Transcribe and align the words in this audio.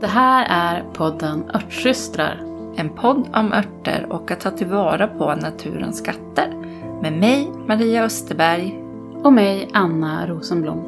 Det 0.00 0.06
här 0.06 0.46
är 0.48 0.84
podden 0.92 1.50
Örtsystrar. 1.54 2.40
En 2.76 2.90
podd 2.94 3.28
om 3.34 3.52
örter 3.52 4.06
och 4.10 4.30
att 4.30 4.40
ta 4.40 4.50
tillvara 4.50 5.08
på 5.08 5.34
naturens 5.34 5.98
skatter. 5.98 6.54
Med 7.02 7.12
mig, 7.12 7.52
Maria 7.68 8.04
Österberg. 8.04 8.82
Och 9.24 9.32
mig, 9.32 9.70
Anna 9.72 10.26
Rosenblom. 10.26 10.78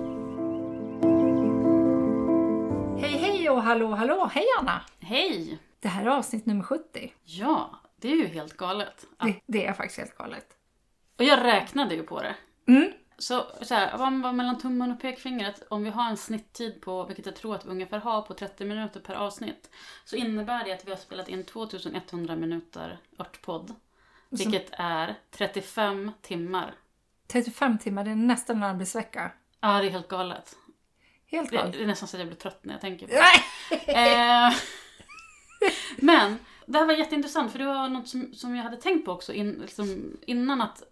Hej 3.00 3.16
hej 3.18 3.50
och 3.50 3.62
hallå 3.62 3.94
hallå! 3.94 4.30
Hej 4.32 4.44
Anna! 4.60 4.80
Hej! 5.00 5.58
Det 5.80 5.88
här 5.88 6.06
är 6.06 6.10
avsnitt 6.10 6.46
nummer 6.46 6.64
70. 6.64 7.12
Ja, 7.24 7.70
det 8.00 8.12
är 8.12 8.16
ju 8.16 8.26
helt 8.26 8.56
galet. 8.56 9.06
Ja. 9.18 9.26
Det, 9.26 9.40
det 9.46 9.66
är 9.66 9.72
faktiskt 9.72 9.98
helt 9.98 10.16
galet. 10.18 10.46
Och 11.22 11.28
jag 11.28 11.44
räknade 11.44 11.94
ju 11.94 12.02
på 12.02 12.22
det. 12.22 12.34
Mm. 12.66 12.92
Så, 13.18 13.46
så 13.62 13.74
här, 13.74 13.98
vad 13.98 14.34
mellan 14.34 14.58
tummen 14.58 14.92
och 14.92 15.00
pekfingret, 15.00 15.62
om 15.68 15.84
vi 15.84 15.90
har 15.90 16.10
en 16.10 16.16
snitttid 16.16 16.80
på, 16.80 17.04
vilket 17.04 17.26
jag 17.26 17.36
tror 17.36 17.54
att 17.54 17.66
vi 17.66 17.70
ungefär 17.70 17.98
har, 17.98 18.22
på 18.22 18.34
30 18.34 18.64
minuter 18.64 19.00
per 19.00 19.14
avsnitt. 19.14 19.70
Så 20.04 20.16
innebär 20.16 20.64
det 20.64 20.72
att 20.72 20.86
vi 20.86 20.90
har 20.90 20.98
spelat 20.98 21.28
in 21.28 21.44
2100 21.44 22.36
minuter 22.36 22.98
örtpodd. 23.18 23.74
Vilket 24.28 24.70
är 24.72 25.18
35 25.30 26.12
timmar. 26.22 26.74
35 27.26 27.78
timmar, 27.78 28.04
det 28.04 28.10
är 28.10 28.14
nästan 28.14 28.56
en 28.56 28.62
arbetsvecka. 28.62 29.32
Ja, 29.60 29.80
det 29.80 29.86
är 29.86 29.90
helt 29.90 30.08
galet. 30.08 30.56
Helt 31.26 31.50
Det, 31.50 31.56
galet. 31.56 31.72
det 31.72 31.82
är 31.82 31.86
nästan 31.86 32.08
så 32.08 32.16
att 32.16 32.20
jag 32.20 32.28
blir 32.28 32.38
trött 32.38 32.64
när 32.64 32.74
jag 32.74 32.80
tänker 32.80 33.06
på 33.06 33.12
det. 33.12 33.92
Eh, 33.92 34.52
men 35.96 36.38
det 36.66 36.78
här 36.78 36.86
var 36.86 36.94
jätteintressant 36.94 37.52
för 37.52 37.58
det 37.58 37.66
var 37.66 37.88
något 37.88 38.08
som, 38.08 38.34
som 38.34 38.56
jag 38.56 38.62
hade 38.64 38.76
tänkt 38.76 39.04
på 39.04 39.12
också 39.12 39.32
in, 39.32 39.52
liksom, 39.52 40.16
innan 40.26 40.60
att 40.60 40.82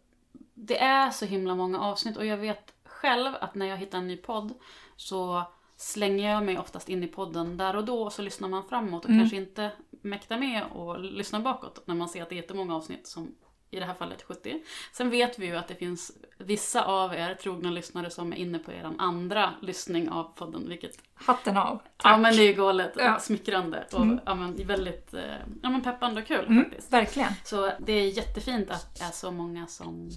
det 0.67 0.79
är 0.79 1.11
så 1.11 1.25
himla 1.25 1.55
många 1.55 1.81
avsnitt 1.81 2.17
och 2.17 2.27
jag 2.27 2.37
vet 2.37 2.75
själv 2.85 3.33
att 3.41 3.55
när 3.55 3.67
jag 3.67 3.77
hittar 3.77 3.99
en 3.99 4.07
ny 4.09 4.17
podd 4.17 4.53
så 4.97 5.43
slänger 5.77 6.31
jag 6.33 6.45
mig 6.45 6.59
oftast 6.59 6.89
in 6.89 7.05
i 7.05 7.07
podden 7.07 7.57
där 7.57 7.77
och 7.77 7.85
då 7.85 8.03
och 8.03 8.13
så 8.13 8.23
lyssnar 8.23 8.49
man 8.49 8.65
framåt 8.69 9.05
och 9.05 9.11
kanske 9.11 9.37
inte 9.37 9.71
mäktar 10.03 10.39
med 10.39 10.63
och 10.73 11.01
lyssnar 11.01 11.41
bakåt 11.41 11.83
när 11.87 11.95
man 11.95 12.09
ser 12.09 12.23
att 12.23 12.29
det 12.29 12.35
är 12.35 12.37
jättemånga 12.37 12.77
avsnitt 12.77 13.07
som 13.07 13.35
i 13.73 13.79
det 13.79 13.85
här 13.87 13.95
fallet 13.95 14.23
70. 14.23 14.63
Sen 14.93 15.11
vet 15.11 15.39
vi 15.39 15.47
ju 15.47 15.57
att 15.57 15.69
det 15.69 15.75
finns 15.75 16.13
vissa 16.39 16.85
av 16.85 17.15
er 17.15 17.35
trogna 17.35 17.71
lyssnare 17.71 18.11
som 18.11 18.33
är 18.33 18.37
inne 18.37 18.59
på 18.59 18.73
er 18.73 18.91
andra 18.99 19.51
lyssning 19.63 20.09
av 20.11 20.25
podden 20.37 20.69
vilket 20.69 20.99
Hatten 21.15 21.57
av. 21.57 21.83
Ja 22.05 22.17
men 22.17 22.37
det 22.37 22.43
är 22.43 22.47
ju 22.47 22.53
galet 22.53 22.93
Ja. 22.97 23.19
smickrande 23.19 23.87
och 23.93 24.07
ja, 24.27 24.35
men 24.35 24.67
väldigt 24.67 25.15
eh, 25.15 25.21
ja, 25.63 25.71
men 25.71 25.83
peppande 25.83 26.21
och 26.21 26.27
kul 26.27 26.45
Mm, 26.47 26.65
faktiskt. 26.65 26.93
verkligen. 26.93 27.33
Så 27.45 27.71
det 27.79 27.93
är 27.93 28.09
jättefint 28.09 28.71
att 28.71 28.99
det 28.99 29.05
är 29.05 29.11
så 29.11 29.31
många 29.31 29.67
som 29.67 30.11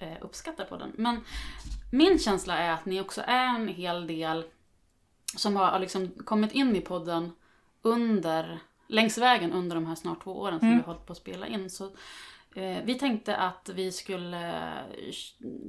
eh, 0.00 0.16
uppskattar 0.20 0.64
på 0.64 0.76
den. 0.76 0.92
Men 0.96 1.20
min 1.92 2.18
känsla 2.18 2.58
är 2.58 2.72
att 2.72 2.86
ni 2.86 3.00
också 3.00 3.22
är 3.26 3.54
en 3.54 3.68
hel 3.68 4.06
del 4.06 4.44
som 5.36 5.56
har 5.56 5.78
liksom 5.78 6.08
kommit 6.24 6.52
in 6.52 6.76
i 6.76 6.80
podden 6.80 7.32
under, 7.82 8.58
längs 8.86 9.18
vägen 9.18 9.52
under 9.52 9.76
de 9.76 9.86
här 9.86 9.94
snart 9.94 10.22
två 10.24 10.40
åren 10.40 10.58
som 10.60 10.68
vi 10.68 10.74
har 10.74 10.82
hållit 10.82 11.06
på 11.06 11.12
att 11.12 11.18
spela 11.18 11.46
in. 11.46 11.70
Så 11.70 11.84
eh, 12.54 12.78
vi 12.84 12.94
tänkte 12.94 13.36
att 13.36 13.70
vi 13.74 13.92
skulle 13.92 14.48
eh, 14.48 15.20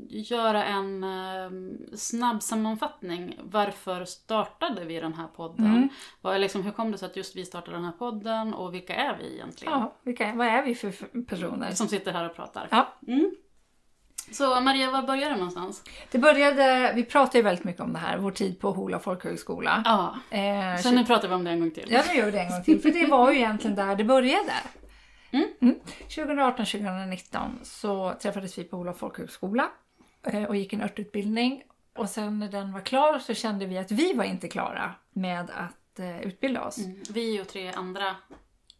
göra 0.09 0.66
en 0.66 1.03
eh, 1.03 1.51
snabb 1.95 2.43
sammanfattning. 2.43 3.39
Varför 3.43 4.05
startade 4.05 4.85
vi 4.85 4.99
den 4.99 5.13
här 5.13 5.27
podden? 5.27 5.89
Vad, 6.21 6.35
är 6.35 6.39
liksom, 6.39 6.63
hur 6.63 6.71
kom 6.71 6.91
det 6.91 6.97
sig 6.97 7.05
att 7.05 7.16
just 7.16 7.35
vi 7.35 7.45
startade 7.45 7.77
den 7.77 7.85
här 7.85 7.91
podden 7.91 8.53
och 8.53 8.73
vilka 8.73 8.95
är 8.95 9.17
vi 9.17 9.33
egentligen? 9.33 9.73
Ja, 9.73 9.95
vilka, 10.03 10.33
vad 10.35 10.47
är 10.47 10.63
vi 10.63 10.75
för 10.75 10.91
för 10.91 11.25
personer? 11.27 11.71
Som 11.71 11.88
sitter 11.88 12.13
här 12.13 12.29
och 12.29 12.35
pratar. 12.35 12.67
Ja, 12.71 12.93
Mm. 13.07 13.31
Så 14.31 14.61
Maria, 14.61 14.91
var 14.91 15.01
börjar 15.01 15.29
du 15.29 15.35
någonstans? 15.35 15.83
det 16.11 16.17
började, 16.17 16.91
vi 16.95 17.03
pratade 17.03 17.37
ju 17.37 17.43
väldigt 17.43 17.63
mycket 17.63 17.81
om 17.81 17.93
det 17.93 17.99
här, 17.99 18.17
vår 18.17 18.31
tid 18.31 18.59
på 18.59 18.71
Hola 18.71 18.99
folkhögskola. 18.99 19.81
Ja, 19.85 20.15
Eh, 20.38 20.81
så 20.81 20.91
nu 20.91 21.05
pratar 21.05 21.27
vi 21.27 21.33
om 21.33 21.43
det 21.43 21.51
en 21.51 21.59
gång 21.59 21.71
till. 21.71 21.88
Ja, 21.91 22.03
nu 22.07 22.13
gör 22.13 22.25
vi 22.25 22.31
det 22.31 22.39
en 22.39 22.49
gång 22.49 22.63
till. 22.63 22.81
För 22.81 22.89
det 22.89 23.06
var 23.06 23.31
ju 23.31 23.38
egentligen 23.38 23.75
där 23.75 23.95
det 23.95 24.03
började. 24.03 24.53
Mm. 25.31 25.75
2018-2019 26.09 27.63
så 27.63 28.13
träffades 28.22 28.57
vi 28.57 28.63
på 28.63 28.78
Olof 28.78 28.97
folkhögskola 28.97 29.69
eh, 30.23 30.44
och 30.44 30.56
gick 30.56 30.73
en 30.73 30.81
örtutbildning. 30.81 31.63
Och 31.97 32.09
sen 32.09 32.39
när 32.39 32.47
den 32.47 32.73
var 32.73 32.81
klar 32.81 33.19
så 33.19 33.33
kände 33.33 33.66
vi 33.66 33.77
att 33.77 33.91
vi 33.91 34.13
var 34.13 34.23
inte 34.23 34.47
klara 34.47 34.95
med 35.13 35.50
att 35.56 36.00
eh, 36.00 36.22
utbilda 36.22 36.63
oss. 36.63 36.77
Mm. 36.77 37.03
Vi 37.09 37.41
och 37.41 37.47
tre 37.47 37.72
andra 37.72 38.16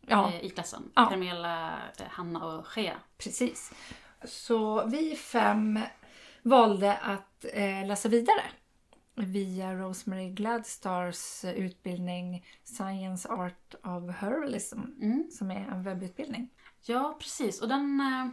Ja, 0.08 0.30
eh, 0.34 0.46
i 0.46 0.50
klassen. 0.50 0.92
Ja. 0.96 1.06
Carmela, 1.06 1.74
Hanna 2.10 2.46
och 2.46 2.68
Shea. 2.68 2.94
precis. 3.18 3.72
Så 4.26 4.86
vi 4.86 5.16
fem 5.16 5.80
valde 6.44 6.98
att 6.98 7.46
eh, 7.54 7.88
läsa 7.88 8.10
vidare 8.10 8.42
via 9.16 9.74
Rosemary 9.74 10.30
Gladstars 10.30 11.44
eh, 11.46 11.54
utbildning 11.54 12.46
Science 12.64 13.30
Art 13.30 13.76
of 13.84 14.16
Herbalism 14.16 14.80
Mm. 15.02 15.28
som 15.32 15.52
är 15.52 15.68
en 15.72 15.84
webbutbildning. 15.84 16.50
Ja, 16.86 17.18
precis. 17.20 17.62
Och 17.62 17.68
den, 17.68 18.00
eh, 18.00 18.28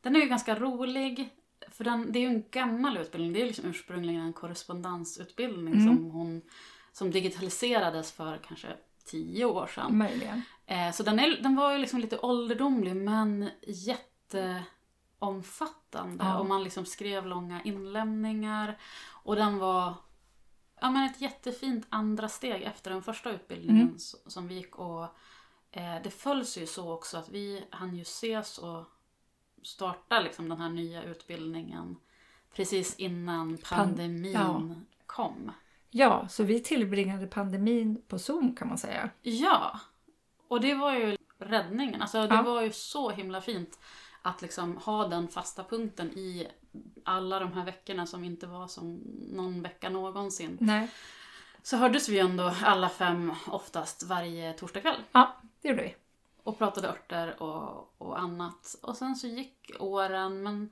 den 0.00 0.16
är 0.16 0.20
ju 0.20 0.26
ganska 0.28 0.54
rolig. 0.54 1.28
För 1.68 1.84
den, 1.84 2.12
det 2.12 2.18
är 2.18 2.20
ju 2.20 2.26
en 2.26 2.44
gammal 2.50 2.96
utbildning. 2.96 3.32
Det 3.32 3.42
är 3.42 3.46
liksom 3.46 3.64
ursprungligen 3.70 4.20
en 4.22 4.32
korrespondensutbildning 4.32 5.74
Mm. 5.74 5.86
som, 5.86 6.10
hon, 6.10 6.42
som 6.92 7.10
digitaliserades 7.10 8.12
för 8.12 8.38
kanske 8.48 8.68
tio 9.04 9.44
år 9.44 9.66
sedan. 9.66 9.98
Möjligen. 9.98 10.42
Eh, 10.66 10.90
så 10.92 11.02
den, 11.02 11.18
är, 11.20 11.42
den 11.42 11.56
var 11.56 11.72
ju 11.72 11.78
liksom 11.78 12.00
lite 12.00 12.18
ålderdomlig 12.18 12.96
men 12.96 13.48
jätteomfattande. 15.22 16.24
Ja. 16.24 16.38
Och 16.38 16.46
man 16.46 16.64
liksom 16.64 16.84
skrev 16.84 17.26
långa 17.26 17.62
inlämningar. 17.62 18.78
Och 19.24 19.36
den 19.36 19.58
var 19.58 19.94
ja, 20.80 20.90
men 20.90 21.04
ett 21.10 21.20
jättefint 21.20 21.86
andra 21.90 22.28
steg 22.28 22.62
efter 22.62 22.90
den 22.90 23.02
första 23.02 23.30
utbildningen 23.30 23.82
Mm. 23.82 23.98
som 24.26 24.48
vi 24.48 24.54
gick. 24.54 24.76
Och 24.76 25.04
eh, 25.70 26.02
det 26.04 26.10
följs 26.10 26.58
ju 26.58 26.66
så 26.66 26.92
också 26.92 27.18
att 27.18 27.28
vi 27.28 27.64
hann 27.70 27.96
ju 27.96 28.02
ses 28.02 28.58
och 28.58 28.84
starta 29.62 30.20
liksom 30.20 30.48
den 30.48 30.60
här 30.60 30.68
nya 30.70 31.02
utbildningen 31.02 31.96
precis 32.54 32.96
innan 32.96 33.58
pandemin 33.70 34.32
ja. 34.32 34.62
kom. 35.06 35.52
Ja, 35.90 36.28
så 36.28 36.42
vi 36.44 36.60
tillbringade 36.62 37.26
pandemin 37.26 38.02
på 38.08 38.18
Zoom 38.18 38.56
kan 38.56 38.68
man 38.68 38.78
säga. 38.78 39.10
Ja, 39.22 39.80
och 40.48 40.60
det 40.60 40.74
var 40.74 40.92
ju 40.92 41.16
räddningen. 41.38 42.02
Alltså 42.02 42.26
det 42.26 42.34
Ja. 42.34 42.42
var 42.42 42.62
ju 42.62 42.72
så 42.72 43.10
himla 43.10 43.40
fint 43.40 43.78
att 44.22 44.42
liksom 44.42 44.76
ha 44.76 45.08
den 45.08 45.28
fasta 45.28 45.64
punkten 45.64 46.10
i 46.18 46.48
alla 47.04 47.38
de 47.38 47.52
här 47.52 47.64
veckorna 47.64 48.06
som 48.06 48.24
inte 48.24 48.46
var 48.46 48.68
som 48.68 48.94
någon 49.32 49.62
vecka 49.62 49.88
någonsin. 49.88 50.56
Nej. 50.60 50.90
Så 51.62 51.76
hördes 51.76 52.08
vi 52.08 52.18
ändå 52.18 52.54
alla 52.64 52.88
fem 52.88 53.32
oftast 53.46 54.02
varje 54.02 54.52
torsdagkväll 54.52 55.02
Ja, 55.12 55.36
det 55.60 55.68
gjorde 55.68 55.82
vi. 55.82 55.94
och 56.42 56.58
pratade 56.58 56.88
örter 56.88 57.42
och, 57.42 57.94
och 57.98 58.18
annat. 58.20 58.76
Och 58.82 58.96
sen 58.96 59.16
så 59.16 59.26
gick 59.26 59.70
åren 59.78 60.42
men, 60.42 60.70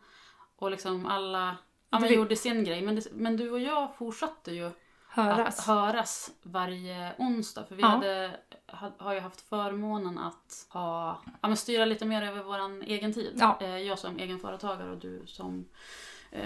och 0.56 0.71
liksom 0.71 1.06
alla 1.06 1.56
ja, 1.91 1.99
men 1.99 2.09
Vi- 2.09 2.15
gjorde 2.15 2.37
sin 2.37 2.65
grej. 2.65 2.82
Men, 2.82 2.94
det, 2.94 3.06
men 3.12 3.37
du 3.37 3.50
och 3.50 3.61
jag 3.61 3.97
fortsatte 3.97 4.53
ju 4.53 4.71
Höras. 5.09 5.59
att 5.59 5.67
höras 5.67 6.31
varje 6.43 7.12
onsdag. 7.19 7.65
För 7.69 7.75
vi 7.75 7.82
Ja. 7.82 7.88
hade, 7.88 8.41
ha, 8.50 8.50
har 8.98 9.14
ju 9.14 9.20
haft 9.20 9.48
förmånen 9.48 10.19
att 10.19 10.66
ha, 10.69 11.20
ja, 11.41 11.48
men 11.48 11.56
styra 11.56 11.84
lite 11.84 12.04
mer 12.06 12.22
över 12.22 12.42
vår 12.42 12.82
egen 12.84 13.12
tid. 13.12 13.36
Ja. 13.41 13.58
Eh, 13.60 13.78
jag 13.78 13.98
som 13.98 14.19
egenföretagare 14.19 14.91
och 14.91 14.98
du 14.98 15.22
som 15.26 15.69
eh, 16.31 16.42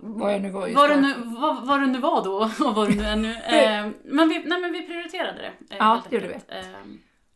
Vad 0.00 0.34
jag 0.34 0.42
nu 0.42 0.50
var 0.50 0.66
just 0.66 0.76
vad, 0.76 1.02
nu, 1.02 1.14
vad, 1.24 1.66
vad 1.66 1.80
du 1.80 1.86
nu 1.86 1.98
var 1.98 2.24
då 2.24 2.36
och 2.68 2.74
vad 2.74 2.88
du 2.88 2.94
nu 2.96 3.04
är 3.04 3.16
nu. 3.16 3.32
Eh, 3.32 3.90
men, 4.04 4.28
vi, 4.28 4.44
nej, 4.44 4.60
men 4.60 4.72
vi 4.72 4.86
prioriterade 4.86 5.38
det. 5.42 5.46
eh, 5.74 5.76
Ja, 5.78 6.02
det 6.10 6.16
gjorde 6.16 6.26
enkelt. 6.34 6.50
Eh, 6.52 6.80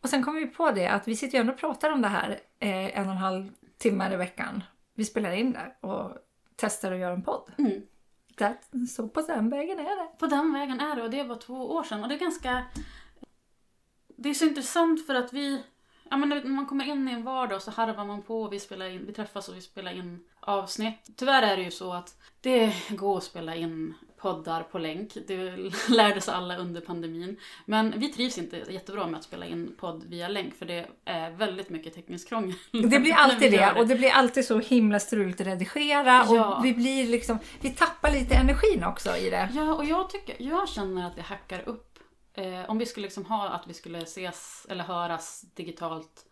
Och 0.03 0.09
sen 0.09 0.23
kom 0.25 0.35
vi 0.35 0.47
på 0.47 0.71
det 0.71 0.87
att 0.87 1.09
vi 1.09 1.17
sitter 1.17 1.39
ju 1.39 1.41
ändå 1.41 1.53
och 1.53 1.59
pratar 1.59 1.91
om 1.91 2.03
det 2.03 2.09
här 2.09 2.31
eh, 2.59 2.99
en 2.99 3.05
och 3.07 3.13
en 3.13 3.19
halv 3.19 3.49
timme 3.79 4.13
i 4.13 4.17
veckan. 4.17 4.63
Vi 4.95 5.05
spelar 5.05 5.33
in 5.33 5.53
det 5.53 5.87
och 5.89 6.11
testar 6.57 6.93
att 6.93 6.99
göra 6.99 7.13
en 7.13 7.23
podd. 7.23 7.51
mm. 7.59 7.83
Det, 8.37 8.57
så 8.89 9.09
på 9.09 9.21
den 9.21 9.51
vägen 9.51 9.79
är 9.79 9.85
det. 10.03 10.19
På 10.19 10.27
den 10.27 10.53
vägen 10.53 10.81
är 10.81 10.97
det 10.97 11.03
och 11.03 11.11
det 11.11 11.23
var 11.23 11.37
två 11.37 11.71
år 11.73 11.83
sedan. 11.83 12.03
Och 12.03 12.09
det 12.09 12.15
är 12.15 12.19
ganska... 12.19 12.63
Det 14.23 14.31
är 14.31 14.35
så 14.35 14.45
intressant 14.45 15.07
för 15.07 15.15
att 15.15 15.33
vi... 15.33 15.63
Ja, 16.11 16.17
men 16.17 16.29
när 16.29 16.45
man 16.45 16.67
kommer 16.67 16.85
in 16.85 17.09
i 17.09 17.13
en 17.13 17.23
vardag 17.25 17.63
så 17.63 17.71
harvar 17.71 18.05
man 18.05 18.23
på 18.23 18.43
och 18.43 18.53
vi, 18.53 18.61
spelar 18.61 18.87
in, 18.87 19.07
vi 19.07 19.13
träffas 19.13 19.49
och 19.49 19.57
vi 19.57 19.61
spelar 19.61 19.93
in 19.93 20.25
avsnitt. 20.41 21.11
Tyvärr 21.17 21.43
är 21.43 21.57
det 21.57 21.63
ju 21.63 21.71
så 21.71 21.93
att 21.93 22.17
det 22.41 22.75
går 22.89 23.17
att 23.17 23.25
spela 23.25 23.55
in 23.55 23.95
poddar 24.17 24.63
på 24.63 24.79
länk. 24.79 25.17
Det 25.27 25.57
lärde 25.89 26.21
sig 26.21 26.35
alla 26.35 26.57
under 26.57 26.81
pandemin. 26.81 27.37
Men 27.65 27.95
vi 27.97 28.09
trivs 28.09 28.39
inte 28.39 28.57
jättebra 28.57 29.07
med 29.07 29.19
att 29.19 29.25
spela 29.25 29.47
in 29.47 29.77
podd 29.81 30.05
via 30.05 30.29
länk 30.29 30.55
för 30.55 30.67
det 30.67 30.87
är 31.05 31.31
väldigt 31.31 31.71
mycket 31.71 31.95
tekniskt 31.95 32.29
krångel. 32.29 32.55
Det 32.73 32.99
blir 33.01 33.15
alltid 33.15 33.53
gör 33.53 33.75
det 33.75 33.81
och 33.81 33.87
det 33.87 33.95
blir 33.95 34.11
alltid 34.11 34.45
så 34.45 34.59
himla 34.59 35.01
struligt 35.01 35.41
att 35.41 35.47
redigera 35.47 36.27
Ja. 36.29 36.57
och 36.57 36.65
vi 36.65 36.75
blir 36.75 37.09
liksom, 37.09 37.39
vi 37.61 37.71
tappar 37.71 38.13
lite 38.13 38.35
energin 38.35 38.85
också 38.85 39.17
i 39.17 39.31
det. 39.31 39.49
Ja, 39.55 39.75
och 39.75 39.85
jag, 39.85 40.11
tycker, 40.11 40.37
jag 40.39 40.69
känner 40.69 41.07
att 41.07 41.17
det 41.17 41.23
hackar 41.23 41.69
upp. 41.69 41.92
Eh, 42.35 42.71
om 42.71 42.79
vi 42.79 42.87
skulle 42.87 43.05
liksom 43.07 43.25
ha 43.25 43.49
att 43.49 43.67
vi 43.67 43.75
skulle 43.75 43.99
ses 43.99 44.67
eller 44.71 44.85
höras 44.85 45.45
digitalt 45.55 46.27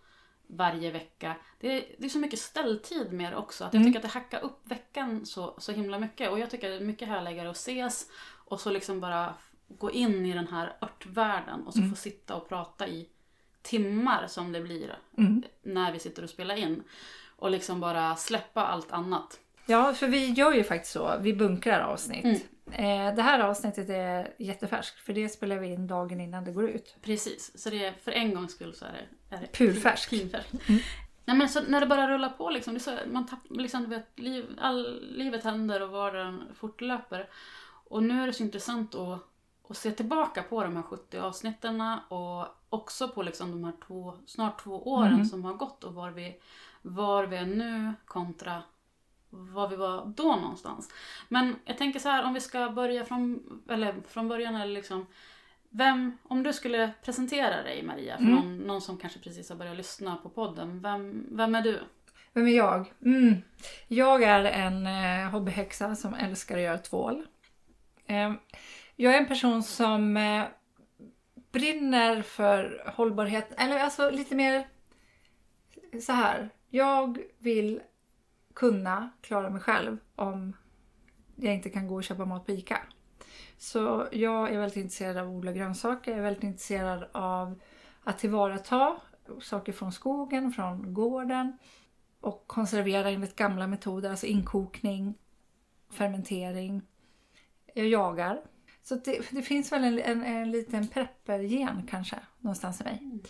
varje 0.46 0.90
vecka. 0.90 1.36
Det 1.60 1.72
är, 1.76 1.84
det 1.98 2.04
är 2.06 2.08
så 2.10 2.18
mycket 2.18 2.38
ställtid 2.38 3.12
med 3.12 3.32
det 3.32 3.36
också. 3.36 3.64
Att 3.64 3.74
jag 3.74 3.80
Mm. 3.80 3.92
tycker 3.92 3.98
att 4.06 4.12
det 4.12 4.18
hackar 4.18 4.40
upp 4.40 4.60
veckan 4.64 5.26
så, 5.26 5.54
så 5.58 5.72
himla 5.72 5.98
mycket. 5.98 6.30
Och 6.30 6.38
jag 6.38 6.50
tycker 6.50 6.68
det 6.70 6.76
är 6.76 6.80
mycket 6.80 7.08
härligare 7.08 7.50
att 7.50 7.56
ses 7.56 8.06
och 8.44 8.60
så 8.60 8.70
liksom 8.70 9.00
bara 9.00 9.34
gå 9.68 9.90
in 9.90 10.26
i 10.26 10.32
den 10.32 10.48
här 10.48 10.76
örtvärlden 10.82 11.66
och 11.66 11.74
så 11.74 11.82
få 11.90 11.96
sitta 11.96 12.34
och 12.34 12.48
prata 12.48 12.88
i 12.88 13.08
timmar 13.62 14.26
som 14.26 14.52
det 14.52 14.60
blir 14.60 14.98
Mm. 15.18 15.42
när 15.62 15.92
vi 15.92 15.98
sitter 15.98 16.22
och 16.22 16.30
spelar 16.30 16.54
in. 16.56 16.82
Och 17.36 17.50
liksom 17.50 17.80
bara 17.80 18.16
släppa 18.16 18.66
allt 18.66 18.92
annat. 18.92 19.40
Ja, 19.66 19.94
för 19.94 20.06
vi 20.08 20.30
gör 20.30 20.52
ju 20.52 20.64
faktiskt 20.64 20.92
så. 20.92 21.16
Vi 21.20 21.32
bunkrar 21.34 21.80
avsnitt. 21.80 22.46
Mm. 22.74 23.08
Eh, 23.08 23.14
det 23.14 23.22
här 23.22 23.40
avsnittet 23.40 23.88
är 23.90 24.34
jättefärskt 24.38 24.98
för 25.00 25.12
det 25.12 25.28
spelar 25.28 25.56
vi 25.58 25.66
in 25.72 25.86
dagen 25.86 26.20
innan 26.20 26.44
det 26.44 26.52
går 26.52 26.68
ut. 26.70 26.96
Precis, 27.02 27.62
så 27.62 27.70
det 27.70 27.84
är, 27.84 27.92
för 27.92 28.12
en 28.12 28.34
gångs 28.34 28.52
skull 28.52 28.74
så 28.74 28.84
är 28.84 28.92
det, 28.92 29.36
är 29.36 29.40
det 29.40 29.46
Purfärsk. 29.52 30.10
pinfärskt. 30.10 30.52
Mm. 30.68 30.80
Nej, 31.24 31.36
men 31.36 31.48
så 31.48 31.60
när 31.62 31.80
det 31.80 31.86
bara 31.86 32.08
rullar 32.08 32.28
på 32.28 32.50
liksom, 32.50 32.74
det 32.74 32.80
så, 32.80 32.90
man 33.12 33.26
tapp, 33.26 33.38
liksom, 33.50 33.90
vet, 33.90 34.18
liv, 34.18 34.46
all, 34.60 35.00
livet 35.16 35.44
händer 35.44 35.82
och 35.82 35.90
vardagen 35.90 36.42
fortlöper. 36.54 37.28
Och 37.88 38.02
nu 38.02 38.22
är 38.22 38.26
det 38.26 38.32
så 38.32 38.42
intressant 38.42 38.94
att, 38.94 39.18
att 39.68 39.76
se 39.76 39.90
tillbaka 39.90 40.42
på 40.42 40.62
de 40.62 40.76
här 40.76 40.82
70 40.82 41.18
avsnitten 41.18 41.80
och 42.08 42.46
också 42.68 43.08
på 43.08 43.22
liksom 43.22 43.50
de 43.50 43.64
här 43.64 43.72
två, 43.86 44.14
snart 44.26 44.62
två 44.62 44.88
åren 44.92 45.14
Mhm. 45.14 45.24
som 45.24 45.44
har 45.44 45.54
gått 45.54 45.84
och 45.84 45.94
var 45.94 46.10
vi, 46.10 46.40
var 46.82 47.26
vi 47.26 47.36
är 47.36 47.46
nu 47.46 47.92
kontra 48.04 48.62
var 49.30 49.68
vi 49.68 49.76
var 49.76 50.06
då 50.16 50.36
någonstans. 50.36 50.90
Men 51.28 51.56
jag 51.64 51.78
tänker 51.78 52.00
så 52.00 52.08
här, 52.08 52.24
om 52.24 52.34
vi 52.34 52.40
ska 52.40 52.70
börja 52.70 53.04
från, 53.04 53.42
eller 53.68 53.94
från 54.08 54.28
början 54.28 54.54
eller 54.54 54.74
liksom 54.74 55.06
vem, 55.68 56.18
om 56.22 56.42
du 56.42 56.52
skulle 56.52 56.90
presentera 57.04 57.62
dig 57.62 57.82
Maria 57.82 58.16
för 58.16 58.22
Mm. 58.24 58.34
någon, 58.34 58.58
någon 58.58 58.80
som 58.80 58.98
kanske 58.98 59.18
precis 59.18 59.48
har 59.48 59.56
börjat 59.56 59.76
lyssna 59.76 60.16
på 60.16 60.28
podden. 60.28 60.80
Vem, 60.82 61.26
vem 61.30 61.54
är 61.54 61.62
du? 61.62 61.80
Vem 62.32 62.46
är 62.46 62.56
jag? 62.56 62.92
Mm. 63.04 63.34
Jag 63.88 64.22
är 64.22 64.44
en 64.44 64.86
eh, 64.86 65.30
hobbyhäxa 65.30 65.96
som 65.96 66.14
älskar 66.14 66.56
att 66.56 66.62
göra 66.62 66.78
tvål. 66.78 67.26
Eh, 68.06 68.32
jag 68.96 69.14
är 69.14 69.18
en 69.18 69.26
person 69.28 69.62
som 69.62 70.16
eh, 70.16 70.44
brinner 71.52 72.22
för 72.22 72.92
hållbarhet, 72.96 73.52
eller 73.56 73.78
alltså 73.78 74.10
lite 74.10 74.34
mer 74.34 74.66
så 76.02 76.12
här. 76.12 76.50
Jag 76.68 77.18
vill 77.38 77.80
kunna 78.54 79.10
klara 79.20 79.50
mig 79.50 79.60
själv 79.60 79.98
om 80.16 80.56
jag 81.36 81.54
inte 81.54 81.70
kan 81.70 81.86
gå 81.86 81.94
och 81.94 82.04
köpa 82.04 82.24
mat 82.24 82.46
på 82.46 82.52
ICA. 82.52 82.80
Så 83.58 84.08
jag 84.12 84.50
är 84.50 84.58
väldigt 84.58 84.76
intresserad 84.76 85.16
av 85.16 85.28
att 85.28 85.34
odla 85.34 85.52
grönsaker. 85.52 86.10
Jag 86.10 86.18
är 86.18 86.24
väldigt 86.24 86.44
intresserad 86.44 87.04
av 87.12 87.60
att 88.04 88.18
tillvarata 88.18 88.96
saker 89.42 89.72
från 89.72 89.92
skogen, 89.92 90.52
från 90.52 90.94
gården 90.94 91.58
och 92.20 92.44
konservera 92.46 93.10
enligt 93.10 93.36
gamla 93.36 93.66
metoder, 93.66 94.10
alltså 94.10 94.26
inkokning, 94.26 95.14
fermentering. 95.90 96.82
Jag 97.74 97.86
jagar. 97.86 98.40
Så 98.82 98.94
det, 98.94 99.30
det 99.30 99.42
finns 99.42 99.72
väl 99.72 99.84
en, 99.84 99.98
en, 99.98 100.24
en 100.24 100.50
liten 100.50 100.88
prepper-gen 100.88 101.86
kanske 101.90 102.16
någonstans 102.38 102.80
i 102.80 102.84
mig. 102.84 102.98
Mm. 103.02 103.20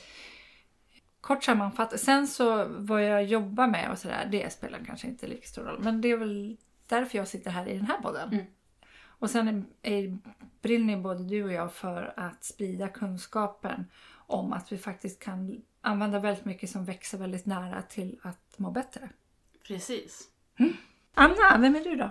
Kort 1.20 1.44
sammanfattat. 1.44 2.00
Sen 2.00 2.26
så 2.26 2.66
vad 2.68 3.04
jag 3.04 3.24
jobbar 3.24 3.66
med 3.66 3.90
och 3.90 3.98
sådär, 3.98 4.28
det 4.32 4.52
spelar 4.52 4.84
kanske 4.86 5.06
inte 5.06 5.26
lika 5.26 5.46
stor 5.46 5.62
roll. 5.62 5.80
Men 5.82 6.00
det 6.00 6.10
är 6.10 6.16
väl 6.16 6.56
därför 6.86 7.18
jag 7.18 7.28
sitter 7.28 7.50
här 7.50 7.68
i 7.68 7.76
den 7.76 7.86
här 7.86 7.98
podden. 7.98 8.32
Mm. 8.32 8.46
Och 9.02 9.30
sen 9.30 9.48
är, 9.48 9.92
är, 9.92 10.18
brinner 10.62 10.96
både 10.96 11.24
du 11.24 11.44
och 11.44 11.52
jag 11.52 11.72
för 11.72 12.12
att 12.16 12.44
sprida 12.44 12.88
kunskapen 12.88 13.86
om 14.26 14.52
att 14.52 14.72
vi 14.72 14.78
faktiskt 14.78 15.22
kan 15.22 15.62
använda 15.80 16.18
väldigt 16.18 16.44
mycket 16.44 16.70
som 16.70 16.84
växer 16.84 17.18
väldigt 17.18 17.46
nära 17.46 17.82
till 17.82 18.18
att 18.22 18.58
må 18.58 18.70
bättre. 18.70 19.08
Precis. 19.66 20.28
Anna, 21.14 21.58
vem 21.58 21.76
är 21.76 21.84
du 21.84 21.96
då? 21.96 22.10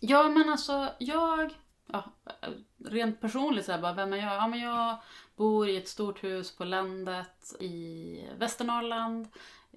Ja 0.00 0.28
men 0.28 0.48
alltså 0.48 0.92
jag, 0.98 1.52
ja, 1.86 2.04
rent 2.84 3.20
personligt 3.20 3.64
så 3.64 3.72
här, 3.72 3.82
bara, 3.82 3.92
vem 3.92 4.12
är 4.12 4.16
jag? 4.16 4.34
Ja 4.34 4.48
men 4.48 4.60
jag 4.60 5.02
bor 5.40 5.68
i 5.68 5.76
ett 5.76 5.88
stort 5.88 6.24
hus 6.24 6.56
på 6.56 6.64
landet 6.64 7.54
i 7.60 8.24
Västernorrland 8.38 9.28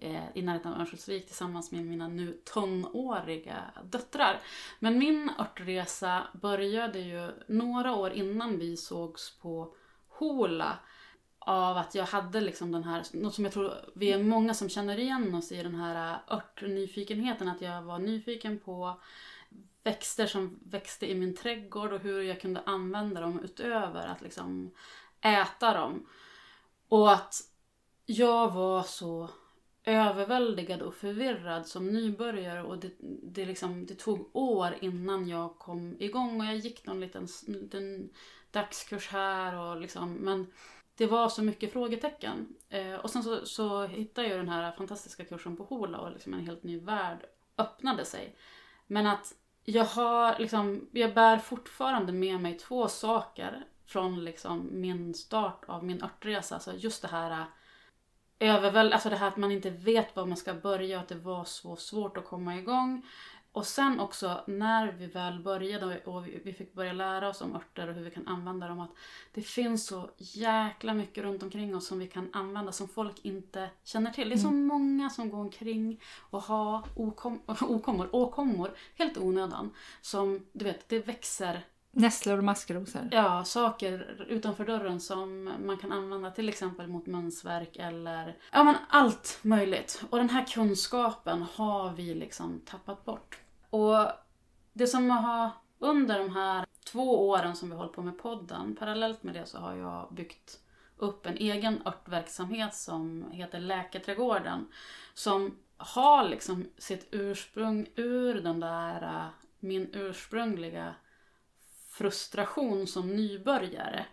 eh, 0.01 0.23
i 0.33 0.41
närheten 0.41 0.73
av 0.73 0.79
Örnsköldsvik 0.79 1.25
tillsammans 1.25 1.71
med 1.71 1.85
mina 1.85 2.07
nu 2.07 2.39
tonåriga 2.43 3.63
döttrar. 3.83 4.41
Men 4.79 4.99
min 4.99 5.31
örtresa 5.39 6.23
började 6.33 6.99
ju 6.99 7.31
några 7.47 7.95
år 7.95 8.11
innan 8.11 8.59
vi 8.59 8.77
sågs 8.77 9.37
på 9.41 9.75
Hola 10.07 10.79
av 11.39 11.77
att 11.77 11.95
jag 11.95 12.05
hade 12.05 12.41
liksom 12.41 12.71
den 12.71 12.83
här, 12.83 13.03
något 13.13 13.35
som 13.35 13.43
jag 13.43 13.53
tror 13.53 13.73
vi 13.95 14.11
är 14.11 14.23
många 14.23 14.53
som 14.53 14.69
känner 14.69 14.99
igen 14.99 15.35
oss 15.35 15.51
i 15.51 15.63
den 15.63 15.75
här 15.75 16.13
eh, 16.13 16.37
örtnyfikenheten, 16.37 17.47
att 17.47 17.61
jag 17.61 17.81
var 17.81 17.99
nyfiken 17.99 18.59
på 18.59 18.99
växter 19.83 20.27
som 20.27 20.59
växte 20.63 21.11
i 21.11 21.15
min 21.15 21.35
trädgård 21.35 21.93
och 21.93 21.99
hur 21.99 22.21
jag 22.21 22.41
kunde 22.41 22.61
använda 22.65 23.21
dem 23.21 23.39
utöver 23.43 24.07
att 24.07 24.21
liksom 24.21 24.71
äta 25.23 25.73
dem. 25.73 26.07
Och 26.87 27.11
att 27.11 27.35
jag 28.05 28.51
var 28.51 28.83
så 28.83 29.29
överväldigad 29.85 30.81
och 30.81 30.95
förvirrad 30.95 31.67
som 31.67 31.87
nybörjare 31.87 32.63
och 32.63 32.77
det, 32.77 32.91
det, 33.23 33.45
liksom, 33.45 33.85
det 33.85 33.95
tog 33.95 34.35
år 34.35 34.75
innan 34.81 35.27
jag 35.27 35.59
kom 35.59 35.95
igång 35.99 36.41
och 36.41 36.47
jag 36.47 36.55
gick 36.55 36.85
någon 36.85 36.99
liten, 36.99 37.27
liten 37.47 38.09
dagskurs 38.51 39.09
här 39.09 39.55
och 39.59 39.81
liksom, 39.81 40.13
men 40.13 40.47
det 40.97 41.07
var 41.07 41.29
så 41.29 41.43
mycket 41.43 41.73
frågetecken. 41.73 42.55
Eh, 42.69 42.95
och 42.95 43.09
sen 43.09 43.23
så, 43.23 43.45
så 43.45 43.85
hittade 43.85 44.27
jag 44.27 44.39
den 44.39 44.49
här 44.49 44.71
fantastiska 44.71 45.25
kursen 45.25 45.57
på 45.57 45.63
Hola 45.63 45.97
och 45.97 46.11
liksom 46.11 46.33
en 46.33 46.47
helt 46.47 46.63
ny 46.63 46.79
värld 46.79 47.25
öppnade 47.57 48.05
sig. 48.05 48.35
Men 48.87 49.07
att 49.07 49.33
jag 49.65 49.85
har 49.85 50.39
liksom, 50.39 50.89
jag 50.91 51.13
bär 51.13 51.37
fortfarande 51.37 52.13
med 52.13 52.39
mig 52.39 52.57
två 52.57 52.87
saker 52.87 53.65
från 53.85 54.23
liksom 54.23 54.69
min 54.71 55.13
start 55.13 55.63
av 55.67 55.83
min 55.83 56.03
örtresa. 56.03 56.55
Alltså 56.55 56.73
just 56.75 57.01
det 57.01 57.07
här 57.07 57.45
överväl, 58.39 58.93
alltså 58.93 59.09
det 59.09 59.15
här 59.15 59.27
att 59.27 59.37
man 59.37 59.51
inte 59.51 59.69
vet 59.69 60.15
var 60.15 60.25
man 60.25 60.37
ska 60.37 60.53
börja 60.53 60.97
och 60.97 61.01
att 61.01 61.09
det 61.09 61.15
var 61.15 61.43
så 61.43 61.75
svårt 61.75 62.17
att 62.17 62.25
komma 62.25 62.57
igång. 62.57 63.05
Och 63.53 63.65
sen 63.65 63.99
också 63.99 64.43
när 64.47 64.91
vi 64.91 65.07
väl 65.07 65.39
började 65.39 66.03
och 66.03 66.27
vi 66.27 66.53
fick 66.53 66.73
börja 66.73 66.93
lära 66.93 67.29
oss 67.29 67.41
om 67.41 67.55
örter 67.55 67.87
och 67.87 67.95
hur 67.95 68.03
vi 68.03 68.11
kan 68.11 68.27
använda 68.27 68.67
dem. 68.67 68.79
Att 68.79 68.95
det 69.33 69.41
finns 69.41 69.87
så 69.87 70.09
jäkla 70.17 70.93
mycket 70.93 71.23
runt 71.23 71.43
omkring 71.43 71.75
oss 71.75 71.87
som 71.87 71.99
vi 71.99 72.07
kan 72.07 72.29
använda 72.33 72.71
som 72.71 72.87
folk 72.87 73.25
inte 73.25 73.69
känner 73.83 74.11
till. 74.11 74.29
Det 74.29 74.35
är 74.35 74.37
så 74.37 74.51
många 74.51 75.09
som 75.09 75.29
går 75.29 75.37
omkring 75.37 76.01
och 76.29 76.41
har 76.41 76.85
okom, 76.95 77.41
okommor, 77.61 78.09
åkommor 78.15 78.71
helt 78.95 79.17
onödan. 79.17 79.73
Som 80.01 80.45
du 80.51 80.65
vet, 80.65 80.89
det 80.89 80.99
växer 80.99 81.65
Nässlor 81.95 82.37
och 82.37 82.43
maskrosor. 82.43 83.09
Ja, 83.11 83.43
saker 83.43 84.25
utanför 84.29 84.65
dörren 84.65 84.99
som 84.99 85.51
man 85.65 85.77
kan 85.77 85.91
använda 85.91 86.31
till 86.31 86.49
exempel 86.49 86.87
mot 86.87 87.05
mensvärk 87.05 87.75
eller 87.75 88.37
ja 88.51 88.63
men 88.63 88.75
allt 88.89 89.39
möjligt. 89.41 90.03
Och 90.09 90.17
den 90.17 90.29
här 90.29 90.45
kunskapen 90.45 91.45
har 91.55 91.93
vi 91.93 92.13
liksom 92.13 92.61
tappat 92.65 93.05
bort. 93.05 93.39
Och 93.69 94.07
det 94.73 94.87
som 94.87 95.09
har 95.09 95.49
under 95.79 96.19
de 96.19 96.35
här 96.35 96.65
två 96.91 97.29
åren 97.29 97.55
som 97.55 97.69
vi 97.69 97.75
hållit 97.75 97.93
på 97.93 98.01
med 98.01 98.17
podden, 98.17 98.75
parallellt 98.75 99.23
med 99.23 99.33
det 99.33 99.45
så 99.45 99.57
har 99.57 99.75
jag 99.75 100.13
byggt 100.13 100.59
upp 100.97 101.25
en 101.25 101.37
egen 101.37 101.81
örtverksamhet 101.87 102.75
som 102.75 103.31
heter 103.31 103.59
Läkarträdgården. 103.59 104.67
Som 105.13 105.57
har 105.77 106.23
liksom 106.23 106.65
sitt 106.77 107.07
ursprung 107.11 107.87
ur 107.95 108.41
den 108.41 108.59
där, 108.59 109.01
äh, 109.01 109.25
min 109.59 109.89
ursprungliga 109.93 110.95
frustration 111.93 112.87
som 112.87 113.07
nybörjare. 113.07 114.05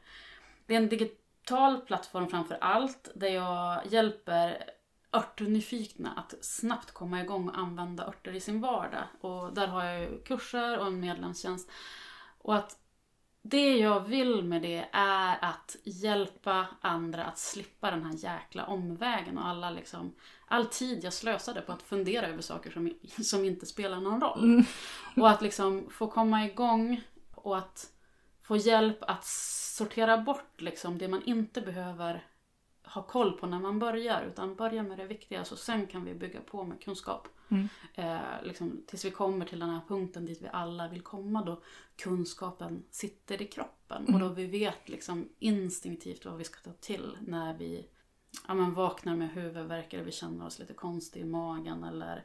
Det 0.67 0.75
är 0.75 0.79
en 0.79 0.89
digital 0.89 1.81
plattform 1.81 2.29
framför 2.29 2.59
allt 2.61 3.09
där 3.15 3.29
jag 3.29 3.87
hjälper 3.87 4.65
örtnyfikna 5.13 6.13
att 6.17 6.45
snabbt 6.45 6.91
komma 6.91 7.21
igång 7.21 7.49
och 7.49 7.59
använda 7.59 8.07
örter 8.07 8.33
i 8.33 8.41
sin 8.41 8.61
vardag. 8.61 9.05
Och 9.21 9.55
där 9.55 9.67
har 9.67 9.85
jag 9.85 10.25
kurser 10.25 10.79
och 10.79 10.87
en 10.87 11.01
medlemstjänst. 11.01 11.71
Och 12.39 12.57
att 12.57 12.77
det 13.43 13.77
jag 13.77 14.01
vill 14.01 14.45
med 14.45 14.63
det 14.63 14.89
är 14.93 15.39
att 15.45 15.77
hjälpa 15.85 16.67
andra 16.81 17.25
att 17.25 17.39
slippa 17.39 17.91
den 17.91 18.05
här 18.05 18.15
jäkla 18.15 18.67
omvägen 18.67 19.39
och 19.39 19.47
alla 19.47 19.71
liksom, 19.71 20.15
all 20.49 20.67
tid 20.67 21.05
jag 21.05 21.13
slösade 21.13 21.61
på 21.61 21.73
att 21.73 21.83
fundera 21.83 22.27
över 22.27 22.43
saker 22.43 22.71
som, 22.71 22.95
som 23.25 23.45
inte 23.45 23.67
spelar 23.67 24.01
någon 24.01 24.21
roll. 24.21 24.45
Mm. 24.45 24.65
Och 25.17 25.31
att 25.31 25.43
liksom 25.43 25.87
få 25.91 26.07
komma 26.07 26.45
igång 26.45 27.03
och 27.43 27.59
att 27.59 27.93
få 28.43 28.57
hjälp 28.57 28.99
att 29.01 29.25
sortera 29.25 30.19
bort 30.19 30.61
liksom 30.61 30.99
det 30.99 31.09
man 31.09 31.23
inte 31.23 31.61
behöver 31.61 32.25
ha 32.83 33.03
koll 33.03 33.33
på 33.33 33.47
när 33.47 33.59
man 33.59 33.79
börjar. 33.79 34.23
Utan 34.23 34.55
börja 34.55 34.83
med 34.83 34.99
det 34.99 35.07
viktiga 35.07 35.45
så 35.45 35.57
sen 35.57 35.87
kan 35.87 36.05
vi 36.05 36.15
bygga 36.15 36.41
på 36.41 36.65
med 36.65 36.83
kunskap. 36.83 37.29
Mm. 37.49 37.69
Eh, 37.95 38.43
liksom, 38.43 38.83
tills 38.87 39.05
vi 39.05 39.11
kommer 39.11 39.47
till 39.47 39.59
den 39.59 39.71
här 39.71 39.81
punkten 39.89 40.27
dit 40.27 40.43
vi 40.43 40.49
alla 40.53 40.89
vill 40.89 41.03
komma 41.03 41.45
då 41.45 41.63
kunskapen 41.97 42.85
sitter 42.91 43.43
i 43.43 43.47
kroppen. 43.47 44.03
Mm. 44.03 44.15
Och 44.15 44.21
då 44.21 44.35
vi 44.35 44.47
vet 44.47 44.89
liksom 44.89 45.29
instinktivt 45.39 46.25
vad 46.25 46.37
vi 46.37 46.45
ska 46.45 46.61
ta 46.61 46.73
till 46.73 47.17
när 47.21 47.55
vi 47.55 47.87
ja, 48.49 48.55
men 48.55 48.75
vaknar 48.75 49.17
med 49.17 49.31
huvudvärk 49.31 49.93
eller 49.93 50.05
vi 50.05 50.13
känner 50.13 50.47
oss 50.47 50.59
lite 50.59 50.75
konstig 50.75 51.21
i 51.21 51.25
magen 51.25 51.85
eller 51.85 52.25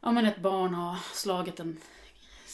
ja, 0.00 0.12
men 0.12 0.26
ett 0.26 0.42
barn 0.42 0.74
har 0.74 0.96
slagit, 1.14 1.60
en, 1.60 1.78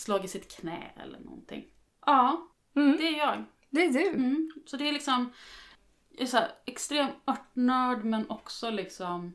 slagit 0.02 0.30
sitt 0.30 0.56
knä 0.60 0.90
eller 0.96 1.18
någonting. 1.18 1.64
Ja, 2.06 2.48
Mm. 2.74 2.96
det 2.96 3.02
är 3.08 3.18
jag. 3.18 3.44
Det 3.70 3.84
är 3.84 3.92
du. 3.92 4.08
Mm. 4.08 4.50
Så 4.66 4.76
det 4.76 4.88
är 4.88 4.92
liksom 4.92 5.32
jag 6.10 6.22
är 6.22 6.26
så 6.26 6.36
här, 6.36 6.50
extrem 6.64 7.08
örtnörd 7.26 8.04
men 8.04 8.30
också 8.30 8.70
liksom 8.70 9.32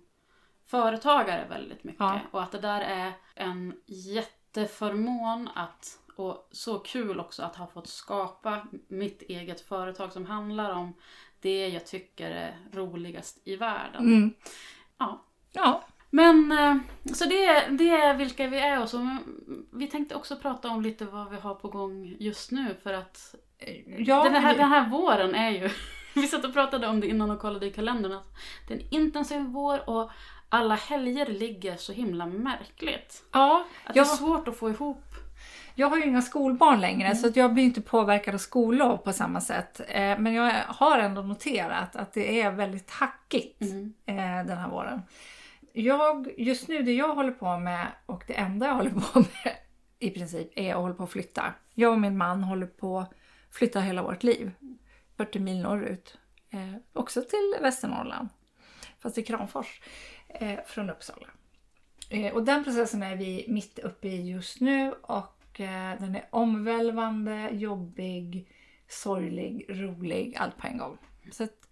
företagare 0.65 1.47
väldigt 1.49 1.83
mycket. 1.83 1.99
Ja. 1.99 2.19
Och 2.31 2.43
att 2.43 2.51
det 2.51 2.59
där 2.59 2.81
är 2.81 3.13
en 3.35 3.81
jätteförmån 3.85 5.49
att, 5.55 5.99
och 6.15 6.47
så 6.51 6.79
kul 6.79 7.19
också 7.19 7.43
att 7.43 7.55
ha 7.55 7.67
fått 7.67 7.87
skapa 7.87 8.67
mitt 8.87 9.21
eget 9.21 9.61
företag 9.61 10.13
som 10.13 10.25
handlar 10.25 10.71
om 10.71 10.93
det 11.41 11.67
jag 11.69 11.85
tycker 11.85 12.31
är 12.31 12.57
roligast 12.73 13.41
i 13.47 13.55
världen. 13.55 14.01
Mm. 14.05 14.33
Ja. 14.97 15.23
Ja. 15.51 15.83
Men 16.09 16.51
eh, 16.51 16.75
så 17.13 17.25
det, 17.25 17.67
det 17.69 17.89
är 17.89 18.13
vilka 18.13 18.47
vi 18.47 18.59
är 18.59 18.81
och 18.81 18.89
så. 18.89 19.17
Vi 19.73 19.87
tänkte 19.87 20.15
också 20.15 20.35
prata 20.35 20.69
om 20.69 20.81
lite 20.81 21.05
vad 21.05 21.29
vi 21.29 21.37
har 21.37 21.55
på 21.55 21.67
gång 21.67 22.15
just 22.19 22.51
nu 22.51 22.75
för 22.83 22.93
att 22.93 23.35
ja 23.97 24.23
den, 24.23 24.35
här, 24.35 24.55
den 24.57 24.69
här 24.69 24.89
våren 24.89 25.35
är 25.35 25.49
ju, 25.49 25.69
vi 26.15 26.27
satt 26.27 26.45
och 26.45 26.53
pratade 26.53 26.87
om 26.87 26.99
det 26.99 27.07
innan 27.07 27.31
och 27.31 27.39
kollade 27.39 27.65
i 27.65 27.71
kalendern, 27.71 28.11
att 28.11 28.27
det 28.67 28.73
är 28.73 28.77
en 28.77 28.87
intensiv 28.89 29.41
vår 29.41 29.89
och 29.89 30.11
alla 30.49 30.75
helger 30.75 31.25
ligger 31.25 31.75
så 31.77 31.93
himla 31.93 32.25
märkligt. 32.25 33.23
ja, 33.31 33.65
Att 33.85 33.93
det 33.93 33.99
är 33.99 34.01
jag, 34.01 34.07
svårt 34.07 34.47
att 34.47 34.57
få 34.57 34.69
ihop. 34.69 35.03
jag 35.75 35.89
har 35.89 35.97
ju 35.97 36.03
inga 36.05 36.21
skolbarn 36.21 36.81
längre 36.81 37.07
Mm. 37.07 37.15
så 37.17 37.27
att 37.27 37.35
jag 37.35 37.53
blir 37.53 37.63
inte 37.63 37.81
påverkad 37.81 38.33
av 38.33 38.37
skollov 38.37 38.97
på 38.97 39.13
samma 39.13 39.41
sätt. 39.41 39.81
Eh, 39.87 40.19
men 40.19 40.33
jag 40.33 40.53
har 40.67 40.99
ändå 40.99 41.21
noterat 41.21 41.95
att 41.95 42.13
det 42.13 42.41
är 42.41 42.51
väldigt 42.51 42.91
hackigt 42.91 43.61
Mm. 43.61 43.93
eh, 44.05 44.15
den 44.47 44.57
här 44.57 44.69
våren. 44.69 45.01
Jag, 45.79 46.33
just 46.37 46.67
nu 46.67 46.83
det 46.83 46.93
jag 46.93 47.15
håller 47.15 47.31
på 47.31 47.59
med 47.59 47.87
och 48.05 48.23
det 48.27 48.33
enda 48.33 48.67
jag 48.67 48.75
håller 48.75 48.89
på 48.89 49.19
med 49.19 49.57
i 49.99 50.09
princip 50.09 50.51
är 50.55 50.73
att 50.73 50.81
hålla 50.81 50.93
på 50.93 51.03
att 51.03 51.11
flytta. 51.11 51.53
Jag 51.73 51.93
och 51.93 52.01
min 52.01 52.17
man 52.17 52.43
håller 52.43 52.67
på 52.67 52.99
att 52.99 53.13
flytta 53.51 53.79
hela 53.79 54.03
vårt 54.03 54.23
liv. 54.23 54.51
40 55.17 55.39
mil 55.39 55.61
norrut. 55.61 56.17
Eh, 56.49 56.73
också 56.93 57.21
till 57.21 57.55
Västernorrland. 57.61 58.29
Fast 58.99 59.17
i 59.17 59.23
Kramfors. 59.23 59.81
Eh, 60.27 60.59
från 60.65 60.89
Uppsala. 60.89 61.27
Eh, 62.09 62.33
och 62.33 62.43
den 62.43 62.63
processen 62.63 63.03
är 63.03 63.15
vi 63.15 63.45
mitt 63.47 63.79
uppe 63.79 64.07
i 64.07 64.29
just 64.29 64.61
nu 64.61 64.93
och 65.01 65.59
eh, 65.59 65.99
den 65.99 66.15
är 66.15 66.27
omvälvande, 66.29 67.49
jobbig, 67.51 68.51
sorglig, 68.87 69.65
rolig, 69.69 70.35
allt 70.37 70.57
på 70.57 70.67
en 70.67 70.77
gång. 70.77 70.97
Så 71.31 71.43
att 71.43 71.66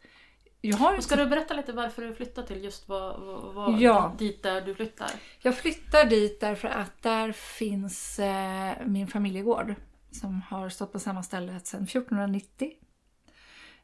jag 0.66 0.78
har 0.78 0.98
Och 0.98 1.04
ska 1.04 1.16
du 1.16 1.26
berätta 1.26 1.54
lite 1.54 1.74
varför 1.74 2.02
du 2.02 2.14
flyttar 2.14 2.44
till 2.44 2.64
just 2.64 2.88
vad, 2.88 3.20
vad, 3.20 3.54
vad 3.54 3.80
Ja. 3.80 4.16
dit 4.18 4.44
där 4.44 4.62
du 4.62 4.76
flyttar? 4.76 5.12
Jag 5.42 5.58
flyttar 5.58 6.06
dit 6.06 6.40
därför 6.40 6.68
att 6.68 7.02
där 7.02 7.32
finns 7.32 8.20
eh, 8.20 8.74
min 8.86 9.08
familjegård 9.08 9.76
som 10.12 10.42
har 10.42 10.70
stått 10.70 10.92
på 10.92 11.00
samma 11.00 11.24
ställe 11.24 11.60
sedan 11.64 11.84
1490. 11.84 12.72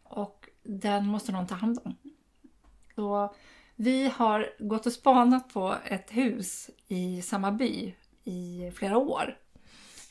Och 0.03 0.49
den 0.63 1.07
måste 1.07 1.31
någon 1.31 1.47
ta 1.47 1.55
hand 1.55 1.79
om. 1.83 1.95
Så 2.95 3.35
vi 3.75 4.07
har 4.15 4.53
gått 4.59 4.85
och 4.85 4.93
spanat 4.93 5.53
på 5.53 5.75
ett 5.85 6.11
hus 6.11 6.69
i 6.87 7.21
samma 7.21 7.51
by 7.51 7.95
i 8.23 8.71
flera 8.75 8.97
år. 8.97 9.37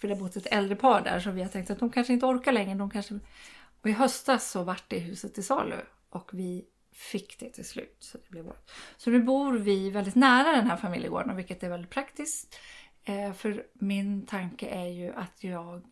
För 0.01 0.09
det 0.09 0.15
har 0.15 0.21
bott 0.21 0.37
ett 0.37 0.47
äldre 0.47 0.77
par 0.77 1.01
där 1.01 1.21
så 1.21 1.31
vi 1.31 1.43
har 1.43 1.49
tänkt 1.49 1.71
att 1.71 1.79
de 1.79 1.91
kanske 1.91 2.13
inte 2.13 2.27
orkar 2.27 2.53
längre. 2.53 2.75
De 2.75 2.91
kanske... 2.91 3.19
Och 3.83 3.89
i 3.89 3.93
höstas 3.93 4.51
så 4.51 4.63
vart 4.63 4.85
det 4.89 4.99
huset 4.99 5.35
till 5.35 5.45
salu 5.45 5.77
och 6.11 6.31
vi 6.33 6.65
fick 6.93 7.39
det 7.41 7.51
till 7.51 7.65
slut. 7.65 7.97
Så, 8.01 8.19
det 8.19 8.31
blev 8.31 8.45
vårt. 8.45 8.71
så 8.97 9.11
nu 9.11 9.23
bor 9.23 9.53
vi 9.53 9.91
väldigt 9.91 10.15
nära 10.15 10.57
den 10.57 10.67
här 10.67 10.77
familjegården 10.77 11.37
vilket 11.37 11.63
är 11.63 11.69
väldigt 11.69 11.91
praktiskt. 11.91 12.59
Eh, 13.05 13.33
för 13.33 13.67
min 13.75 14.27
tanke 14.27 14.67
är 14.67 14.87
ju 14.87 15.15
att 15.15 15.45
jag 15.45 15.83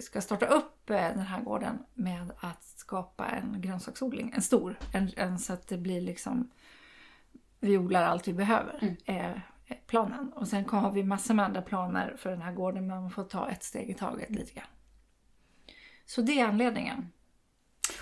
ska 0.00 0.20
starta 0.20 0.46
upp 0.46 0.90
eh, 0.90 0.96
den 0.96 1.18
här 1.18 1.40
gården 1.40 1.78
med 1.94 2.32
att 2.40 2.64
skapa 2.64 3.26
en 3.26 3.60
grönsaksodling. 3.60 4.32
En 4.34 4.42
stor. 4.42 4.78
En, 4.92 5.10
en, 5.16 5.38
så 5.38 5.52
att 5.52 5.68
det 5.68 5.78
blir 5.78 6.00
liksom 6.00 6.50
vi 7.60 7.78
odlar 7.78 8.02
allt 8.02 8.28
vi 8.28 8.32
behöver. 8.32 8.78
Mm. 8.82 8.96
är 9.04 9.42
planen. 9.86 10.32
Och 10.32 10.48
sen 10.48 10.68
har 10.68 10.92
vi 10.92 11.04
massor 11.04 11.34
med 11.34 11.44
andra 11.44 11.62
planer 11.62 12.16
för 12.18 12.30
den 12.30 12.42
här 12.42 12.52
gården 12.52 12.86
men 12.86 13.00
man 13.00 13.10
får 13.10 13.24
ta 13.24 13.50
ett 13.50 13.62
steg 13.62 13.90
i 13.90 13.94
taget 13.94 14.30
lite 14.30 14.52
grann. 14.52 14.66
Så 16.06 16.22
det 16.22 16.40
är 16.40 16.46
anledningen. 16.46 17.12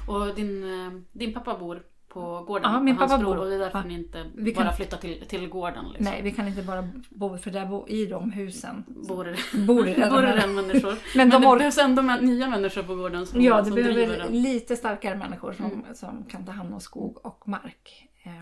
Och 0.07 0.35
din, 0.35 0.65
eh, 0.87 0.93
din 1.13 1.35
pappa 1.35 1.59
bor 1.59 1.83
på 2.09 2.45
gården? 2.47 2.73
Ja, 2.73 2.81
min 2.81 2.97
pappa 2.97 3.19
bror, 3.19 3.35
bor- 3.35 3.39
Och 3.43 3.49
det 3.49 3.55
är 3.55 3.59
därför 3.59 3.83
ni 3.85 3.95
inte 3.95 4.31
Vi 4.35 4.55
bara 4.55 4.65
kan- 4.65 4.77
flyttar 4.77 4.97
till, 4.97 5.25
till 5.29 5.49
gården? 5.49 5.85
Liksom. 5.89 6.05
Nej, 6.05 6.23
vi 6.23 6.33
kan 6.33 6.49
inte 6.49 6.63
bara 6.63 6.89
bo 7.11 7.39
för 7.39 7.51
där 7.51 7.67
bo, 7.67 7.89
i 7.89 8.07
de 8.07 8.31
husen 8.33 8.85
Bor 9.09 9.25
det, 9.25 9.67
bor 9.67 9.85
det 9.85 9.93
redan 9.95 10.11
bor 10.15 10.23
det 10.23 10.33
redan 10.37 10.55
människor? 10.55 10.91
Men 10.91 10.99
Men, 11.17 11.31
de 11.31 11.41
det 11.41 11.47
orkar- 11.49 11.59
behövs 11.59 11.79
ändå 11.79 12.03
nya 12.03 12.49
människor 12.49 12.83
på 12.83 12.95
gården 12.95 13.27
som, 13.27 13.41
Ja, 13.43 13.57
det 13.59 13.65
som 13.65 13.75
behöver 13.75 14.19
den. 14.19 14.43
lite 14.43 14.77
starkare 14.77 15.17
människor 15.17 15.53
som, 15.53 15.65
Mm. 15.65 15.95
som 15.95 16.25
kan 16.25 16.45
ta 16.47 16.53
hand 16.53 16.75
om 16.75 16.81
skog 16.81 17.27
och 17.27 17.49
mark. 17.49 18.09
Ehm, 18.23 18.33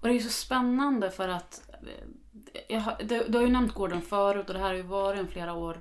Och 0.00 0.08
det 0.08 0.12
är 0.12 0.14
ju 0.14 0.20
så 0.20 0.30
spännande 0.46 1.10
för 1.10 1.28
att 1.28 1.70
eh, 1.82 2.74
jag 2.74 2.80
har, 2.80 2.94
du, 3.04 3.24
du 3.28 3.38
har 3.38 3.44
ju 3.44 3.52
nämnt 3.52 3.74
gården 3.74 4.02
förut 4.02 4.48
och 4.48 4.54
det 4.54 4.60
här 4.60 4.66
har 4.66 4.74
ju 4.74 4.82
varit 4.82 5.20
en 5.20 5.28
flera 5.28 5.54
år 5.54 5.76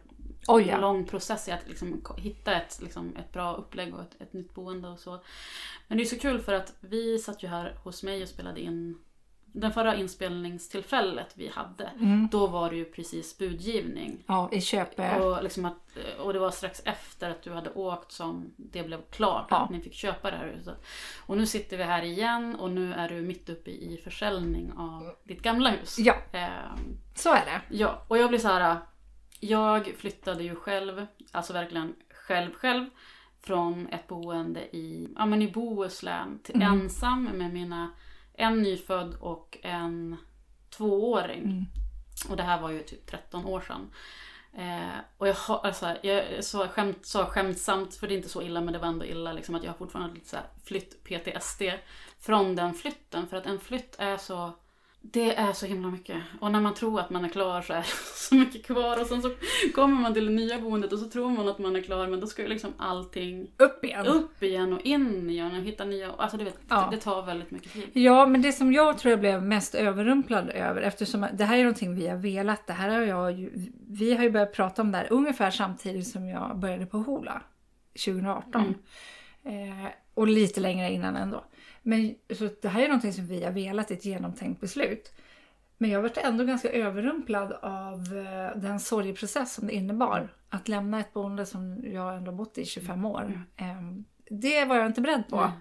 Oj 0.48 0.64
ja. 0.68 0.78
lång 0.78 1.06
process 1.06 1.48
i 1.48 1.52
att 1.52 1.68
liksom 1.68 2.02
hitta 2.18 2.56
ett, 2.56 2.80
liksom, 2.82 3.16
ett 3.16 3.32
bra 3.34 3.54
upplägg 3.54 3.94
och 3.96 4.02
ett, 4.02 4.22
ett 4.22 4.34
nytt 4.34 4.54
boende 4.54 4.88
och 4.88 5.00
så. 5.00 5.20
Men 5.88 5.98
det 5.98 6.04
är 6.04 6.06
så 6.06 6.20
kul 6.20 6.40
för 6.42 6.54
att 6.54 6.74
vi 6.80 7.20
satt 7.20 7.44
ju 7.44 7.48
här 7.48 7.78
hos 7.84 8.04
mig 8.04 8.24
och 8.24 8.30
spelade 8.30 8.62
in 8.62 8.98
den 9.54 9.72
förra 9.72 9.96
inspelningstillfället 9.96 11.34
vi 11.36 11.48
hade. 11.48 11.84
Mm. 12.00 12.28
Då 12.32 12.48
var 12.48 12.70
det 12.70 12.76
ju 12.76 12.86
precis 12.86 13.38
budgivning. 13.38 14.24
Ja, 14.28 14.50
i 14.52 14.62
Köpe. 14.62 15.20
Och, 15.20 15.44
liksom 15.44 15.66
att, 15.66 15.98
och 16.20 16.34
det 16.34 16.40
var 16.40 16.52
strax 16.52 16.82
efter 16.86 17.30
att 17.30 17.44
du 17.44 17.54
hade 17.54 17.70
åkt 17.70 18.12
som 18.12 18.54
det 18.58 18.84
blev 18.84 19.02
klart 19.10 19.48
Ja. 19.50 19.58
att 19.58 19.70
ni 19.70 19.82
fick 19.82 19.94
köpa 19.94 20.32
det 20.32 20.38
här 20.38 20.54
huset. 20.58 20.78
Och 21.26 21.38
nu 21.38 21.46
sitter 21.46 21.78
vi 21.78 21.84
här 21.84 22.02
igen 22.04 22.56
och 22.56 22.72
nu 22.72 22.94
är 22.94 23.10
du 23.10 23.22
mitt 23.22 23.50
uppe 23.50 23.72
i 23.72 24.02
försäljning 24.04 24.72
av 24.78 25.16
ditt 25.24 25.42
gamla 25.42 25.70
hus. 25.70 26.00
Ja, 26.00 26.16
Ehm, 26.32 26.98
så 27.16 27.30
är 27.34 27.46
det. 27.46 27.62
ja, 27.76 28.06
och 28.08 28.18
jag 28.18 28.30
blir 28.30 28.40
så 28.40 28.48
här. 28.48 28.78
Jag 29.40 29.96
flyttade 29.98 30.44
ju 30.44 30.56
själv, 30.56 31.06
alltså 31.32 31.54
verkligen 31.54 31.96
själv 32.28 32.54
själv. 32.54 32.86
Från 33.42 33.88
ett 33.88 34.08
boende 34.08 34.76
i, 34.76 35.10
ja, 35.16 35.26
men 35.26 35.42
i 35.42 35.52
Bohuslän 35.52 36.40
till 36.44 36.56
Mm. 36.56 36.74
ensam 36.74 37.24
med 37.24 37.54
mina, 37.54 37.92
en 38.34 38.62
nyfödd 38.62 39.16
och 39.20 39.58
en 39.62 40.18
tvååring. 40.70 41.44
Mm. 41.44 41.66
Och 42.30 42.38
det 42.38 42.44
här 42.44 42.62
var 42.62 42.70
ju 42.70 42.84
typ 42.84 43.08
13 43.08 43.46
år 43.46 43.62
sedan. 43.62 43.92
Eh, 44.54 45.00
och 45.18 45.28
jag 45.28 45.34
har, 45.34 45.66
alltså, 45.66 45.96
jag 46.04 46.44
sa, 46.44 46.68
skämt, 46.68 47.06
sa 47.06 47.26
skämtsamt, 47.26 47.96
för 47.96 48.08
det 48.08 48.14
är 48.14 48.18
inte 48.18 48.30
så 48.30 48.42
illa 48.42 48.62
men 48.62 48.74
det 48.74 48.80
var 48.80 48.88
ändå 48.88 49.06
illa, 49.06 49.34
liksom, 49.34 49.56
att 49.56 49.64
jag 49.64 49.72
har 49.72 49.78
fortfarande 49.78 50.14
lite 50.16 50.30
så 50.30 50.38
flytt-PTSD 50.66 51.80
från 52.20 52.56
den 52.56 52.74
flytten. 52.74 53.28
För 53.28 53.38
att 53.38 53.46
en 53.46 53.60
flytt 53.60 53.96
är 54.00 54.18
så, 54.18 54.52
det 55.12 55.36
är 55.36 55.54
så 55.54 55.66
himla 55.66 55.88
mycket. 55.92 56.18
Och 56.42 56.52
när 56.52 56.62
man 56.62 56.74
tror 56.74 57.00
att 57.00 57.10
man 57.10 57.26
är 57.26 57.30
klar 57.30 57.62
så 57.62 57.74
är 57.74 57.78
det 57.78 57.86
så 58.16 58.36
mycket 58.36 58.66
kvar. 58.66 59.02
Och 59.02 59.08
sen 59.08 59.22
så 59.22 59.30
kommer 59.76 60.02
man 60.02 60.14
till 60.14 60.26
det 60.26 60.32
nya 60.32 60.60
boendet 60.60 60.94
och 60.94 61.00
så 61.00 61.10
tror 61.10 61.30
man 61.30 61.48
att 61.48 61.60
man 61.60 61.76
är 61.76 61.82
klar 61.82 62.08
men 62.08 62.20
då 62.20 62.28
ska 62.28 62.42
ju 62.42 62.48
liksom 62.48 62.74
allting 62.78 63.48
Upp 63.58 63.84
igen. 63.86 64.06
upp 64.08 64.44
igen 64.44 64.74
och 64.74 64.82
in 64.82 65.30
igen 65.30 65.56
och 65.56 65.64
hitta 65.64 65.86
nya, 65.86 66.12
alltså 66.18 66.38
du 66.38 66.44
vet, 66.44 66.60
Ja. 66.70 66.88
det, 66.92 66.98
tar 66.98 67.26
väldigt 67.26 67.52
mycket 67.52 67.74
tid. 67.74 67.90
Ja, 67.94 68.26
men 68.26 68.42
det 68.42 68.52
som 68.52 68.74
jag 68.74 68.98
tror 68.98 69.10
jag 69.12 69.20
blev 69.20 69.44
mest 69.44 69.76
överrumplad 69.76 70.50
över 70.50 70.82
eftersom 70.82 71.26
det 71.34 71.46
här 71.46 71.58
är 71.58 71.64
någonting 71.64 71.96
vi 71.96 72.08
har 72.08 72.18
velat. 72.18 72.68
Det 72.68 72.74
här 72.74 72.90
har 72.90 73.02
jag 73.02 73.50
vi 73.90 74.14
har 74.14 74.24
ju 74.24 74.32
börjat 74.32 74.54
prata 74.54 74.82
om 74.82 74.92
det 74.92 74.98
här 74.98 75.08
ungefär 75.10 75.52
samtidigt 75.52 76.08
som 76.08 76.28
jag 76.28 76.60
började 76.60 76.86
på 76.86 76.98
Hola 76.98 77.42
2018. 78.06 78.76
Eh, 79.44 79.92
och 80.14 80.28
lite 80.28 80.60
längre 80.60 80.92
innan 80.92 81.16
ändå. 81.16 81.44
Men 81.88 82.16
så 82.38 82.50
det 82.62 82.68
här 82.68 82.82
är 82.82 82.88
någonting 82.88 83.14
som 83.14 83.28
vi 83.28 83.44
har 83.44 83.52
velat, 83.52 83.92
ett 83.92 84.06
genomtänkt 84.06 84.62
beslut. 84.62 85.14
Men 85.78 85.90
jag 85.90 86.02
varit 86.02 86.18
ändå 86.18 86.44
ganska 86.44 86.70
överrumplad 86.70 87.52
av 87.62 88.00
eh, 88.00 88.60
den 88.62 88.80
sorgeprocess 88.80 89.54
som 89.54 89.68
det 89.68 89.74
innebar. 89.74 90.34
Att 90.50 90.68
lämna 90.68 91.00
ett 91.00 91.14
boende 91.14 91.46
som 91.46 91.84
jag 91.94 92.18
ändå 92.18 92.32
bott 92.32 92.58
i 92.58 92.66
25 92.66 93.06
år. 93.06 93.42
Eh, 93.56 93.66
det 94.30 94.66
var 94.66 94.76
jag 94.76 94.86
inte 94.86 95.02
beredd 95.02 95.28
på. 95.30 95.38
Mm. 95.38 95.52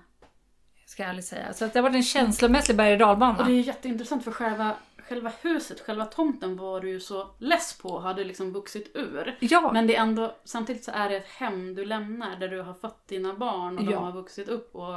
Ska 0.86 1.02
jag 1.02 1.10
ärligt 1.10 1.24
säga. 1.24 1.52
Så 1.52 1.64
att 1.64 1.72
det 1.72 1.78
har 1.78 1.82
varit 1.82 1.96
en 1.96 2.02
känslomässig 2.02 2.76
berg 2.76 2.92
och 2.92 2.98
dalbana. 2.98 3.38
Och 3.38 3.46
det 3.46 3.52
är 3.52 3.60
jätteintressant 3.60 4.24
för 4.24 4.32
själva, 4.32 4.74
själva 5.08 5.32
huset, 5.40 5.80
själva 5.80 6.04
tomten 6.04 6.56
var 6.56 6.80
du 6.80 6.90
ju 6.90 7.00
så 7.00 7.30
less 7.38 7.78
på 7.78 7.88
och 7.88 8.02
hade 8.02 8.24
liksom 8.24 8.52
vuxit 8.52 8.90
ur. 8.94 9.36
Ja, 9.40 9.70
Men 9.72 9.86
det 9.86 9.96
är 9.96 10.02
ändå, 10.02 10.36
samtidigt 10.44 10.84
så 10.84 10.90
är 10.90 11.08
det 11.08 11.16
ett 11.16 11.28
hem 11.28 11.74
du 11.74 11.84
lämnar 11.84 12.36
där 12.36 12.48
du 12.48 12.62
har 12.62 12.74
fött 12.74 13.08
dina 13.08 13.34
barn 13.34 13.78
och 13.78 13.84
Ja. 13.84 13.90
de 13.90 14.04
har 14.04 14.12
vuxit 14.12 14.48
upp 14.48 14.74
och 14.74 14.94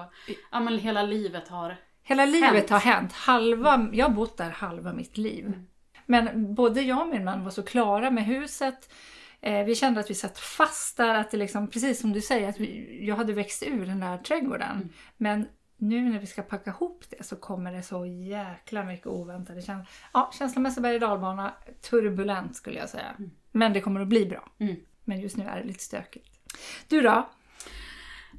ja, 0.51 0.59
men 0.59 0.79
hela 0.79 1.03
livet 1.03 1.47
har... 1.47 1.75
hela 2.03 2.25
livet 2.25 2.51
hänt. 2.53 2.69
har 2.69 2.79
hänt. 2.79 3.13
Halva, 3.13 3.89
jag 3.93 4.05
har 4.05 4.15
bott 4.15 4.37
där 4.37 4.49
halva 4.49 4.93
mitt 4.93 5.17
liv. 5.17 5.45
Mm. 5.45 5.65
Men 6.05 6.55
både 6.55 6.81
jag 6.81 7.01
och 7.01 7.07
min 7.07 7.23
man 7.25 7.43
var 7.43 7.51
så 7.51 7.63
klara 7.63 8.11
med 8.11 8.25
huset. 8.25 8.93
Eh, 9.41 9.65
vi 9.65 9.75
kände 9.75 9.99
att 9.99 10.09
vi 10.09 10.15
satt 10.15 10.39
fast 10.39 10.97
där. 10.97 11.13
Att 11.15 11.31
det 11.31 11.37
liksom, 11.37 11.67
precis 11.67 11.99
som 12.01 12.13
du 12.13 12.21
säger, 12.21 12.49
att 12.49 12.59
vi, 12.59 12.99
jag 13.07 13.15
hade 13.15 13.33
växt 13.33 13.63
ur 13.63 13.85
den 13.85 13.99
där 13.99 14.17
trädgården. 14.17 14.75
Mm. 14.75 14.89
Men 15.17 15.47
nu 15.79 16.09
när 16.09 16.19
vi 16.19 16.27
ska 16.27 16.41
packa 16.41 16.69
ihop 16.69 17.03
det 17.09 17.23
så 17.23 17.35
kommer 17.35 17.71
det 17.73 17.83
så 17.83 18.05
jäkla 18.05 18.83
mycket 18.83 19.07
oväntade 19.07 19.61
känslor. 19.61 19.87
Ja, 20.13 20.31
känslomässig 20.33 20.83
berg 20.83 20.99
dalbana, 20.99 21.53
turbulent 21.89 22.55
skulle 22.55 22.79
jag 22.79 22.89
säga. 22.89 23.15
Men 23.51 23.73
det 23.73 23.81
kommer 23.81 24.01
att 24.01 24.07
bli 24.07 24.25
bra. 24.25 24.51
Mm. 24.57 24.75
Men 25.03 25.19
just 25.21 25.37
nu 25.37 25.43
är 25.43 25.57
det 25.57 25.67
lite 25.67 25.83
stökigt. 25.83 26.39
Du 26.87 27.01
då? 27.01 27.29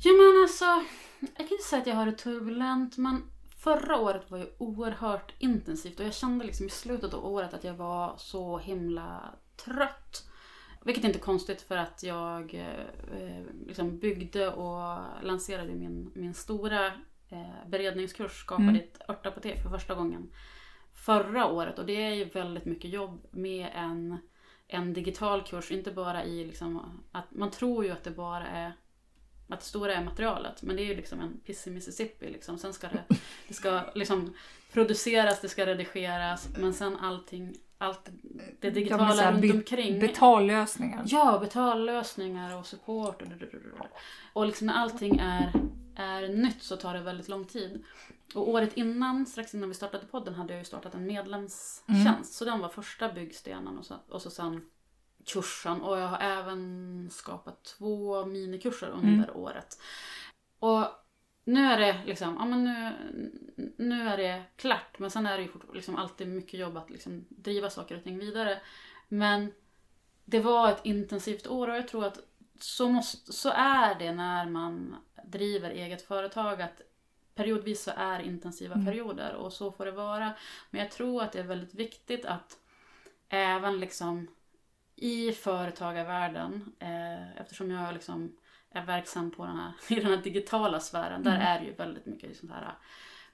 Jo 0.01 0.13
men 0.13 0.43
alltså, 0.43 0.65
jag 1.21 1.37
kan 1.37 1.51
inte 1.51 1.65
säga 1.65 1.81
att 1.81 1.87
jag 1.87 1.95
har 1.95 2.07
det 2.07 2.13
turbulent 2.13 2.97
men 2.97 3.23
förra 3.59 3.97
året 3.97 4.31
var 4.31 4.39
ju 4.39 4.47
oerhört 4.59 5.35
intensivt 5.39 6.01
och 6.01 6.07
jag 6.07 6.15
kände 6.15 6.45
liksom 6.45 6.67
i 6.67 6.71
slutet 6.71 7.15
av 7.15 7.27
året 7.27 7.55
att 7.55 7.65
jag 7.65 7.75
var 7.75 8.15
så 8.19 8.59
himla 8.59 9.35
trött. 9.57 10.27
Vilket 10.85 11.05
inte 11.05 11.19
är 11.19 11.21
konstigt 11.21 11.63
för 11.63 11.77
att 11.77 12.03
jag 12.03 12.55
eh, 12.55 13.45
liksom 13.67 13.99
byggde 13.99 14.49
och 14.49 14.99
lanserade 15.23 15.75
min, 15.75 16.11
min 16.15 16.35
stora 16.35 16.93
eh, 17.31 17.69
beredningskurs 17.69 18.33
Skapa 18.33 18.63
Mm. 18.63 18.75
ditt 18.75 18.99
örtapotek 19.09 19.63
för 19.63 19.71
första 19.71 19.95
gången 19.95 20.31
förra 20.95 21.47
året. 21.47 21.79
Och 21.79 21.87
det 21.87 22.03
är 22.03 22.15
ju 22.15 22.25
väldigt 22.25 22.65
mycket 22.65 22.91
jobb 22.91 23.27
med 23.31 23.69
en, 23.75 24.17
en 24.69 24.93
digital 24.93 25.43
kurs. 25.43 25.71
Inte 25.71 25.91
bara 25.91 26.25
i 26.25 26.45
liksom 26.45 27.03
att 27.13 27.31
man 27.31 27.51
tror 27.51 27.85
ju 27.85 27.91
att 27.91 28.05
det 28.05 28.11
bara 28.11 28.47
är 28.47 28.73
att 29.49 29.61
det 29.61 29.67
stora 29.67 29.95
är 29.95 30.05
materialet. 30.05 30.63
Men 30.63 30.77
det 30.77 30.83
är 30.83 30.87
ju 30.87 30.97
liksom 30.97 31.21
en 31.21 31.41
piss 31.47 31.67
i 31.67 31.71
Mississippi. 31.71 32.31
Liksom. 32.31 32.59
Sen 32.59 32.73
ska 32.73 32.89
det, 32.89 33.17
det 33.49 33.55
ska 33.55 33.83
liksom 33.95 34.35
produceras, 34.73 35.41
det 35.41 35.49
ska 35.49 35.67
redigeras. 35.67 36.49
Men 36.59 36.75
sen 36.75 36.97
allting, 36.97 37.55
allt 37.79 38.09
det 38.61 38.71
digitala 38.71 39.33
runt 39.33 39.55
omkring. 39.55 40.01
Betallösningar. 40.01 41.03
Ja, 41.07 41.39
betallösningar 41.41 42.59
och 42.59 42.67
support. 42.67 43.23
Och, 43.79 43.87
och 44.33 44.47
liksom 44.47 44.67
när 44.67 44.75
allting 44.75 45.19
är, 45.19 45.53
är 45.97 46.29
nytt 46.29 46.63
så 46.63 46.77
tar 46.77 46.95
det 46.95 47.01
väldigt 47.01 47.29
lång 47.29 47.45
tid. 47.45 47.85
Och 48.35 48.49
året 48.49 48.77
innan, 48.77 49.27
strax 49.27 49.55
innan 49.55 49.69
vi 49.69 49.75
startade 49.75 50.07
podden, 50.07 50.35
hade 50.35 50.53
jag 50.53 50.59
ju 50.59 50.65
startat 50.65 50.95
en 50.95 51.07
medlemstjänst. 51.07 52.35
Så 52.35 52.45
den 52.45 52.61
var 52.61 52.69
första 52.69 53.13
byggstenen 53.13 53.79
och 53.79 53.87
så, 53.87 53.95
och 54.09 54.23
så 54.23 54.31
sen 54.31 54.71
kursen. 55.27 55.81
Och 55.81 55.99
jag 55.99 56.09
har 56.09 56.19
även 56.19 57.09
skapat 57.11 57.65
två 57.65 58.25
minikurser 58.25 58.89
under 58.89 59.37
året. 59.37 59.81
Och 60.59 60.87
nu 61.45 61.65
är 61.65 61.79
det 61.81 62.01
liksom, 62.07 62.37
ja 62.39 62.45
men 62.45 62.65
nu, 62.65 62.93
nu 63.79 64.09
är 64.09 64.17
det 64.17 64.43
klart. 64.57 64.99
Men 64.99 65.11
sen 65.11 65.27
är 65.27 65.39
det 65.39 65.43
ju 65.43 65.51
liksom 65.75 65.97
alltid 65.97 66.29
mycket 66.29 66.61
jobb 66.61 66.77
att 66.77 66.91
liksom 66.91 67.27
driva 67.29 67.71
saker 67.71 67.97
och 67.97 68.05
ting 68.05 68.19
vidare. 68.19 68.61
Men 69.09 69.53
det 70.25 70.41
var 70.41 70.71
ett 70.71 70.85
intensivt 70.85 71.47
år 71.47 71.69
och 71.69 71.77
jag 71.77 71.89
tror 71.89 72.05
att 72.05 72.19
så, 72.63 72.89
måste, 72.89 73.33
så 73.33 73.51
är 73.55 73.95
det 73.95 74.13
när 74.13 74.47
man 74.47 74.97
driver 75.25 75.71
eget 75.71 76.03
företag. 76.03 76.63
att 76.63 76.81
Periodvis 77.35 77.83
så 77.83 77.91
är 77.97 78.21
intensiva 78.21 78.75
perioder 78.75 79.35
och 79.35 79.53
så 79.53 79.73
får 79.73 79.85
det 79.85 79.93
vara. 79.93 80.33
Men 80.71 80.81
jag 80.81 80.91
tror 80.91 81.23
att 81.23 81.33
det 81.33 81.39
är 81.39 81.45
väldigt 81.45 81.75
viktigt 81.75 82.25
att 82.25 82.59
även 83.29 83.81
liksom 83.81 84.29
i 84.97 85.33
företagarvärlden, 85.33 86.73
eh, 86.79 87.37
eftersom 87.37 87.71
jag 87.71 87.95
liksom 87.95 88.37
är 88.71 88.85
verksam 88.87 89.31
på 89.31 89.47
den 89.47 89.57
här, 89.57 89.73
i 89.89 90.01
den 90.01 90.11
här 90.11 90.23
digitala 90.23 90.81
sfären, 90.81 91.23
där 91.23 91.39
är 91.41 91.61
det 91.61 91.67
ju 91.67 91.73
väldigt 91.73 92.07
mycket 92.07 92.37
sånt 92.37 92.53
här 92.53 92.75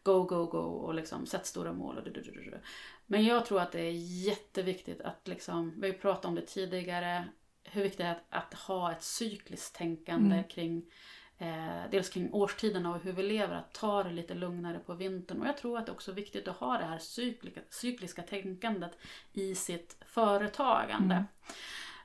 go, 0.02 0.22
go, 0.22 0.46
go 0.46 0.58
och 0.58 0.94
liksom 0.94 1.26
sätt 1.26 1.46
stora 1.46 1.72
mål. 1.72 1.98
Och 1.98 2.04
du, 2.04 2.10
du, 2.10 2.22
du, 2.22 2.30
du. 2.30 2.60
Men 3.06 3.24
jag 3.24 3.46
tror 3.46 3.60
att 3.60 3.72
det 3.72 3.80
är 3.80 3.92
jätteviktigt 4.26 5.00
att 5.00 5.28
liksom, 5.28 5.72
vi 5.76 5.80
har 5.80 5.94
ju 5.94 6.00
pratat 6.00 6.24
om 6.24 6.34
det 6.34 6.46
tidigare, 6.46 7.28
hur 7.72 7.82
viktigt 7.82 7.98
det 7.98 8.04
är 8.04 8.12
att, 8.12 8.52
att 8.52 8.54
ha 8.54 8.92
ett 8.92 9.02
cykliskt 9.02 9.76
tänkande 9.76 10.42
kring 10.42 10.86
Eh, 11.38 11.90
dels 11.90 12.08
kring 12.08 12.32
årstiderna 12.32 12.90
och 12.90 13.00
hur 13.00 13.12
vi 13.12 13.22
lever, 13.22 13.54
att 13.54 13.74
ta 13.74 14.02
det 14.02 14.10
lite 14.10 14.34
lugnare 14.34 14.78
på 14.78 14.94
vintern. 14.94 15.40
Och 15.40 15.48
jag 15.48 15.56
tror 15.56 15.78
att 15.78 15.86
det 15.86 15.92
är 15.92 15.94
också 15.94 16.12
viktigt 16.12 16.48
att 16.48 16.56
ha 16.56 16.78
det 16.78 16.84
här 16.84 16.98
cykliska, 16.98 17.60
cykliska 17.70 18.22
tänkandet 18.22 18.98
i 19.32 19.54
sitt 19.54 19.96
företagande. 20.06 21.24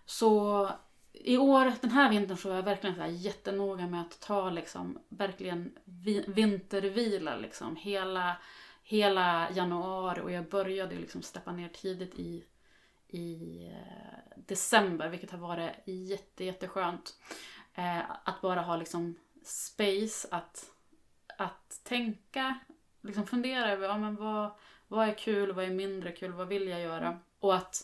Så 0.06 0.70
i 1.14 1.38
år, 1.38 1.74
den 1.82 1.92
här 1.92 2.10
vintern, 2.10 2.38
så 2.38 2.50
är 2.50 2.56
jag 2.56 2.64
verkligen 2.64 2.96
så 2.96 3.02
här 3.02 3.10
jättenoga 3.10 3.88
med 3.88 4.02
att 4.02 4.20
ta 4.20 4.50
liksom, 4.50 5.00
verkligen 5.10 5.72
vi, 5.86 6.26
vintervila 6.28 7.36
liksom, 7.36 7.76
hela, 7.76 8.38
hela 8.84 9.52
januari. 9.52 10.22
Och 10.22 10.32
jag 10.32 10.50
började 10.50 10.96
liksom 10.96 11.22
steppa 11.22 11.52
ner 11.52 11.70
tidigt 11.70 12.20
i, 12.20 12.44
i 13.12 13.66
eh, 13.68 14.42
december, 14.48 15.10
vilket 15.10 15.32
har 15.32 15.38
varit 15.38 15.72
jätte, 15.86 16.46
jätteskönt. 16.46 17.16
Eh, 17.74 18.12
att 18.24 18.42
bara 18.42 18.62
ha 18.62 18.76
liksom 18.76 19.16
space 19.44 20.28
att, 20.32 20.66
att 21.38 21.82
tänka, 21.84 22.60
liksom 23.02 23.28
fundera 23.28 23.72
över 23.72 23.88
ja, 23.88 23.98
men 23.98 24.16
vad, 24.16 24.52
vad 24.88 25.08
är 25.08 25.14
kul, 25.14 25.52
vad 25.52 25.66
är 25.66 25.70
mindre 25.70 26.12
kul, 26.12 26.32
vad 26.32 26.48
vill 26.48 26.68
jag 26.68 26.82
göra? 26.82 27.20
Och 27.40 27.56
att, 27.56 27.84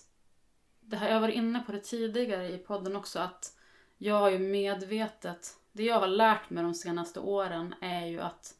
det 0.79 0.97
här, 0.97 1.09
jag 1.09 1.21
var 1.21 1.27
inne 1.27 1.59
på 1.59 1.71
det 1.71 1.79
tidigare 1.79 2.49
i 2.49 2.57
podden 2.57 2.95
också, 2.95 3.19
att 3.19 3.57
jag 3.97 4.15
har 4.15 4.29
ju 4.29 4.39
medvetet, 4.39 5.53
det 5.71 5.83
jag 5.83 5.99
har 5.99 6.07
lärt 6.07 6.49
mig 6.49 6.63
de 6.63 6.73
senaste 6.73 7.19
åren 7.19 7.75
är 7.81 8.05
ju 8.05 8.19
att 8.19 8.53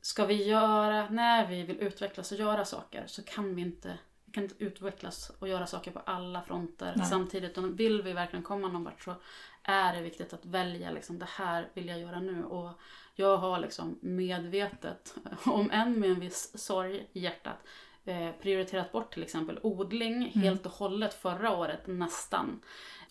ska 0.00 0.26
vi 0.26 0.48
göra, 0.48 1.08
när 1.10 1.46
vi 1.46 1.62
vill 1.62 1.80
utvecklas 1.80 2.32
och 2.32 2.38
göra 2.38 2.64
saker 2.64 3.04
så 3.06 3.22
kan 3.22 3.54
vi 3.54 3.62
inte 3.62 3.98
kan 4.32 4.42
inte 4.42 4.64
utvecklas 4.64 5.30
och 5.38 5.48
göra 5.48 5.66
saker 5.66 5.90
på 5.90 5.98
alla 5.98 6.42
fronter 6.42 6.94
Nej. 6.96 7.06
samtidigt. 7.06 7.58
Och 7.58 7.80
vill 7.80 8.02
vi 8.02 8.12
verkligen 8.12 8.42
komma 8.42 8.68
någon 8.68 8.84
vart 8.84 9.02
så 9.02 9.14
är 9.62 9.96
det 9.96 10.02
viktigt 10.02 10.32
att 10.32 10.46
välja 10.46 10.90
liksom, 10.90 11.18
det 11.18 11.28
här 11.28 11.68
vill 11.74 11.88
jag 11.88 12.00
göra 12.00 12.20
nu. 12.20 12.44
Och 12.44 12.70
jag 13.14 13.36
har 13.36 13.58
liksom 13.58 13.98
medvetet, 14.00 15.14
om 15.44 15.70
än 15.70 16.00
med 16.00 16.10
en 16.10 16.20
viss 16.20 16.64
sorg 16.64 17.06
i 17.12 17.20
hjärtat, 17.20 17.66
eh, 18.04 18.30
prioriterat 18.42 18.92
bort 18.92 19.12
till 19.12 19.22
exempel 19.22 19.58
odling 19.62 20.30
helt 20.34 20.66
och 20.66 20.72
hållet 20.72 21.14
förra 21.14 21.56
året, 21.56 21.86
nästan. 21.86 22.60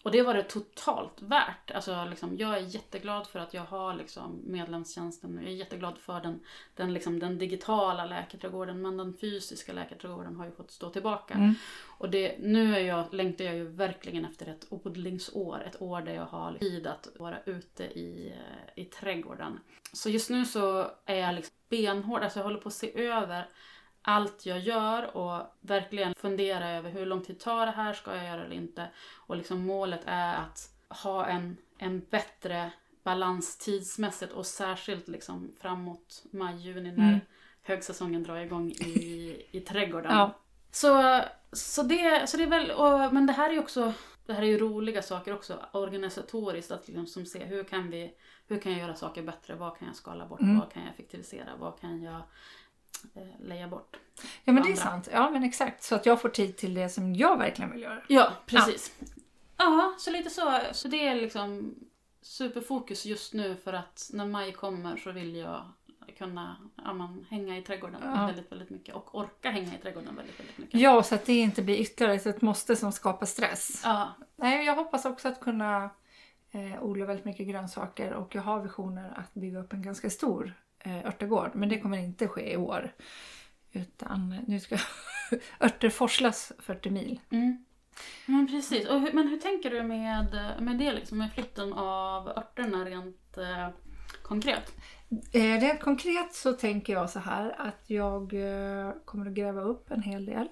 Och 0.03 0.11
det 0.11 0.21
var 0.21 0.33
det 0.33 0.43
totalt 0.43 1.21
värt. 1.21 1.71
Alltså, 1.71 2.05
liksom, 2.09 2.37
jag 2.37 2.57
är 2.57 2.61
jätteglad 2.61 3.27
för 3.27 3.39
att 3.39 3.53
jag 3.53 3.61
har 3.61 3.93
liksom, 3.93 4.41
medlemstjänsten. 4.45 5.39
Jag 5.41 5.51
är 5.51 5.55
jätteglad 5.55 5.97
för 5.97 6.21
den, 6.21 6.39
den, 6.75 6.93
liksom, 6.93 7.19
den 7.19 7.37
digitala 7.37 8.05
läkarträdgården. 8.05 8.81
Men 8.81 8.97
den 8.97 9.17
fysiska 9.21 9.73
läkarträdgården 9.73 10.35
har 10.35 10.45
ju 10.45 10.51
fått 10.51 10.71
stå 10.71 10.89
tillbaka. 10.89 11.33
Mm. 11.33 11.53
Och 11.97 12.09
det, 12.09 12.35
nu 12.39 12.75
är 12.75 12.79
jag, 12.79 13.13
längtar 13.13 13.45
jag 13.45 13.55
ju 13.55 13.67
verkligen 13.67 14.25
efter 14.25 14.47
ett 14.47 14.65
odlingsår. 14.69 15.63
Ett 15.67 15.81
år 15.81 16.01
där 16.01 16.13
jag 16.13 16.25
har 16.25 16.53
tid 16.53 16.87
att 16.87 17.07
vara 17.19 17.39
ute 17.45 17.83
i, 17.83 18.33
eh, 18.35 18.83
i 18.83 18.85
trädgården. 18.85 19.59
Så 19.93 20.09
just 20.09 20.29
nu 20.29 20.45
så 20.45 20.91
är 21.05 21.15
jag 21.15 21.35
liksom 21.35 21.55
benhård. 21.69 22.23
Alltså 22.23 22.39
jag 22.39 22.43
håller 22.43 22.59
på 22.59 22.67
att 22.67 22.73
se 22.73 23.07
över 23.07 23.47
allt 24.09 24.45
jag 24.45 24.59
gör 24.59 25.17
och 25.17 25.41
verkligen 25.61 26.15
fundera 26.15 26.69
över 26.69 26.89
hur 26.89 27.05
lång 27.05 27.21
tid 27.23 27.39
tar 27.39 27.65
det 27.65 27.71
här, 27.71 27.93
ska 27.93 28.15
jag 28.15 28.25
göra 28.25 28.45
eller 28.45 28.55
inte? 28.55 28.87
Och 29.27 29.35
liksom 29.37 29.65
målet 29.65 30.01
är 30.05 30.35
att 30.35 30.69
ha 31.03 31.25
en, 31.25 31.57
en 31.77 31.99
bättre 32.09 32.71
balans 33.03 33.57
tidsmässigt 33.57 34.33
och 34.33 34.45
särskilt 34.45 35.07
liksom 35.07 35.51
framåt 35.61 36.23
maj-juni 36.31 36.91
när 36.91 37.07
Mm. 37.09 37.19
högsäsongen 37.63 38.23
drar 38.23 38.37
igång 38.37 38.71
i, 38.71 39.45
i 39.51 39.59
trädgården. 39.59 40.11
Ja. 40.17 40.31
Så, 40.71 41.21
så, 41.51 41.83
det, 41.83 42.27
så 42.29 42.37
det 42.37 42.43
är 42.43 42.47
väl, 42.47 42.71
och, 42.71 43.13
men 43.13 43.25
det 43.25 43.33
här 43.33 43.53
är 43.53 43.59
också, 43.59 43.93
det 44.25 44.33
här 44.33 44.41
är 44.41 44.45
ju 44.47 44.57
roliga 44.57 45.01
saker 45.01 45.33
också 45.33 45.59
organisatoriskt 45.71 46.71
att 46.71 46.87
liksom 46.87 47.07
som 47.07 47.25
se 47.25 47.45
hur 47.45 47.63
kan 47.63 47.89
vi, 47.91 48.13
hur 48.47 48.59
kan 48.59 48.71
jag 48.71 48.81
göra 48.81 48.95
saker 48.95 49.23
bättre, 49.23 49.55
vad 49.55 49.77
kan 49.77 49.87
jag 49.87 49.95
skala 49.97 50.25
bort, 50.25 50.41
Mm. 50.41 50.59
vad 50.59 50.71
kan 50.71 50.83
jag 50.83 50.91
effektivisera, 50.91 51.49
vad 51.59 51.79
kan 51.79 52.01
jag 52.03 52.21
leja 53.39 53.67
bort. 53.67 53.95
Ja 54.43 54.53
men 54.53 54.63
det 54.63 54.69
är 54.69 54.71
Andra. 54.71 54.83
sant. 54.83 55.09
Ja 55.11 55.29
men 55.29 55.43
exakt. 55.43 55.83
Så 55.83 55.95
att 55.95 56.05
jag 56.05 56.21
får 56.21 56.29
tid 56.29 56.57
till 56.57 56.73
det 56.73 56.89
som 56.89 57.15
jag 57.15 57.37
verkligen 57.37 57.71
vill 57.71 57.81
göra. 57.81 58.01
Ja, 58.07 58.31
precis. 58.45 58.91
Ja, 59.57 59.95
så 59.99 60.11
lite 60.11 60.29
så. 60.29 60.59
Så 60.71 60.87
det 60.87 61.07
är 61.07 61.15
liksom 61.15 61.75
superfokus 62.21 63.05
just 63.05 63.33
nu 63.33 63.55
för 63.55 63.73
att 63.73 64.09
när 64.13 64.25
maj 64.25 64.51
kommer 64.51 64.97
så 64.97 65.11
vill 65.11 65.35
jag 65.35 65.65
kunna 66.17 66.55
ja, 66.85 66.93
man, 66.93 67.25
hänga 67.29 67.57
i 67.57 67.61
trädgården 67.61 68.01
Ja. 68.03 68.25
väldigt, 68.25 68.51
väldigt 68.51 68.69
mycket 68.69 68.95
och 68.95 69.15
orka 69.15 69.49
hänga 69.51 69.75
i 69.75 69.77
trädgården 69.81 70.15
väldigt, 70.15 70.39
väldigt 70.39 70.57
mycket. 70.57 70.79
Ja, 70.79 71.03
så 71.03 71.15
att 71.15 71.25
det 71.25 71.33
inte 71.33 71.61
blir 71.61 71.75
ytterligare 71.77 72.29
ett 72.29 72.41
måste 72.41 72.75
som 72.75 72.91
skapar 72.91 73.25
stress. 73.25 73.81
Ja, 73.83 74.13
Nej, 74.35 74.65
jag 74.65 74.75
hoppas 74.75 75.05
också 75.05 75.27
att 75.27 75.39
kunna 75.39 75.89
eh, 76.51 76.83
odla 76.83 77.05
väldigt 77.05 77.25
mycket 77.25 77.47
grönsaker 77.47 78.13
och 78.13 78.35
jag 78.35 78.41
har 78.41 78.61
visioner 78.61 79.13
att 79.17 79.33
bygga 79.33 79.59
upp 79.59 79.73
en 79.73 79.81
ganska 79.81 80.09
stor 80.09 80.45
eh, 80.45 80.51
örtegård. 80.85 81.51
Men 81.53 81.69
det 81.69 81.79
kommer 81.79 81.97
inte 81.97 82.27
ske 82.27 82.53
i 82.53 82.57
år. 82.57 82.91
Utan 83.71 84.35
nu 84.47 84.59
ska 84.59 84.77
örter 85.59 85.89
forslas 85.89 86.51
40 86.59 86.89
mil. 86.89 87.19
Mm. 87.29 87.65
Men 88.25 88.47
precis. 88.47 88.87
Och 88.87 89.01
hur, 89.01 89.13
men 89.13 89.27
hur 89.27 89.37
tänker 89.37 89.69
du 89.69 89.83
med, 89.83 90.55
med 90.59 90.77
det, 90.77 90.93
liksom, 90.93 91.17
med 91.17 91.33
flytten 91.33 91.73
av 91.73 92.27
örterna 92.27 92.85
rent 92.85 93.37
eh, 93.37 93.69
konkret? 94.23 94.75
Eh, 95.33 95.61
rent 95.61 95.81
konkret 95.81 96.33
så 96.33 96.53
tänker 96.53 96.93
jag 96.93 97.09
så 97.09 97.19
här 97.19 97.55
att 97.61 97.89
jag 97.89 98.33
eh, 98.33 98.91
kommer 99.05 99.25
att 99.25 99.33
gräva 99.33 99.61
upp 99.61 99.91
en 99.91 100.01
hel 100.01 100.25
del 100.25 100.47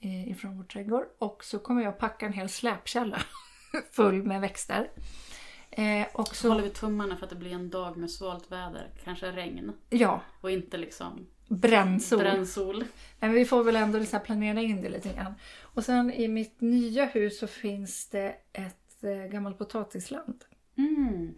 eh, 0.00 0.28
ifrån 0.28 0.56
vår 0.56 0.64
trädgård 0.64 1.04
och 1.18 1.44
så 1.44 1.58
kommer 1.58 1.82
jag 1.82 1.98
packa 1.98 2.26
en 2.26 2.32
hel 2.32 2.48
släpkälla 2.48 3.18
full 3.92 4.22
med 4.22 4.40
växter. 4.40 4.90
Eh, 5.72 6.06
och 6.12 6.36
Så 6.36 6.48
håller 6.48 6.62
vi 6.62 6.70
tummarna 6.70 7.16
för 7.16 7.24
att 7.24 7.30
det 7.30 7.36
blir 7.36 7.52
en 7.52 7.70
dag 7.70 7.96
med 7.96 8.10
svalt 8.10 8.52
väder. 8.52 8.90
Kanske 9.04 9.32
regn. 9.32 9.72
ja, 9.90 10.20
Och 10.40 10.50
inte 10.50 10.76
liksom 10.76 11.26
brännsol. 11.48 12.18
brännsol. 12.18 12.84
Men 13.20 13.32
vi 13.32 13.44
får 13.44 13.64
väl 13.64 13.76
ändå 13.76 13.98
liksom 13.98 14.20
planera 14.20 14.60
in 14.60 14.82
det 14.82 14.88
lite 14.88 15.08
grann. 15.12 15.34
Och 15.60 15.84
sen 15.84 16.10
i 16.12 16.28
mitt 16.28 16.60
nya 16.60 17.04
hus 17.04 17.38
så 17.38 17.46
finns 17.46 18.08
det 18.10 18.36
ett 18.52 19.04
eh, 19.04 19.32
gammalt 19.32 19.58
potatisland. 19.58 20.44
Mm. 20.78 21.34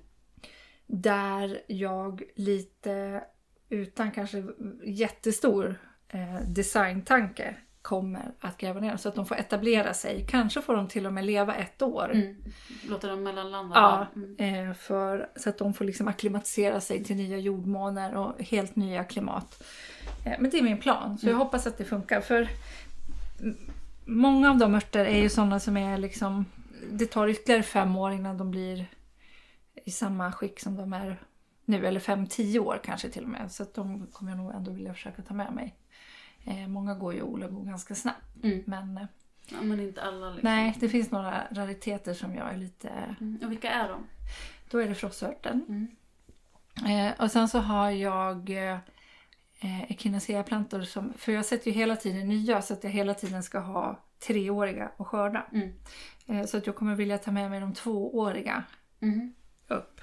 Där 0.86 1.62
jag 1.66 2.22
lite 2.34 3.24
utan 3.68 4.10
kanske 4.10 4.44
jättestor 4.84 5.80
eh, 6.08 6.40
designtanke 6.48 7.56
kommer 7.84 8.32
att 8.40 8.58
gräva 8.58 8.80
ner 8.80 8.96
så 8.96 9.08
att 9.08 9.14
de 9.14 9.26
får 9.26 9.36
etablera 9.36 9.94
sig. 9.94 10.26
Kanske 10.28 10.62
får 10.62 10.76
de 10.76 10.88
till 10.88 11.06
och 11.06 11.12
med 11.12 11.24
leva 11.24 11.54
ett 11.54 11.82
år. 11.82 12.10
Mm. 12.12 12.36
Låter 12.88 13.08
dem 13.08 13.22
mellanlanda 13.22 13.74
Ja. 13.74 14.06
Mm. 14.16 14.68
eh, 14.68 14.74
för, 14.74 15.28
så 15.36 15.48
att 15.48 15.58
de 15.58 15.74
får 15.74 15.84
liksom 15.84 16.08
akklimatisera 16.08 16.80
sig 16.80 17.04
till 17.04 17.16
nya 17.16 17.38
jordmåner 17.38 18.14
och 18.14 18.42
helt 18.42 18.76
nya 18.76 19.04
klimat. 19.04 19.62
Eh, 20.26 20.32
men 20.38 20.50
det 20.50 20.58
är 20.58 20.62
min 20.62 20.78
plan, 20.78 21.18
så 21.18 21.28
jag 21.28 21.36
hoppas 21.36 21.66
att 21.66 21.78
det 21.78 21.84
funkar. 21.84 22.20
För 22.20 22.48
många 24.04 24.50
av 24.50 24.58
de 24.58 24.74
örter 24.74 25.04
är 25.04 25.22
ju 25.22 25.28
sådana 25.28 25.60
som 25.60 25.76
är 25.76 25.98
liksom... 25.98 26.44
Det 26.90 27.06
tar 27.06 27.28
ytterligare 27.28 27.62
fem 27.62 27.96
år 27.96 28.12
innan 28.12 28.38
de 28.38 28.50
blir 28.50 28.86
i 29.84 29.90
samma 29.90 30.32
skick 30.32 30.60
som 30.60 30.76
de 30.76 30.92
är 30.92 31.22
nu. 31.64 31.86
Eller 31.86 32.00
fem, 32.00 32.26
tio 32.26 32.60
år 32.60 32.80
kanske 32.84 33.08
till 33.08 33.22
och 33.22 33.30
med. 33.30 33.52
Så 33.52 33.62
att 33.62 33.74
de 33.74 34.06
kommer 34.12 34.30
jag 34.30 34.38
nog 34.38 34.54
ändå 34.54 34.70
vilja 34.70 34.94
försöka 34.94 35.22
ta 35.22 35.34
med 35.34 35.52
mig. 35.52 35.74
Eh, 36.44 36.68
många 36.68 36.94
går 36.94 37.14
ju 37.14 37.22
går 37.48 37.64
ganska 37.64 37.94
snabbt. 37.94 38.44
Mm. 38.44 38.62
Men 38.66 38.98
eh, 38.98 39.06
Ja, 39.48 39.62
men 39.62 39.80
inte 39.80 40.02
alla 40.02 40.30
liksom. 40.30 40.50
nej, 40.50 40.76
det 40.80 40.88
finns 40.88 41.10
några 41.10 41.42
rariteter 41.50 42.14
som 42.14 42.34
jag 42.34 42.52
är 42.52 42.56
lite... 42.56 42.88
Mm. 43.20 43.38
Och 43.44 43.50
vilka 43.50 43.70
är 43.70 43.88
de? 43.88 44.06
Då 44.70 44.78
är 44.78 44.88
det 44.88 44.94
frossörten. 44.94 45.64
Mm. 45.68 45.88
Eh, 47.08 47.20
och 47.22 47.30
sen 47.30 47.48
så 47.48 47.58
har 47.58 47.90
jag 47.90 48.50
eh, 48.50 49.82
echinacea-plantor 49.90 50.82
som... 50.82 51.12
För 51.12 51.32
jag 51.32 51.44
sätter 51.44 51.70
ju 51.70 51.72
hela 51.76 51.96
tiden 51.96 52.28
nya 52.28 52.62
så 52.62 52.74
att 52.74 52.84
jag 52.84 52.90
hela 52.90 53.14
tiden 53.14 53.42
ska 53.42 53.58
ha 53.58 54.00
treåriga 54.18 54.90
att 54.96 55.06
skörda. 55.06 55.46
Mm. 55.52 55.72
Eh, 56.26 56.46
så 56.46 56.56
att 56.56 56.66
jag 56.66 56.76
kommer 56.76 56.94
vilja 56.94 57.18
ta 57.18 57.30
med 57.30 57.50
mig 57.50 57.60
de 57.60 57.74
tvååriga 57.74 58.64
Mm. 59.00 59.34
upp. 59.68 60.00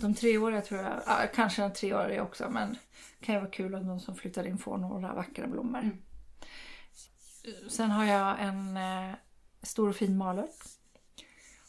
De 0.00 0.14
treåriga 0.14 0.60
tror 0.60 0.80
jag, 0.80 1.02
ja, 1.06 1.26
kanske 1.34 1.62
de 1.62 1.72
treåriga 1.72 2.22
också 2.22 2.50
men 2.50 2.78
det 3.20 3.26
kan 3.26 3.34
ju 3.34 3.40
vara 3.40 3.50
kul 3.50 3.74
om 3.74 3.86
de 3.86 4.00
som 4.00 4.16
flyttar 4.16 4.46
in 4.46 4.58
får 4.58 4.78
några 4.78 5.14
vackra 5.14 5.46
blommor. 5.46 5.78
Mm. 5.78 5.98
Sen 7.68 7.90
har 7.90 8.04
jag 8.04 8.40
en 8.40 8.76
eh, 8.76 9.14
stor 9.62 9.88
och 9.88 9.96
fin 9.96 10.16
malört. 10.16 10.64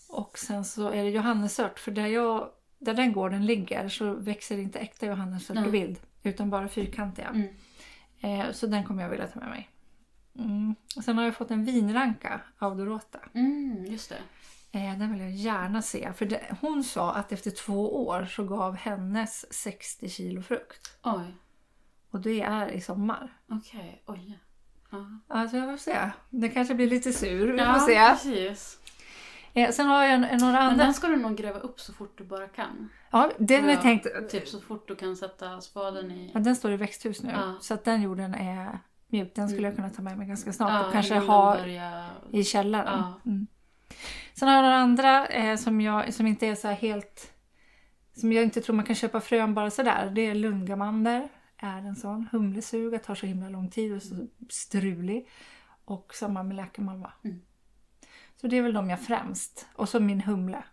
Och 0.10 0.40
sen 0.40 0.66
så 0.66 0.90
är 0.90 1.04
det 1.04 1.10
johannesört 1.10 1.80
för 1.80 1.92
där, 1.92 2.08
jag, 2.08 2.50
där 2.78 2.94
den 2.94 3.13
gården 3.13 3.46
ligger 3.46 3.90
så 3.90 4.13
växer 4.13 4.58
inte 4.58 4.80
äkta 4.80 5.06
johannesört 5.06 5.68
i 5.68 5.70
vild 5.70 6.00
utan 6.24 6.50
bara 6.50 6.68
fyrkantiga. 6.68 7.28
Mm. 7.28 7.48
Eh, 8.22 8.52
så 8.52 8.68
den 8.68 8.84
kommer 8.84 9.04
jag 9.04 9.10
vilja 9.10 9.28
ta 9.28 9.40
med 9.40 9.50
mig. 9.50 9.70
Mm. 10.40 10.76
Sen 11.06 11.18
har 11.18 11.26
jag 11.26 11.36
fått 11.36 11.52
en 11.52 11.66
vinranka 11.66 12.42
av 12.58 12.78
Dorota. 12.78 13.20
Mm, 13.34 13.86
just 13.86 14.10
det. 14.10 14.22
Eh, 14.72 14.98
den 15.00 15.12
vill 15.12 15.22
jag 15.22 15.32
gärna 15.32 15.82
se. 15.82 16.14
För 16.14 16.26
det, 16.26 16.42
hon 16.62 16.84
sa 16.84 17.14
att 17.14 17.32
efter 17.32 17.52
två 17.52 18.08
år 18.08 18.26
så 18.26 18.44
gav 18.44 18.76
hennes 18.76 19.54
60 19.54 20.10
kilo 20.10 20.42
frukt. 20.42 20.98
Oj. 21.04 21.36
Och 22.12 22.20
det 22.20 22.42
är 22.42 22.68
i 22.72 22.82
sommar. 22.82 23.38
Okej, 23.50 24.04
oj. 24.06 24.40
Ja. 24.92 25.20
Alltså 25.28 25.58
jag 25.58 25.70
får 25.70 25.78
se. 25.78 26.10
Det 26.30 26.50
kanske 26.50 26.76
blir 26.76 26.90
lite 26.90 27.14
sur. 27.14 27.52
Vi 27.52 27.58
Ja, 27.60 27.74
får 27.74 27.80
se. 27.88 28.10
precis. 28.10 28.80
Eh, 29.54 29.72
sen 29.72 29.88
har 29.88 30.04
jag 30.04 30.14
en, 30.14 30.24
en 30.24 30.38
några 30.38 30.54
Men 30.54 30.62
andra. 30.62 30.84
den 30.84 30.94
ska 30.94 31.08
du 31.08 31.16
nog 31.16 31.38
gräva 31.38 31.60
upp 31.60 31.80
så 31.80 31.94
fort 31.94 32.18
du 32.18 32.24
bara 32.24 32.48
kan. 32.48 32.90
Ja, 33.12 33.32
den 33.38 33.66
är 33.66 33.74
Ja, 33.74 33.82
tänkt. 33.82 34.30
Typ 34.30 34.48
så 34.48 34.62
fort 34.62 34.88
du 34.88 34.96
kan 34.96 35.16
sätta 35.16 35.62
spaden 35.62 36.12
i... 36.12 36.32
Ja, 36.34 36.40
den 36.40 36.56
står 36.56 36.72
i 36.72 36.78
växthus 36.78 37.24
nu. 37.24 37.30
Ja. 37.36 37.56
Så 37.62 37.74
att 37.74 37.84
den 37.86 38.02
jorden 38.02 38.34
är 38.36 38.80
mjuk. 39.08 39.36
Den 39.36 39.50
skulle 39.50 39.68
jag 39.68 39.76
kunna 39.76 39.90
ta 39.90 40.02
med 40.02 40.18
mig 40.18 40.28
ganska 40.28 40.54
snart. 40.54 40.72
Ja, 40.72 40.86
och 40.86 40.92
kanske 40.94 41.16
ha 41.16 41.54
den 41.56 41.64
börjar... 41.64 42.06
i 42.32 42.44
källaren. 42.44 43.00
Ja. 43.00 43.20
Mm. 43.26 43.48
Sen 44.39 44.47
har 44.47 44.56
jag 44.56 44.63
några 44.63 44.78
andra 44.78 45.28
eh, 45.28 45.58
som, 45.58 45.82
jag, 45.82 46.13
som 46.13 46.28
inte 46.28 46.47
är 46.47 46.56
så 46.56 46.67
helt... 46.67 47.34
Som 48.13 48.32
jag 48.32 48.43
inte 48.43 48.62
tror 48.62 48.76
man 48.76 48.86
kan 48.86 48.95
köpa 48.95 49.21
frön 49.21 49.54
bara 49.54 49.71
sådär. 49.71 50.12
Det 50.15 50.21
är 50.21 50.36
lungamander. 50.36 51.30
Är 51.58 51.78
en 51.78 51.95
sån. 51.95 52.28
Humlesuga 52.32 53.00
tar 53.00 53.15
så 53.15 53.26
himla 53.26 53.50
lång 53.50 53.69
tid 53.69 53.93
och 53.93 54.04
så 54.04 54.28
strulig. 54.50 55.30
Och 55.86 56.13
samma 56.13 56.43
med 56.43 56.56
läkemalva. 56.56 57.13
Mm. 57.23 57.41
Så 58.36 58.47
det 58.47 58.58
är 58.58 58.62
väl 58.62 58.73
de 58.73 58.89
jag 58.89 59.02
främst. 59.02 59.67
Och 59.73 59.89
så 59.89 60.00
min 60.00 60.21
humle. 60.21 60.63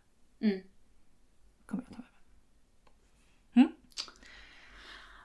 Mm. 0.41 0.61
Kommer 1.67 1.85
jag 1.89 1.97
ta 1.97 2.03
med. 2.03 2.09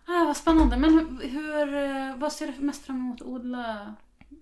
Ah, 0.07 0.25
vad 0.25 0.37
spännande. 0.37 0.77
Men 0.77 0.93
hur, 0.93 1.29
hur, 1.29 2.17
vad 2.17 2.33
ser 2.33 2.47
du 2.47 2.65
mest 2.65 2.85
fram 2.85 2.95
emot 2.95 3.21
att 3.21 3.27
odla 3.27 3.95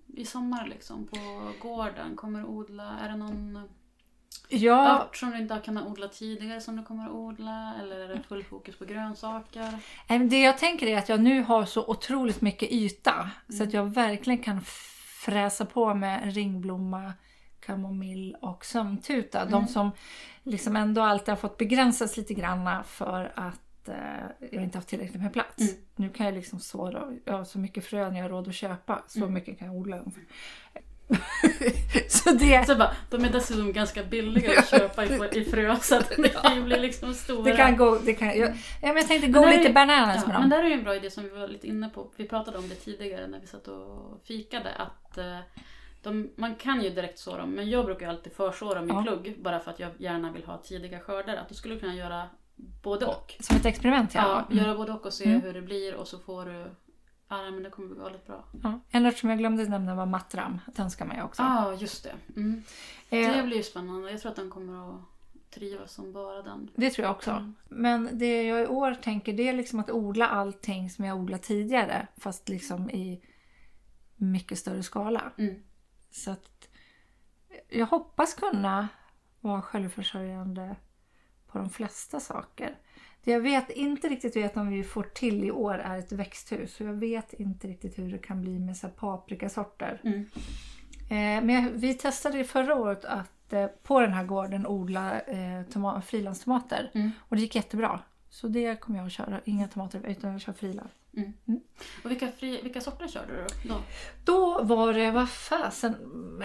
i 0.07 0.25
sommar 0.25 0.67
liksom 0.67 1.07
på 1.07 1.51
gården? 1.61 2.15
Kommer 2.15 2.39
du 2.39 2.45
odla, 2.45 2.99
är 2.99 3.09
det 3.09 3.15
någon 3.15 3.67
Ja, 4.49 5.01
ört 5.03 5.17
som 5.17 5.31
du 5.31 5.37
inte 5.37 5.53
har 5.53 5.61
kunnat 5.61 5.85
odla 5.87 6.07
tidigare 6.07 6.61
som 6.61 6.75
du 6.75 6.83
kommer 6.83 7.05
att 7.05 7.11
odla? 7.11 7.73
Eller 7.81 7.99
är 7.99 8.07
det 8.07 8.21
full 8.27 8.43
fokus 8.43 8.77
på 8.77 8.85
grönsaker? 8.85 9.79
Det 10.29 10.41
jag 10.41 10.57
tänker 10.57 10.87
är 10.87 10.97
att 10.97 11.09
jag 11.09 11.19
nu 11.19 11.41
har 11.41 11.65
så 11.65 11.85
otroligt 11.87 12.41
mycket 12.41 12.71
yta 12.71 13.29
så 13.49 13.53
Mm. 13.55 13.67
att 13.67 13.73
jag 13.73 13.83
verkligen 13.93 14.43
kan 14.43 14.61
fräsa 15.25 15.65
på 15.65 15.93
med 15.93 16.33
ringblomma, 16.35 17.13
kamomill 17.59 18.35
och 18.41 18.65
sömntuta. 18.65 19.39
Mm. 19.41 19.51
De 19.51 19.67
som 19.67 19.91
liksom 20.43 20.75
ändå 20.75 21.01
alltid 21.01 21.29
har 21.29 21.35
fått 21.35 21.57
begränsas 21.57 22.17
lite 22.17 22.33
granna 22.33 22.83
för 22.83 23.31
att 23.35 23.87
eh, 23.89 23.95
jag 24.51 24.63
inte 24.63 24.77
haft 24.77 24.87
tillräckligt 24.89 25.21
med 25.21 25.33
plats. 25.33 25.61
Mm. 25.61 25.73
Nu 25.95 26.09
kan 26.09 26.25
jag 26.25 26.35
liksom 26.35 26.59
så, 26.59 27.11
jag 27.25 27.33
har 27.33 27.43
så 27.43 27.59
mycket 27.59 27.85
frön 27.85 28.15
jag 28.15 28.23
har 28.23 28.29
råd 28.29 28.47
att 28.47 28.55
köpa. 28.55 29.03
Så 29.07 29.19
Mm. 29.19 29.33
mycket 29.33 29.59
kan 29.59 29.67
jag 29.67 29.77
odla. 29.77 29.99
så 32.09 32.31
det, 32.31 32.67
Så 32.67 32.75
bara, 32.75 32.91
de 33.09 33.23
är 33.25 33.29
dessutom 33.29 33.73
ganska 33.73 34.03
billiga 34.03 34.59
att 34.59 34.69
köpa 34.79 35.05
i, 35.05 35.39
i 35.39 35.45
frö 35.45 35.75
så 35.81 35.95
att 35.97 36.09
det 36.17 36.29
kan 36.29 36.55
ju 36.55 36.63
bli 36.63 36.79
liksom 36.79 37.13
stora. 37.13 37.43
det 37.51 37.57
kan 37.57 37.77
gå, 37.77 37.97
det 38.05 38.13
kan, 38.13 38.27
jag, 38.27 38.49
ja, 38.81 38.87
men 38.87 38.95
jag 38.97 39.07
tänkte 39.07 39.27
gå 39.27 39.45
lite 39.45 39.67
ju- 39.67 39.73
bananas 39.73 40.15
Ja, 40.21 40.27
med 40.27 40.35
dem. 40.35 40.41
men 40.41 40.49
där 40.49 40.63
är 40.63 40.67
ju 40.67 40.73
en 40.73 40.83
bra 40.83 40.95
idé 40.95 41.11
som 41.11 41.23
vi 41.23 41.29
var 41.29 41.47
lite 41.47 41.67
inne 41.67 41.89
på. 41.89 42.11
Vi 42.15 42.27
pratade 42.27 42.57
om 42.57 42.69
det 42.69 42.75
tidigare 42.75 43.27
när 43.27 43.39
vi 43.39 43.47
satt 43.47 43.67
och 43.67 44.21
fikade. 44.27 44.69
Att 44.75 45.17
eh, 45.17 45.37
de, 46.03 46.29
man 46.37 46.55
kan 46.55 46.81
ju 46.81 46.89
direkt 46.89 47.19
så 47.19 47.37
dem, 47.37 47.51
men 47.51 47.69
jag 47.69 47.85
brukar 47.85 48.05
ju 48.05 48.09
alltid 48.11 48.33
försåra 48.33 48.81
min 48.81 48.95
Ja. 48.95 49.01
plugg. 49.03 49.35
Bara 49.43 49.59
för 49.59 49.71
att 49.71 49.79
jag 49.79 49.91
gärna 49.97 50.31
vill 50.31 50.43
ha 50.43 50.57
tidiga 50.57 50.99
skördar. 50.99 51.35
Att 51.35 51.49
du 51.49 51.55
skulle 51.55 51.79
kunna 51.79 51.95
göra 51.95 52.23
både 52.83 53.05
och. 53.05 53.35
Som 53.39 53.55
ett 53.57 53.65
experiment 53.65 54.11
Ja, 54.15 54.21
ja. 54.21 54.53
Mm. 54.53 54.63
göra 54.65 54.77
både 54.77 54.91
och 54.91 55.05
och 55.05 55.13
se 55.13 55.25
Mm. 55.25 55.41
hur 55.41 55.53
det 55.53 55.61
blir 55.61 55.93
och 55.95 56.07
så 56.07 56.19
får 56.19 56.45
du... 56.45 56.65
Ja, 57.29 57.37
nej, 57.41 57.51
men 57.51 57.63
det 57.63 57.69
kommer 57.69 57.87
bli 57.87 57.97
galet 57.97 58.27
bra. 58.27 58.43
Ja. 58.63 58.79
En 58.89 59.05
ört 59.05 59.17
som 59.17 59.29
jag 59.29 59.39
glömde 59.39 59.65
nämna 59.69 59.95
var 59.95 60.05
mattram. 60.05 60.59
Den 60.75 60.91
ska 60.91 61.05
man 61.05 61.15
ju 61.15 61.23
också. 61.23 61.41
Ja, 61.41 61.65
ah, 61.67 61.73
just 61.73 62.03
det. 62.03 62.15
Mm. 62.35 62.63
Eh, 63.09 63.37
Det 63.37 63.43
blir 63.43 63.57
ju 63.57 63.63
spännande. 63.63 64.11
Jag 64.11 64.21
tror 64.21 64.29
att 64.29 64.35
den 64.35 64.49
kommer 64.49 64.89
att 64.95 65.01
trivas 65.49 65.91
som 65.93 66.13
bara 66.13 66.41
den. 66.41 66.71
Det 66.75 66.89
tror 66.89 67.05
jag 67.05 67.15
också. 67.15 67.31
Mm. 67.31 67.55
Men 67.69 68.09
det 68.13 68.43
jag 68.43 68.61
i 68.61 68.67
år 68.67 68.93
tänker 68.93 69.33
det 69.33 69.47
är 69.49 69.53
liksom 69.53 69.79
att 69.79 69.91
odla 69.91 70.27
allting 70.27 70.89
som 70.89 71.05
jag 71.05 71.17
odlat 71.17 71.43
tidigare. 71.43 72.07
Fast 72.17 72.49
liksom 72.49 72.89
i 72.89 73.21
mycket 74.15 74.59
större 74.59 74.83
skala. 74.83 75.31
Mm. 75.37 75.63
Så 76.11 76.31
att 76.31 76.67
jag 77.69 77.85
hoppas 77.85 78.33
kunna 78.33 78.87
vara 79.39 79.61
självförsörjande 79.61 80.75
på 81.47 81.57
de 81.57 81.69
flesta 81.69 82.19
saker. 82.19 82.77
Det 83.23 83.31
jag 83.31 83.39
vet, 83.39 83.69
inte 83.69 84.07
riktigt 84.09 84.35
vet 84.35 84.57
om 84.57 84.69
vi 84.69 84.83
får 84.83 85.03
till 85.03 85.43
i 85.43 85.51
år 85.51 85.73
är 85.77 85.97
ett 85.99 86.11
växthus. 86.11 86.75
Så 86.75 86.83
jag 86.83 86.93
vet 86.93 87.33
inte 87.33 87.67
riktigt 87.67 87.99
hur 87.99 88.11
det 88.11 88.17
kan 88.17 88.41
bli 88.41 88.59
med 88.59 88.77
så 88.77 88.87
paprikasorter. 88.87 90.01
Mm. 90.03 90.19
Eh, 91.09 91.45
men 91.45 91.49
jag, 91.49 91.69
vi 91.71 91.93
testade 91.93 92.43
förra 92.43 92.75
året 92.75 93.05
att 93.05 93.53
eh, 93.53 93.67
på 93.67 93.99
den 94.01 94.13
här 94.13 94.23
gården 94.23 94.67
odla 94.67 95.19
eh, 95.21 95.61
toma- 95.73 96.01
frilandstomater. 96.01 96.91
Mm. 96.93 97.11
Och 97.19 97.35
det 97.35 97.41
gick 97.41 97.55
jättebra. 97.55 97.99
Så 98.29 98.47
det 98.47 98.75
kommer 98.79 98.99
jag 98.99 99.05
att 99.05 99.11
köra. 99.13 99.41
Inga 99.45 99.67
tomater 99.67 100.01
utan 100.07 100.31
jag 100.31 100.41
kör 100.41 100.53
friland. 100.53 100.89
Och 102.03 102.11
vilka, 102.11 102.27
fri, 102.27 102.61
vilka 102.63 102.81
sorter 102.81 103.07
kör 103.07 103.25
du 103.27 103.67
då? 103.69 103.75
då? 104.25 104.63
Var 104.63 104.93
det, 104.93 105.11
vad 105.11 105.29
fasen 105.29 105.95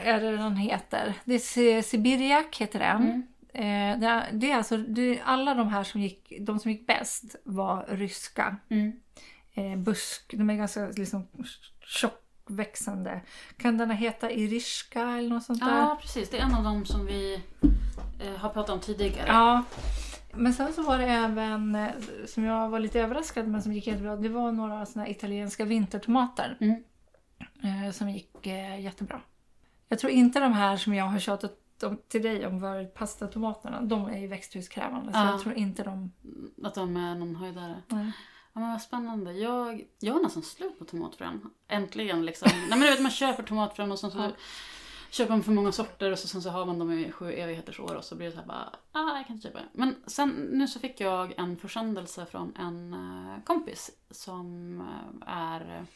är 0.04 0.20
det 0.20 0.36
den 0.36 0.56
heter? 0.56 1.14
Det 1.24 1.34
är 1.34 1.38
Si- 1.38 1.82
Sibiriak 1.82 2.56
heter 2.60 2.78
den. 2.78 3.02
Mm. 3.02 3.22
Eh, 3.54 3.98
det, 4.32 4.50
är, 4.50 4.56
alltså, 4.56 4.76
det, 4.76 5.20
alla 5.24 5.54
de 5.54 5.68
här 5.68 5.84
som 5.84 6.00
gick, 6.00 6.32
de 6.40 6.58
som 6.58 6.70
gick 6.70 6.86
bäst 6.86 7.36
var 7.44 7.86
ryska. 7.88 8.56
Mm. 8.68 8.92
Eh, 9.54 9.76
busk, 9.76 10.34
de 10.36 10.50
är 10.50 10.54
ganska 10.54 10.86
liksom 10.86 11.28
tjockväxande. 11.80 13.20
Kan 13.56 13.78
den 13.78 13.90
heta 13.90 14.30
Irishka 14.30 15.02
eller 15.02 15.28
något 15.28 15.44
sånt 15.44 15.60
där? 15.60 15.78
Ja, 15.78 15.98
precis. 16.00 16.30
Det 16.30 16.38
är 16.38 16.42
en 16.42 16.54
av 16.54 16.64
dem 16.64 16.84
som 16.84 17.06
vi 17.06 17.42
eh, 18.20 18.36
har 18.36 18.48
pratat 18.48 18.70
om 18.70 18.80
tidigare. 18.80 19.28
Ja. 19.28 19.64
Men 20.34 20.54
sen 20.54 20.72
så 20.72 20.82
var 20.82 20.98
det 20.98 21.04
även, 21.04 21.74
eh, 21.74 21.90
som 22.26 22.44
jag 22.44 22.68
var 22.68 22.80
lite 22.80 23.00
överraskad 23.00 23.48
men 23.48 23.62
som 23.62 23.72
gick 23.72 23.86
jättebra, 23.86 24.16
det 24.16 24.28
var 24.28 24.52
några 24.52 24.86
såna 24.86 25.08
italienska 25.08 25.64
vintertomater. 25.64 26.56
Mm. 26.60 26.82
eh, 27.62 27.92
Som 27.92 28.10
gick 28.10 28.46
eh, 28.46 28.80
jättebra. 28.80 29.20
Jag 29.88 29.98
tror 29.98 30.12
inte 30.12 30.40
de 30.40 30.52
här 30.52 30.76
som 30.76 30.94
jag 30.94 31.04
har 31.04 31.18
tjatat 31.18 31.61
de, 31.82 31.96
till 32.08 32.22
dig 32.22 32.46
om 32.46 32.60
var 32.60 32.84
pastatomaterna. 32.84 33.80
De 33.82 34.06
är 34.08 34.18
ju 34.18 34.26
växthuskrävande 34.26 35.12
så 35.12 35.18
Ja. 35.18 35.30
jag 35.30 35.40
tror 35.40 35.54
inte 35.54 35.82
de... 35.82 36.12
Att 36.64 36.74
de 36.74 36.96
är 36.96 37.14
någon 37.14 37.36
höjdare. 37.36 37.82
Nej. 37.88 38.12
Ja 38.52 38.60
men 38.60 38.70
vad 38.70 38.82
spännande. 38.82 39.32
Jag, 39.32 39.84
jag 39.98 40.14
har 40.14 40.20
nästan 40.22 40.42
slut 40.42 40.78
på 40.78 40.84
tomatfrön. 40.84 41.50
Äntligen 41.68 42.24
liksom. 42.26 42.48
Nej 42.52 42.68
men 42.68 42.80
du 42.80 42.86
vet 42.90 43.02
man 43.02 43.10
köper 43.10 43.42
tomatfrön 43.42 43.92
och 43.92 43.98
sen 43.98 44.10
så 44.10 44.18
Ja. 44.18 44.30
köper 45.10 45.30
man 45.30 45.42
för 45.42 45.52
många 45.52 45.72
sorter 45.72 46.12
och 46.12 46.18
så, 46.18 46.28
sen 46.28 46.42
så 46.42 46.50
har 46.50 46.66
man 46.66 46.78
dem 46.78 46.92
i 46.92 47.12
sju 47.12 47.32
evigheters 47.32 47.80
år 47.80 47.94
och 47.96 48.04
så 48.04 48.14
blir 48.16 48.26
det 48.26 48.32
så 48.32 48.38
här 48.38 48.46
bara, 48.46 48.72
ah 48.92 49.16
jag 49.16 49.26
kan 49.26 49.36
inte 49.36 49.48
köpa. 49.48 49.60
Men 49.72 49.96
sen 50.06 50.30
nu 50.30 50.68
så 50.68 50.78
fick 50.78 51.00
jag 51.00 51.38
en 51.38 51.56
försändelse 51.56 52.26
från 52.26 52.56
en 52.56 52.94
eh, 52.94 53.42
kompis 53.44 53.90
som 54.10 54.80
eh, 54.80 55.32
är 55.34 55.86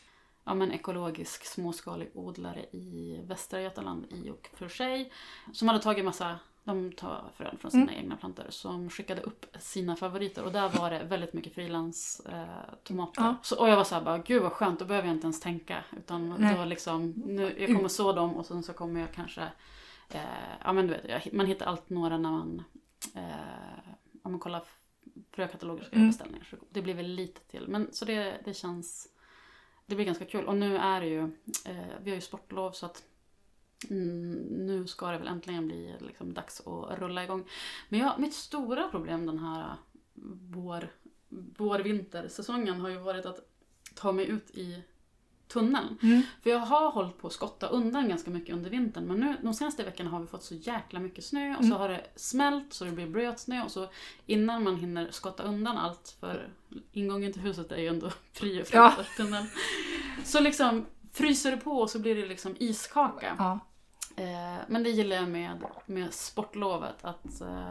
ja, 0.46 0.54
men 0.54 0.72
ekologisk 0.72 1.44
småskalig 1.46 2.10
odlare 2.14 2.64
i 2.72 3.20
Västra 3.24 3.60
Götaland 3.62 4.06
i 4.12 4.30
och 4.30 4.48
för 4.54 4.68
sig. 4.68 5.12
Som 5.52 5.68
hade 5.68 5.80
tagit 5.82 6.04
massa, 6.04 6.38
de 6.64 6.92
tar 6.92 7.30
frön 7.36 7.56
från 7.58 7.70
sina 7.70 7.82
Mm. 7.82 7.94
egna 7.94 8.16
plantor, 8.16 8.46
som 8.48 8.90
skickade 8.90 9.20
upp 9.20 9.46
sina 9.60 9.96
favoriter 9.96 10.44
och 10.44 10.52
där 10.52 10.68
var 10.68 10.90
det 10.90 11.02
väldigt 11.04 11.32
mycket 11.32 11.54
frilanstomater. 11.54 13.22
Eh. 13.22 13.26
Ja. 13.26 13.36
så, 13.42 13.60
och 13.60 13.68
jag 13.68 13.76
var 13.76 13.84
såhär 13.84 14.02
bara, 14.02 14.18
gud 14.18 14.42
vad 14.42 14.52
skönt, 14.52 14.78
då 14.78 14.84
behöver 14.84 15.08
jag 15.08 15.16
inte 15.16 15.24
ens 15.26 15.40
tänka. 15.40 15.84
Utan 15.96 16.34
Nej. 16.38 16.56
var 16.58 16.66
liksom, 16.66 17.10
nu, 17.26 17.54
jag 17.58 17.76
kommer 17.76 17.88
så 17.88 18.12
dem 18.12 18.36
och 18.36 18.46
sen 18.46 18.62
så 18.62 18.72
kommer 18.72 19.00
jag 19.00 19.12
kanske, 19.12 19.42
eh, 20.08 20.20
ja 20.64 20.72
men 20.72 20.86
du 20.86 20.92
vet, 20.92 21.32
man 21.32 21.46
hittar 21.46 21.66
allt 21.66 21.90
några 21.90 22.18
när 22.18 22.30
man, 22.30 22.62
eh, 23.14 23.22
om 24.22 24.32
man 24.32 24.40
kollar 24.40 24.62
frökataloger 25.32 25.82
göra 25.84 25.92
Mm. 25.96 26.08
beställningar. 26.08 26.46
Så 26.50 26.56
det 26.70 26.82
blir 26.82 26.94
väl 26.94 27.06
lite 27.06 27.40
till. 27.40 27.68
Men 27.68 27.88
så 27.92 28.04
det, 28.04 28.40
det 28.44 28.54
känns, 28.54 29.08
det 29.86 29.94
blir 29.94 30.06
ganska 30.06 30.24
kul. 30.24 30.46
Och 30.46 30.56
nu 30.56 30.76
är 30.76 31.00
det 31.00 31.06
ju, 31.06 31.22
eh, 31.64 31.94
vi 32.02 32.10
har 32.10 32.14
ju 32.14 32.20
sportlov 32.20 32.72
så 32.72 32.86
att 32.86 33.04
mm, 33.90 34.32
nu 34.66 34.86
ska 34.86 35.10
det 35.10 35.18
väl 35.18 35.28
äntligen 35.28 35.66
bli 35.66 35.94
liksom 36.00 36.34
dags 36.34 36.60
att 36.66 36.98
rulla 36.98 37.24
igång. 37.24 37.44
Men 37.88 38.00
jag, 38.00 38.20
mitt 38.20 38.34
stora 38.34 38.88
problem 38.88 39.26
den 39.26 39.38
här 39.38 39.60
eh, 39.60 39.76
vår, 40.50 40.92
vår-vintersäsongen 41.58 42.80
har 42.80 42.88
ju 42.88 42.98
varit 42.98 43.26
att 43.26 43.40
ta 43.94 44.12
mig 44.12 44.26
ut 44.28 44.50
i 44.50 44.82
tunneln. 45.48 45.98
Mm. 46.02 46.22
För 46.42 46.50
jag 46.50 46.58
har 46.58 46.90
hållit 46.90 47.18
på 47.18 47.26
att 47.26 47.32
skotta 47.32 47.66
undan 47.68 48.08
ganska 48.08 48.30
mycket 48.30 48.54
under 48.54 48.70
vintern 48.70 49.04
men 49.06 49.20
nu 49.20 49.36
de 49.42 49.54
senaste 49.54 49.82
veckorna 49.84 50.10
har 50.10 50.20
vi 50.20 50.26
fått 50.26 50.42
så 50.42 50.54
jäkla 50.54 51.00
mycket 51.00 51.24
snö 51.24 51.50
och 51.56 51.64
så 51.64 51.66
Mm. 51.66 51.78
har 51.78 51.88
det 51.88 52.06
smält 52.16 52.72
så 52.72 52.84
det 52.84 52.90
blir 52.90 53.06
blötsnö 53.06 53.64
och 53.64 53.70
så 53.70 53.88
innan 54.26 54.64
man 54.64 54.76
hinner 54.76 55.10
skotta 55.10 55.42
undan 55.42 55.76
allt 55.78 56.16
för 56.20 56.48
ingången 56.92 57.32
till 57.32 57.42
huset 57.42 57.72
är 57.72 57.76
ju 57.76 57.86
ändå 57.88 58.10
fri 58.32 58.62
och 58.62 58.66
Ja. 58.72 58.94
tunneln. 59.16 59.46
Så 60.24 60.40
liksom 60.40 60.86
fryser 61.12 61.50
det 61.50 61.56
på 61.56 61.72
och 61.72 61.90
så 61.90 61.98
blir 61.98 62.14
det 62.14 62.26
liksom 62.26 62.54
iskaka. 62.58 63.34
Ja. 63.38 63.58
Eh, 64.16 64.62
men 64.68 64.82
det 64.82 64.90
gillar 64.90 65.16
jag 65.16 65.28
med, 65.28 65.64
med 65.86 66.14
sportlovet. 66.14 67.04
Att 67.04 67.40
eh, 67.40 67.70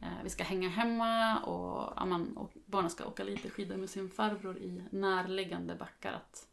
eh, 0.00 0.08
vi 0.24 0.30
ska 0.30 0.44
hänga 0.44 0.68
hemma 0.68 1.38
och, 1.38 1.92
ja, 1.96 2.04
men, 2.04 2.36
och 2.36 2.52
barnen 2.66 2.90
ska 2.90 3.06
åka 3.06 3.24
lite 3.24 3.50
skidor 3.50 3.76
med 3.76 3.90
sin 3.90 4.10
farbror 4.10 4.56
i 4.58 4.82
närliggande 4.90 5.74
backar. 5.74 6.12
Att 6.12 6.46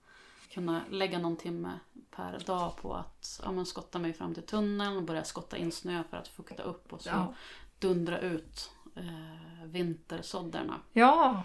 kunna 0.54 0.82
lägga 0.90 1.20
någon 1.20 1.38
timme 1.38 1.80
per 2.12 2.40
dag 2.46 2.76
på 2.78 2.94
att 2.96 3.42
ja, 3.44 3.52
men, 3.52 3.66
skotta 3.66 4.00
mig 4.00 4.14
fram 4.14 4.34
till 4.34 4.44
tunneln 4.46 4.98
och 4.98 5.04
börja 5.04 5.24
skotta 5.24 5.58
in 5.58 5.72
snö 5.72 6.04
för 6.10 6.18
att 6.18 6.28
fukta 6.28 6.64
upp 6.64 6.94
och 6.94 7.02
så 7.02 7.10
Ja. 7.10 7.34
dundra 7.80 8.20
ut 8.20 8.72
eh, 8.96 9.66
vintersådderna. 9.66 10.80
ja. 10.94 11.44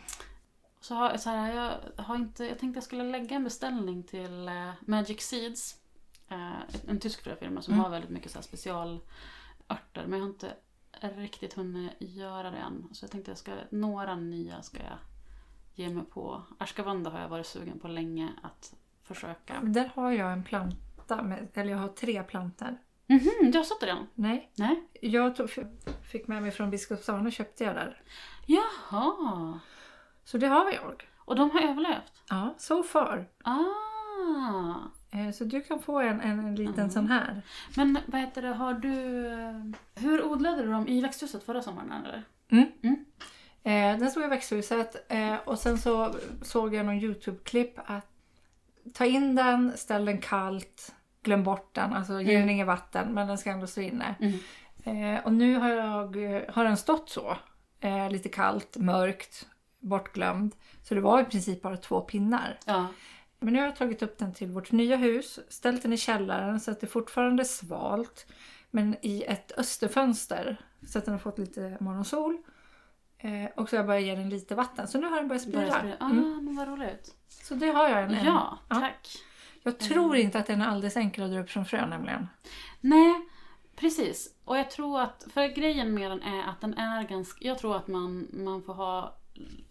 Så 0.81 0.94
har, 0.94 1.16
så 1.16 1.31
här, 1.31 1.55
jag, 1.55 2.03
har 2.05 2.14
inte, 2.16 2.44
jag 2.44 2.59
tänkte 2.59 2.77
jag 2.77 2.85
skulle 2.85 3.05
lägga 3.05 3.37
en 3.37 3.44
beställning 3.44 4.03
till 4.03 4.49
eh, 4.49 4.71
Magic 4.81 5.21
Seeds. 5.21 5.77
Eh, 6.29 6.61
en 6.88 7.01
tysk 7.01 7.23
fröfirma 7.25 7.62
som 7.62 7.75
Mm. 7.75 7.85
har 7.85 7.90
väldigt 7.90 8.11
mycket 8.11 8.31
så 8.33 8.38
här 8.38 8.42
specialörter. 8.42 10.07
Men 10.07 10.12
jag 10.12 10.21
har 10.21 10.29
inte 10.29 10.55
riktigt 11.01 11.55
hunnit 11.55 11.92
göra 11.99 12.51
det 12.51 12.57
än. 12.57 12.88
Så 12.92 13.05
jag 13.05 13.11
tänkte 13.11 13.31
jag 13.31 13.38
ska, 13.38 13.53
några 13.71 14.16
nya 14.16 14.62
ska 14.62 14.79
jag 14.79 14.99
ge 15.75 15.88
mig 15.88 16.05
på. 16.05 16.42
Ashkavanda 16.59 17.11
har 17.11 17.21
jag 17.21 17.29
varit 17.29 17.47
sugen 17.47 17.81
på 17.81 17.88
länge 17.88 18.33
att 18.42 18.75
försöka. 19.09 19.61
Där 19.62 19.90
har 19.94 20.12
jag 20.12 20.33
en 20.33 20.44
planta, 20.44 21.23
med, 21.23 21.49
eller 21.55 21.71
jag 21.71 21.79
har 21.79 21.88
tre 21.88 22.23
plantor. 22.23 22.79
Mhm, 23.07 23.51
du 23.53 23.59
har 23.59 23.64
satt 23.64 23.81
den? 23.81 24.07
Nej, 24.14 24.51
Nej? 24.57 24.83
jag 25.01 25.37
tog, 25.37 25.51
fick 26.12 26.29
med 26.29 26.42
mig 26.42 26.51
från 26.51 26.71
Biskopsholm 26.71 27.27
och 27.27 27.33
köpte 27.33 27.64
jag 27.64 27.75
där. 27.75 28.03
Jaha. 28.47 29.61
Så 30.25 30.38
det 30.38 30.47
har 30.47 30.71
jag. 30.73 31.09
Och 31.18 31.37
de 31.37 31.51
har 31.51 31.61
överlevt? 31.61 32.23
Ja, 32.31 32.55
so 32.59 32.83
far. 32.83 33.27
Ah. 33.44 34.75
Eh, 35.11 35.31
Så 35.33 35.44
du 35.44 35.61
kan 35.61 35.81
få 35.81 36.01
en, 36.01 36.21
en, 36.21 36.38
en 36.38 36.55
liten 36.55 36.75
Mm. 36.75 36.90
sån 36.90 37.07
här. 37.09 37.42
Men 37.77 37.99
vad 38.07 38.21
heter 38.21 38.42
det, 38.42 38.49
har 38.55 38.75
du... 38.75 38.92
Hur 39.94 40.25
odlade 40.25 40.62
du 40.62 40.71
dem 40.73 40.88
i 40.88 41.01
växthuset 41.01 41.44
förra 41.44 41.62
sommaren 41.62 41.92
eller? 41.92 42.25
Eh, 43.62 43.99
den 43.99 44.11
stod 44.11 44.25
i 44.25 44.27
växthuset 44.27 45.07
eh, 45.12 45.37
och 45.44 45.59
sen 45.59 45.79
så 45.79 46.14
såg 46.42 46.75
jag 46.75 46.87
någon 46.87 46.99
Youtube-klipp 47.01 47.79
att 47.87 48.07
ta 48.95 49.05
in 49.05 49.35
den, 49.35 49.73
ställ 49.77 50.05
den 50.05 50.19
kallt, 50.21 50.95
glöm 51.23 51.45
bort 51.45 51.75
den, 51.75 51.93
alltså 51.93 52.21
ge 52.21 52.31
Mm. 52.35 52.41
den 52.41 52.51
inget 52.51 52.67
vatten 52.67 53.14
men 53.14 53.29
den 53.29 53.38
ska 53.38 53.51
ändå 53.51 53.67
stå 53.67 53.81
inne. 53.81 54.14
Mm. 54.21 54.38
Eh, 55.14 55.25
och 55.25 55.33
nu 55.33 55.57
har, 55.57 55.69
jag, 55.69 56.17
har 56.49 56.64
den 56.64 56.77
stått 56.77 57.09
så, 57.11 57.37
eh, 57.81 58.11
lite 58.11 58.29
kallt, 58.29 58.77
mörkt, 58.77 59.47
bortglömd. 59.81 60.55
Så 60.83 60.95
det 60.95 61.01
var 61.01 61.21
i 61.21 61.25
princip 61.25 61.62
bara 61.62 61.77
två 61.77 62.01
pinnar. 62.01 62.59
Ja. 62.64 62.87
Men 63.41 63.53
nu 63.53 63.59
har 63.59 63.67
jag 63.67 63.77
tagit 63.77 64.03
upp 64.03 64.19
den 64.19 64.35
till 64.35 64.51
vårt 64.51 64.73
nya 64.73 64.97
hus, 64.97 65.38
ställt 65.49 65.83
den 65.83 65.93
i 65.93 65.97
källaren 65.97 66.61
så 66.61 66.71
att 66.71 66.81
det 66.81 66.87
fortfarande 66.87 67.43
är 67.43 67.45
svalt. 67.45 68.27
Men 68.71 68.97
i 69.03 69.23
ett 69.23 69.53
österfönster 69.59 70.61
så 70.88 70.99
att 70.99 71.05
den 71.05 71.12
har 71.14 71.19
fått 71.19 71.38
lite 71.38 71.77
morgonsol. 71.81 72.38
Eh, 73.18 73.44
och 73.57 73.68
så 73.68 73.76
har 73.76 73.78
jag 73.78 73.87
börjat 73.87 74.04
ge 74.04 74.14
den 74.14 74.28
lite 74.31 74.54
vatten. 74.54 74.88
Så 74.88 75.00
nu 75.00 75.07
har 75.07 75.16
den 75.16 75.28
börjat 75.28 75.46
Börjar 75.46 75.78
sprida. 75.78 75.96
Ah, 76.00 76.07
Mm. 76.11 76.44
men 76.44 76.57
vad 76.57 76.68
roligt. 76.68 77.14
Så 77.28 77.54
det 77.54 77.66
har 77.66 77.88
jag 77.88 78.02
en. 78.02 78.14
en. 78.14 78.26
Ja, 78.26 78.59
Ja. 78.68 78.74
tack. 78.81 79.09
Jag 79.62 79.78
tror 79.78 80.16
inte 80.16 80.38
att 80.38 80.46
den 80.46 80.62
är 80.62 80.66
alldeles 80.66 80.96
enkel 80.96 81.24
att 81.24 81.31
dra 81.31 81.40
upp 81.40 81.50
från 81.50 81.64
frön 81.64 81.90
nämligen. 81.90 82.28
Nej, 82.81 83.14
precis. 83.76 84.35
Och 84.44 84.59
jag 84.59 84.70
tror 84.70 85.00
att, 85.00 85.26
för 85.35 85.46
grejen 85.48 85.94
med 85.94 86.11
den 86.11 86.22
är 86.22 86.48
att 86.50 86.61
den 86.61 86.74
är 86.78 87.02
ganska, 87.02 87.44
jag 87.48 87.59
tror 87.59 87.76
att 87.76 87.88
man, 87.88 88.28
man 88.33 88.62
får 88.62 88.74
ha 88.74 89.16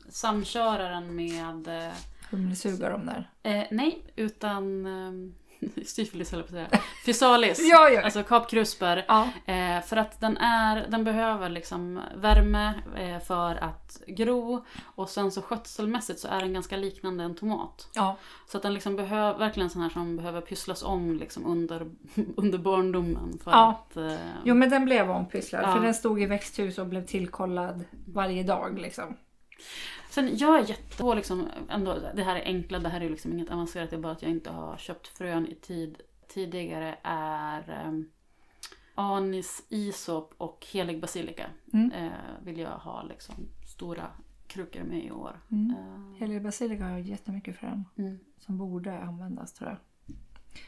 samköra 0.09 0.89
den 0.89 1.15
med, 1.15 1.67
eh, 1.87 1.93
Humlesuga 2.29 2.89
de 2.89 3.05
där. 3.05 3.29
eh, 3.43 3.63
nej, 3.71 4.03
utan 4.15 4.85
eh, 4.85 5.33
syfilis 5.85 6.31
höll 6.31 6.39
jag 6.39 6.49
på 6.49 6.57
att 6.57 6.69
säga, 6.71 6.81
fysalis. 7.05 7.59
Ja, 7.71 7.89
ja. 7.89 8.01
Alltså 8.03 8.23
kapkrusper. 8.23 9.05
Ja. 9.07 9.29
Eh, 9.45 9.81
för 9.81 9.97
att 9.97 10.19
den, 10.21 10.37
är, 10.37 10.87
den 10.89 11.03
behöver 11.03 11.49
liksom 11.49 12.01
värme 12.15 12.73
eh, 12.97 13.19
för 13.19 13.55
att 13.55 14.01
gro 14.07 14.65
och 14.95 15.09
sen 15.09 15.31
så 15.31 15.41
skötselmässigt 15.41 16.19
så 16.19 16.27
är 16.27 16.39
den 16.39 16.53
ganska 16.53 16.77
liknande 16.77 17.23
en 17.23 17.35
tomat. 17.35 17.87
ja. 17.95 18.17
Så 18.51 18.57
att 18.57 18.63
den 18.63 18.73
liksom 18.73 18.95
behöver, 18.95 19.39
verkligen 19.39 19.69
sån 19.69 19.81
här 19.81 19.89
som 19.89 20.17
behöver 20.17 20.41
pysslas 20.41 20.83
om 20.83 21.15
liksom 21.19 21.45
under, 21.45 21.87
under 22.37 22.57
barndomen. 22.57 23.39
För 23.43 23.51
Ja. 23.51 23.69
att, 23.69 23.97
eh, 23.97 24.15
Jo 24.43 24.55
men 24.55 24.69
den 24.69 24.85
blev 24.85 25.11
ompysslad 25.11 25.73
för 25.73 25.79
den 25.83 25.93
stod 25.93 26.21
i 26.21 26.25
växthus 26.25 26.77
och 26.77 26.87
blev 26.87 27.05
tillkollad 27.05 27.83
varje 28.07 28.43
dag 28.43 28.79
liksom. 28.79 29.17
Sen 30.17 30.37
jag 30.37 30.59
är 30.59 30.69
jätte 30.69 30.97
på 30.97 31.13
liksom, 31.13 31.47
ändå, 31.69 31.99
det 32.15 32.23
här 32.23 32.35
är 32.35 32.45
enkla, 32.45 32.79
det 32.79 32.89
här 32.89 33.01
är 33.01 33.09
liksom 33.09 33.31
inget 33.33 33.51
avancerat, 33.51 33.89
det 33.89 33.95
är 33.95 33.99
bara 33.99 34.11
att 34.11 34.21
jag 34.21 34.31
inte 34.31 34.49
har 34.49 34.77
köpt 34.77 35.07
frön 35.07 35.47
i 35.47 35.55
tid 35.55 36.01
tidigare 36.27 36.97
är 37.03 37.85
um, 37.87 38.11
anis, 38.95 39.63
isop 39.69 40.33
och 40.37 40.67
helig 40.71 41.01
basilika. 41.01 41.45
Mm. 41.73 41.91
Eh, 41.91 42.11
vill 42.43 42.59
jag 42.59 42.69
ha 42.69 43.03
liksom 43.03 43.35
stora 43.67 44.07
krukor 44.47 44.83
med 44.83 45.05
i 45.05 45.11
år. 45.11 45.39
Mm. 45.51 45.75
Eh, 45.77 46.19
Helig 46.19 46.43
basilika 46.43 46.83
har 46.83 46.97
jättemycket 46.97 47.57
frön 47.57 47.85
mm. 47.97 48.19
som 48.39 48.57
borde 48.57 48.99
användas 48.99 49.53
tror 49.53 49.69
jag. 49.69 49.77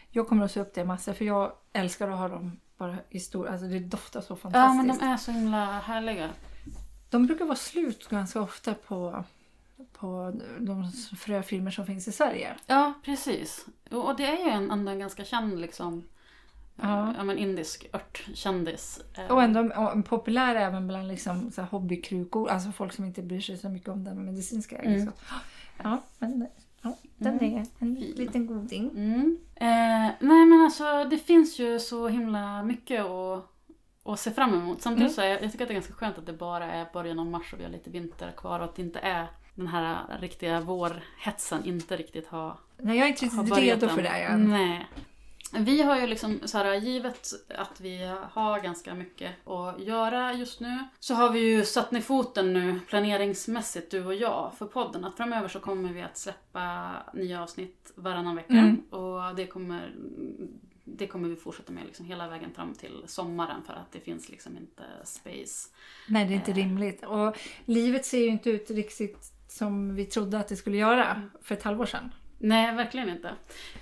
Jag 0.10 0.28
kommer 0.28 0.46
att 0.46 0.52
se 0.52 0.60
upp 0.60 0.74
det 0.74 0.86
massor 0.86 1.14
för 1.14 1.26
jag 1.26 1.52
älskar 1.74 2.10
att 2.10 2.20
ha 2.20 2.28
dem 2.28 2.60
bara 2.78 2.98
i 3.10 3.20
stor, 3.20 3.48
alltså 3.48 3.68
det 3.68 3.80
doftar 3.80 4.22
så 4.22 4.34
Ja 4.34 4.38
fantastiskt. 4.38 4.88
men 4.88 4.98
de 4.98 5.14
är 5.14 5.18
så 5.18 5.32
himla 5.32 5.66
härliga. 5.66 6.30
De 7.10 7.26
brukar 7.26 7.46
vara 7.46 7.56
slut 7.56 8.08
ganska 8.10 8.42
ofta 8.42 8.74
på, 8.74 9.24
på 9.94 10.34
de 10.60 10.92
fröfilmer 11.18 11.72
som 11.72 11.86
finns 11.86 12.08
i 12.08 12.12
Sverige. 12.12 12.56
Ja 12.68 12.94
precis. 13.04 13.66
Och 13.92 14.06
och 14.10 14.16
det 14.18 14.26
är 14.26 14.46
ju 14.46 14.50
en, 14.52 14.88
en 14.88 15.00
ganska 15.00 15.26
känd 15.26 15.60
liksom 15.62 16.04
Ja. 16.82 16.88
ja. 17.08 17.14
ja 17.18 17.24
men 17.24 17.38
indisk 17.38 17.88
örtkändis. 17.94 19.02
Eh, 19.18 19.28
Och 19.32 19.44
ändå 19.44 19.60
och 19.76 20.06
populär 20.06 20.56
även 20.56 20.88
bland 20.88 21.08
liksom 21.08 21.52
så 21.52 21.62
här 21.62 21.70
hobbykrukor, 21.70 22.50
alltså 22.50 22.72
folk 22.72 22.94
som 22.94 23.06
inte 23.06 23.22
bryr 23.22 23.42
sig 23.42 23.58
så 23.58 23.70
mycket 23.70 23.90
om 23.90 24.04
den 24.04 24.26
medicinska 24.26 24.78
Mm. 24.78 24.92
egenskapen. 24.92 25.24
Ja, 25.84 26.02
men 26.20 26.48
ja, 26.82 26.98
den 27.18 27.38
Mm. 27.40 27.56
är 27.58 27.66
en 27.80 27.94
liten 27.96 28.48
goding. 28.48 28.90
Mm. 28.90 29.38
Eh, 29.56 30.14
nej 30.20 30.46
men 30.46 30.62
alltså 30.62 31.04
det 31.10 31.18
finns 31.18 31.60
ju 31.60 31.80
så 31.80 32.08
himla 32.08 32.64
mycket 32.64 33.06
att, 33.06 33.46
att 34.04 34.20
se 34.20 34.32
fram 34.32 34.54
emot. 34.54 34.82
Samtidigt 34.82 35.02
Mm. 35.12 35.14
så 35.16 35.22
är 35.22 35.26
jag, 35.28 35.44
jag 35.44 35.52
tycker 35.52 35.64
att 35.66 35.68
det 35.68 35.74
är 35.74 35.82
ganska 35.82 35.94
skönt 35.94 36.18
att 36.18 36.26
det 36.26 36.34
bara 36.34 36.66
är 36.72 36.88
början 36.94 37.20
av 37.20 37.26
mars 37.26 37.54
och 37.54 37.60
vi 37.60 37.64
har 37.64 37.72
lite 37.72 37.90
vinter 37.90 38.32
kvar 38.38 38.60
och 38.60 38.66
att 38.66 38.76
det 38.76 38.82
inte 38.82 39.00
är 39.00 39.28
den 39.60 39.68
här 39.68 40.18
riktiga 40.22 40.62
vårhetsen 40.62 41.66
inte 41.66 41.98
riktigt 41.98 42.28
har, 42.28 42.58
Nej, 42.78 42.98
jag 42.98 43.06
är 43.06 43.10
inte 43.10 43.26
riktigt 43.26 43.58
redo 43.58 43.88
för 43.88 44.02
det 44.02 44.10
än. 44.10 44.50
Nej. 44.50 44.88
vi 45.54 45.82
har 45.82 46.00
ju 46.00 46.08
liksom 46.08 46.40
så 46.46 46.58
här, 46.58 46.74
givet 46.76 47.30
att 47.58 47.82
vi 47.82 48.16
har 48.32 48.60
ganska 48.60 48.94
mycket 48.94 49.48
att 49.48 49.80
göra 49.80 50.34
just 50.34 50.60
nu 50.60 50.78
så 51.00 51.14
har 51.14 51.30
vi 51.30 51.40
ju 51.40 51.66
satt 51.66 51.92
ner 51.92 52.02
foten 52.02 52.54
nu 52.54 52.80
planeringsmässigt 52.88 53.92
du 53.92 54.06
och 54.06 54.16
jag 54.16 54.52
för 54.58 54.66
podden 54.66 55.06
att 55.06 55.18
framöver 55.18 55.48
så 55.48 55.60
kommer 55.60 55.94
vi 55.94 56.02
att 56.02 56.18
släppa 56.18 56.92
nya 57.14 57.44
avsnitt 57.44 57.92
varannan 57.96 58.36
vecka 58.36 58.54
Mm. 58.54 58.82
och 58.90 59.36
det 59.36 59.48
kommer 59.48 59.92
det 60.92 61.08
kommer 61.08 61.30
vi 61.30 61.36
fortsätta 61.36 61.72
med 61.72 61.86
liksom 61.86 62.06
hela 62.06 62.28
vägen 62.28 62.52
fram 62.56 62.74
till 62.74 63.04
sommaren 63.08 63.62
för 63.64 63.74
att 63.74 63.92
det 63.92 64.00
finns 64.00 64.30
liksom 64.30 64.58
inte 64.58 64.84
space. 65.04 65.70
Nej, 66.08 66.26
det 66.26 66.34
är 66.34 66.36
inte 66.36 66.52
Eh. 66.52 66.56
rimligt. 66.56 67.06
Och 67.06 67.38
livet 67.66 68.06
ser 68.06 68.18
ju 68.20 68.28
inte 68.28 68.50
ut 68.50 68.70
riktigt 68.72 69.34
som 69.52 69.96
vi 69.96 70.06
trodde 70.06 70.40
att 70.40 70.48
det 70.48 70.56
skulle 70.56 70.78
göra 70.78 71.06
Mm. 71.06 71.30
för 71.42 71.56
ett 71.56 71.64
halvår 71.64 71.86
sedan. 71.86 72.14
Nej, 72.38 72.76
verkligen 72.76 73.10
inte. 73.10 73.32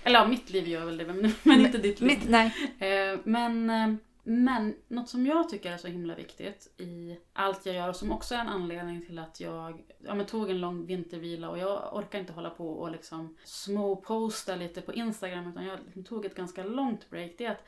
Eller 0.03 0.19
ja, 0.19 0.27
mitt 0.27 0.49
liv 0.49 0.67
gör 0.67 0.85
väl 0.85 0.97
det, 0.97 1.05
men, 1.05 1.33
men 1.43 1.59
inte 1.65 1.77
ditt 1.77 2.01
liv. 2.01 2.07
Mitt, 2.07 2.29
nej. 2.29 2.53
Eh, 2.79 3.19
men, 3.23 3.69
eh, 3.69 3.93
men 4.23 4.75
något 4.87 5.09
som 5.09 5.25
jag 5.25 5.49
tycker 5.49 5.71
är 5.71 5.77
så 5.77 5.87
himla 5.87 6.15
viktigt 6.15 6.73
i 6.77 7.17
allt 7.33 7.65
jag 7.65 7.75
gör 7.75 7.89
och 7.89 7.95
som 7.95 8.11
också 8.11 8.35
är 8.35 8.39
en 8.39 8.47
anledning 8.47 9.05
till 9.05 9.19
att 9.19 9.39
jag 9.39 9.83
ja, 10.05 10.15
men 10.15 10.25
tog 10.25 10.49
en 10.49 10.61
lång 10.61 10.85
vintervila 10.85 11.49
och 11.49 11.57
jag 11.57 11.95
orkar 11.95 12.19
inte 12.19 12.33
hålla 12.33 12.49
på 12.49 12.69
och 12.69 12.91
liksom 12.91 13.37
småposta 13.43 14.55
lite 14.55 14.81
på 14.81 14.93
Instagram 14.93 15.47
utan 15.47 15.65
jag 15.65 15.79
liksom 15.85 16.03
tog 16.03 16.25
ett 16.25 16.35
ganska 16.35 16.63
långt 16.63 17.09
break. 17.09 17.31
Det 17.37 17.45
är 17.45 17.51
att 17.51 17.63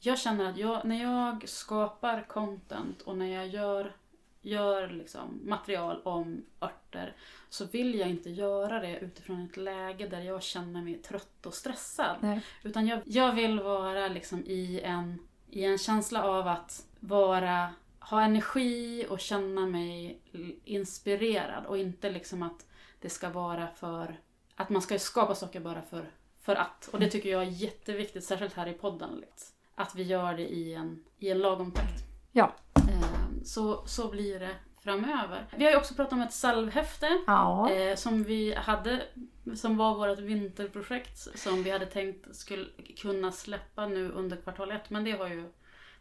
jag 0.00 0.18
känner 0.18 0.50
att 0.50 0.56
jag, 0.58 0.84
när 0.84 1.02
jag 1.02 1.48
skapar 1.48 2.22
content 2.28 3.02
och 3.02 3.16
när 3.16 3.26
jag 3.34 3.48
gör, 3.48 3.96
gör 4.40 4.88
liksom 4.88 5.40
material 5.44 6.00
om 6.04 6.44
örter 6.60 7.16
så 7.48 7.64
vill 7.64 7.94
jag 7.94 8.08
inte 8.08 8.30
göra 8.30 8.80
det 8.80 8.98
utifrån 8.98 9.44
ett 9.44 9.56
läge 9.56 10.08
där 10.08 10.20
jag 10.20 10.42
känner 10.42 10.82
mig 10.82 10.94
trött 10.94 11.46
och 11.46 11.54
stressad. 11.54 12.16
nej. 12.20 12.40
Utan 12.62 12.86
jag, 12.86 13.00
jag 13.04 13.32
vill 13.32 13.60
vara 13.60 14.08
liksom 14.08 14.44
i 14.46 14.80
en, 14.80 15.18
i 15.50 15.64
en 15.64 15.78
känsla 15.78 16.24
av 16.24 16.48
att 16.48 16.86
vara, 17.00 17.72
ha 18.00 18.22
energi 18.22 19.06
och 19.08 19.20
känna 19.20 19.66
mig 19.66 20.20
inspirerad 20.64 21.66
och 21.66 21.78
inte 21.78 22.10
liksom 22.10 22.42
att 22.42 22.66
det 23.00 23.10
ska 23.10 23.28
vara 23.28 23.68
för, 23.68 24.20
att 24.54 24.70
man 24.70 24.82
ska 24.82 24.98
skapa 24.98 25.34
saker 25.34 25.60
bara 25.60 25.82
för, 25.82 26.10
för 26.40 26.54
att. 26.54 26.88
Och 26.92 27.00
det 27.00 27.10
tycker 27.10 27.28
jag 27.30 27.42
är 27.42 27.50
jätteviktigt, 27.50 28.24
särskilt 28.24 28.54
här 28.54 28.66
i 28.66 28.72
podden. 28.72 29.16
Liksom. 29.20 29.54
Att 29.74 29.94
vi 29.94 30.02
gör 30.02 30.34
det 30.34 30.48
i 30.48 30.74
en, 30.74 31.04
i 31.18 31.30
en 31.30 31.38
lagom 31.38 31.72
takt. 31.72 32.04
Ja. 32.32 32.54
Så, 33.44 33.86
så 33.86 34.08
blir 34.08 34.40
det 34.40 34.56
framöver. 34.82 35.46
Vi 35.56 35.64
har 35.64 35.70
ju 35.70 35.76
också 35.76 35.94
pratat 35.94 36.12
om 36.12 36.22
ett 36.22 36.32
salvhäfte. 36.32 37.20
Ja. 37.26 37.70
Eh, 37.70 37.96
som 37.96 38.24
vi 38.24 38.54
hade, 38.54 39.02
som 39.56 39.76
var 39.76 39.94
vårt 39.94 40.18
vinterprojekt 40.18 41.38
som 41.38 41.62
vi 41.62 41.70
hade 41.70 41.86
tänkt 41.86 42.36
skulle 42.36 42.66
kunna 42.96 43.32
släppa 43.32 43.86
nu 43.86 44.10
under 44.10 44.36
kvartal 44.36 44.70
ett. 44.70 44.90
Men 44.90 45.04
det 45.04 45.12
har 45.12 45.28
ju, 45.28 45.52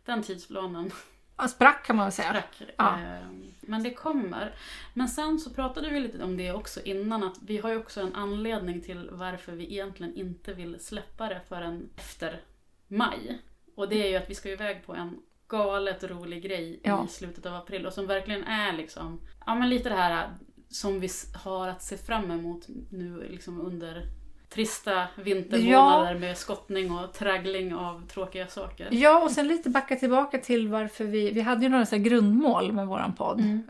den 0.06 0.23
tidsplanen 0.23 0.91
Ja, 1.38 1.47
Sprack 1.47 1.86
kan 1.86 1.95
man 1.95 2.06
väl 2.06 2.12
säga. 2.12 2.30
sprack. 2.30 2.62
Ja. 2.78 3.00
Eh, 3.02 3.28
men 3.62 3.84
det 3.84 3.93
kommer. 3.93 4.56
Men 4.93 5.08
sen 5.08 5.39
så 5.39 5.50
pratade 5.50 5.89
vi 5.89 6.00
lite 6.00 6.23
om 6.23 6.38
det 6.38 6.52
också 6.52 6.82
innan 6.82 7.23
att 7.23 7.38
vi 7.41 7.58
har 7.58 7.69
ju 7.69 7.78
också 7.78 8.02
en 8.02 8.15
anledning 8.15 8.82
till 8.82 9.10
varför 9.12 9.52
vi 9.52 9.71
egentligen 9.73 10.15
inte 10.15 10.54
vill 10.54 10.80
släppa 10.80 11.30
det 11.30 11.41
förrän 11.50 11.89
efter 11.97 12.41
maj. 12.88 13.41
Och 13.76 13.89
det 13.89 14.04
är 14.04 14.10
ju 14.10 14.15
att 14.15 14.30
vi 14.30 14.36
ska 14.36 14.50
iväg 14.50 14.86
på 14.86 14.93
en 14.95 15.21
galet 15.50 16.04
rolig 16.04 16.44
grej 16.44 16.80
Ja. 16.84 17.06
i 17.06 17.08
slutet 17.08 17.46
av 17.46 17.56
april 17.56 17.86
och 17.86 17.94
som 17.94 18.08
verkligen 18.08 18.44
är 18.44 18.74
liksom, 18.74 19.22
ja 19.46 19.56
men 19.56 19.70
lite 19.70 19.90
det 19.90 19.96
här 19.96 20.30
som 20.70 21.00
vi 21.00 21.10
har 21.34 21.68
att 21.68 21.82
se 21.84 21.98
fram 21.98 22.32
emot 22.32 22.68
nu 22.90 23.28
liksom 23.30 23.62
under 23.62 24.06
trista 24.50 25.08
vintermånader 25.16 26.16
med 26.20 26.38
skottning 26.38 26.92
och 26.92 27.14
traggling 27.14 27.76
av 27.76 28.08
tråkiga 28.08 28.48
saker. 28.48 28.88
Ja, 28.92 29.24
och 29.24 29.32
sen 29.32 29.48
lite 29.48 29.70
backa 29.70 29.96
tillbaka 29.96 30.38
till 30.38 30.68
varför 30.68 31.04
vi... 31.04 31.32
Vi 31.32 31.42
hade 31.42 31.64
ju 31.64 31.70
några 31.70 31.86
så 31.86 31.98
grundmål 31.98 32.72
med 32.72 32.88
våran 32.88 33.14
podd. 33.16 33.40
Mm. 33.40 33.64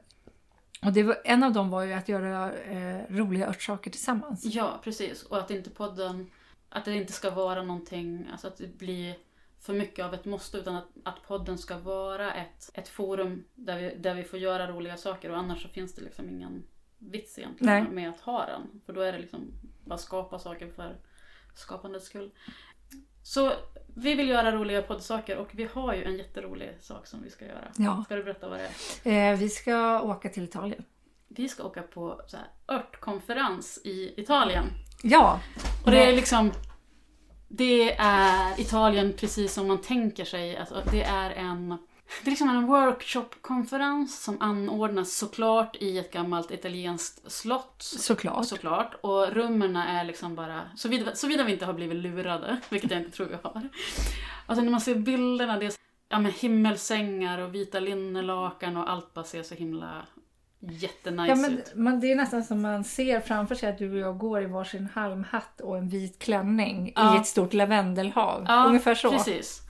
Och 0.85 0.93
det 0.93 1.03
var, 1.03 1.17
en 1.25 1.43
av 1.43 1.53
dem 1.53 1.69
var 1.69 1.83
ju 1.83 1.93
att 1.93 2.09
göra 2.09 2.53
eh, 2.53 3.01
roliga 3.09 3.47
örtsaker 3.47 3.91
tillsammans. 3.91 4.45
Ja, 4.45 4.79
precis. 4.83 5.23
Och 5.23 5.37
att 5.37 5.51
inte 5.51 5.69
podden, 5.69 6.29
att 6.69 6.85
det 6.85 6.93
inte 6.95 7.13
ska 7.13 7.31
vara 7.31 7.63
någonting, 7.63 8.27
alltså 8.31 8.47
att 8.47 8.57
det 8.57 8.77
blir 8.77 9.15
för 9.59 9.73
mycket 9.73 10.05
av 10.05 10.13
ett 10.13 10.25
måste 10.25 10.57
utan 10.57 10.75
att, 10.75 10.87
att 11.03 11.23
podden 11.27 11.57
ska 11.57 11.77
vara 11.77 12.33
ett, 12.33 12.69
ett 12.73 12.87
forum 12.87 13.43
där 13.55 13.77
vi, 13.79 13.95
där 13.95 14.13
vi 14.13 14.23
får 14.23 14.39
göra 14.39 14.71
roliga 14.71 14.97
saker 14.97 15.29
och 15.29 15.37
annars 15.37 15.61
så 15.61 15.69
finns 15.69 15.93
det 15.95 16.01
liksom 16.01 16.29
ingen 16.29 16.63
vits 16.97 17.39
egentligen 17.39 17.83
Nej. 17.83 17.93
med 17.93 18.09
att 18.09 18.19
ha 18.19 18.45
den. 18.45 18.81
För 18.85 18.93
då 18.93 19.01
är 19.01 19.11
det 19.11 19.19
liksom 19.19 19.53
bara 19.85 19.97
skapa 19.97 20.39
saker 20.39 20.67
för 20.67 20.97
skapandets 21.55 22.05
skull. 22.05 22.31
Så 23.23 23.53
vi 23.95 24.15
vill 24.15 24.29
göra 24.29 24.51
roliga 24.51 24.81
poddsaker 24.81 25.37
och 25.37 25.49
vi 25.51 25.63
har 25.73 25.95
ju 25.95 26.03
en 26.03 26.17
jätterolig 26.17 26.77
sak 26.81 27.07
som 27.07 27.23
vi 27.23 27.29
ska 27.29 27.45
göra. 27.45 27.71
Ja. 27.77 28.03
Ska 28.05 28.15
du 28.15 28.23
berätta 28.23 28.49
vad 28.49 28.59
det 28.59 28.69
är? 29.03 29.31
Eh, 29.31 29.37
vi 29.37 29.49
ska 29.49 30.01
åka 30.01 30.29
till 30.29 30.43
Italien. 30.43 30.83
Vi 31.27 31.49
ska 31.49 31.63
åka 31.63 31.81
på 31.81 32.21
så 32.27 32.37
här 32.37 32.47
örtkonferens 32.75 33.81
i 33.83 34.21
Italien. 34.21 34.65
Ja, 35.03 35.39
Och 35.85 35.91
det 35.91 36.09
är 36.09 36.15
liksom 36.15 36.51
Det 37.47 37.95
är 37.97 38.59
Italien 38.59 39.13
precis 39.17 39.53
som 39.53 39.67
man 39.67 39.81
tänker 39.81 40.25
sig. 40.25 40.57
Alltså, 40.57 40.83
det 40.91 41.03
är 41.03 41.31
en 41.31 41.77
det 42.23 42.27
är 42.27 42.29
liksom 42.29 42.49
en 42.49 42.67
workshopkonferens 42.67 44.23
som 44.23 44.41
anordnas 44.41 45.17
såklart 45.17 45.75
i 45.79 45.97
ett 45.97 46.13
gammalt 46.13 46.51
italienskt 46.51 47.31
slott. 47.31 47.75
såklart. 47.79 48.45
Såklart. 48.45 48.95
Och 49.01 49.31
rummen 49.33 49.75
är 49.75 50.03
liksom 50.03 50.35
bara, 50.35 50.61
såvida, 50.75 51.15
såvida 51.15 51.43
vi 51.43 51.53
inte 51.53 51.65
har 51.65 51.73
blivit 51.73 51.97
lurade, 51.97 52.57
vilket 52.69 52.91
jag 52.91 52.99
inte 52.99 53.11
tror 53.11 53.27
vi 53.27 53.35
har. 53.41 53.69
Alltså 54.45 54.63
när 54.63 54.71
man 54.71 54.81
ser 54.81 54.95
bilderna, 54.95 55.59
det 55.59 55.65
är 55.65 55.73
ja, 56.09 56.19
men 56.19 56.31
himmelsängar 56.31 57.37
och 57.39 57.55
vita 57.55 57.79
linnelakan 57.79 58.77
och 58.77 58.89
allt 58.91 59.13
bara 59.13 59.25
ser 59.25 59.43
så 59.43 59.55
himla 59.55 60.05
jättenice 60.59 61.29
Ja, 61.29 61.35
men, 61.35 61.57
ut. 61.57 61.71
man, 61.75 61.99
det 61.99 62.11
är 62.11 62.15
nästan 62.15 62.43
som 62.43 62.61
man 62.61 62.83
ser 62.83 63.19
framför 63.19 63.55
sig 63.55 63.69
att 63.69 63.77
du 63.77 63.91
och 63.91 63.97
jag 63.99 64.17
går 64.17 64.41
i 64.43 64.45
varsin 64.45 64.89
halmhatt 64.95 65.61
och 65.61 65.77
en 65.77 65.89
vit 65.89 66.19
klänning 66.19 66.93
Ja. 66.95 67.15
i 67.15 67.17
ett 67.17 67.27
stort 67.27 67.53
lavendelhav. 67.53 68.45
Ja, 68.47 68.65
Ungefär 68.65 68.95
så. 68.95 69.11
precis. 69.11 69.61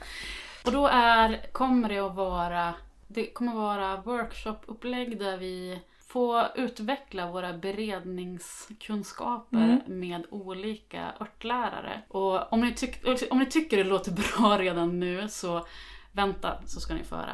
Och 0.65 0.71
då 0.71 0.87
är, 0.87 1.51
kommer 1.51 1.89
det 1.89 1.99
att 1.99 2.15
vara, 2.15 2.73
det 3.07 3.33
kommer 3.33 3.53
vara 3.53 4.01
workshopupplägg 4.01 5.19
där 5.19 5.37
vi 5.37 5.79
får 6.07 6.43
utveckla 6.55 7.31
våra 7.31 7.53
beredningskunskaper 7.53 9.57
Mm. 9.57 9.79
med 9.87 10.25
olika 10.29 11.11
örtlärare. 11.21 12.01
Och 12.07 12.53
om 12.53 12.61
ni, 12.61 12.73
tyck, 12.73 13.03
om 13.31 13.39
ni 13.39 13.45
tycker 13.45 13.77
det 13.77 13.83
låter 13.83 14.11
bra 14.37 14.57
redan 14.57 14.99
nu 14.99 15.29
så 15.29 15.65
vänta 16.11 16.57
så 16.65 16.79
ska 16.79 16.93
ni 16.93 17.03
få 17.03 17.15
höra. 17.15 17.33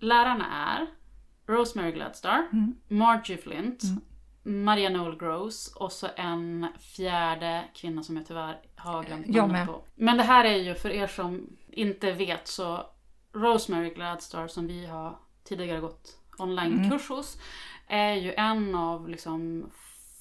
Lärarna 0.00 0.44
är 0.76 0.86
Rosemary 1.48 1.92
Gladstar, 1.92 2.48
Mm. 2.52 2.74
Margie 2.88 3.36
Flint, 3.36 3.82
Maria 4.42 4.90
Noel 4.90 5.18
Gross 5.18 5.74
och 5.76 5.92
så 5.92 6.08
en 6.16 6.66
fjärde 6.96 7.64
kvinna 7.74 8.02
som 8.02 8.16
jag 8.16 8.26
tyvärr 8.26 8.60
har 8.76 9.04
glömt 9.04 9.26
namnet 9.26 9.66
på. 9.66 9.82
Men 9.94 10.16
det 10.16 10.22
här 10.22 10.44
är 10.44 10.56
ju 10.56 10.74
för 10.74 10.90
er 10.90 11.06
som 11.06 11.56
inte 11.68 12.12
vet 12.12 12.48
så 12.48 12.86
Rosemary 13.32 13.90
Gladstar 13.94 14.48
som 14.48 14.66
vi 14.66 14.86
har 14.86 15.18
tidigare 15.44 15.80
gått 15.80 16.18
online-kurs 16.38 17.08
hos 17.08 17.38
är 17.86 18.14
ju 18.14 18.34
en 18.34 18.74
av 18.74 19.08
liksom 19.08 19.70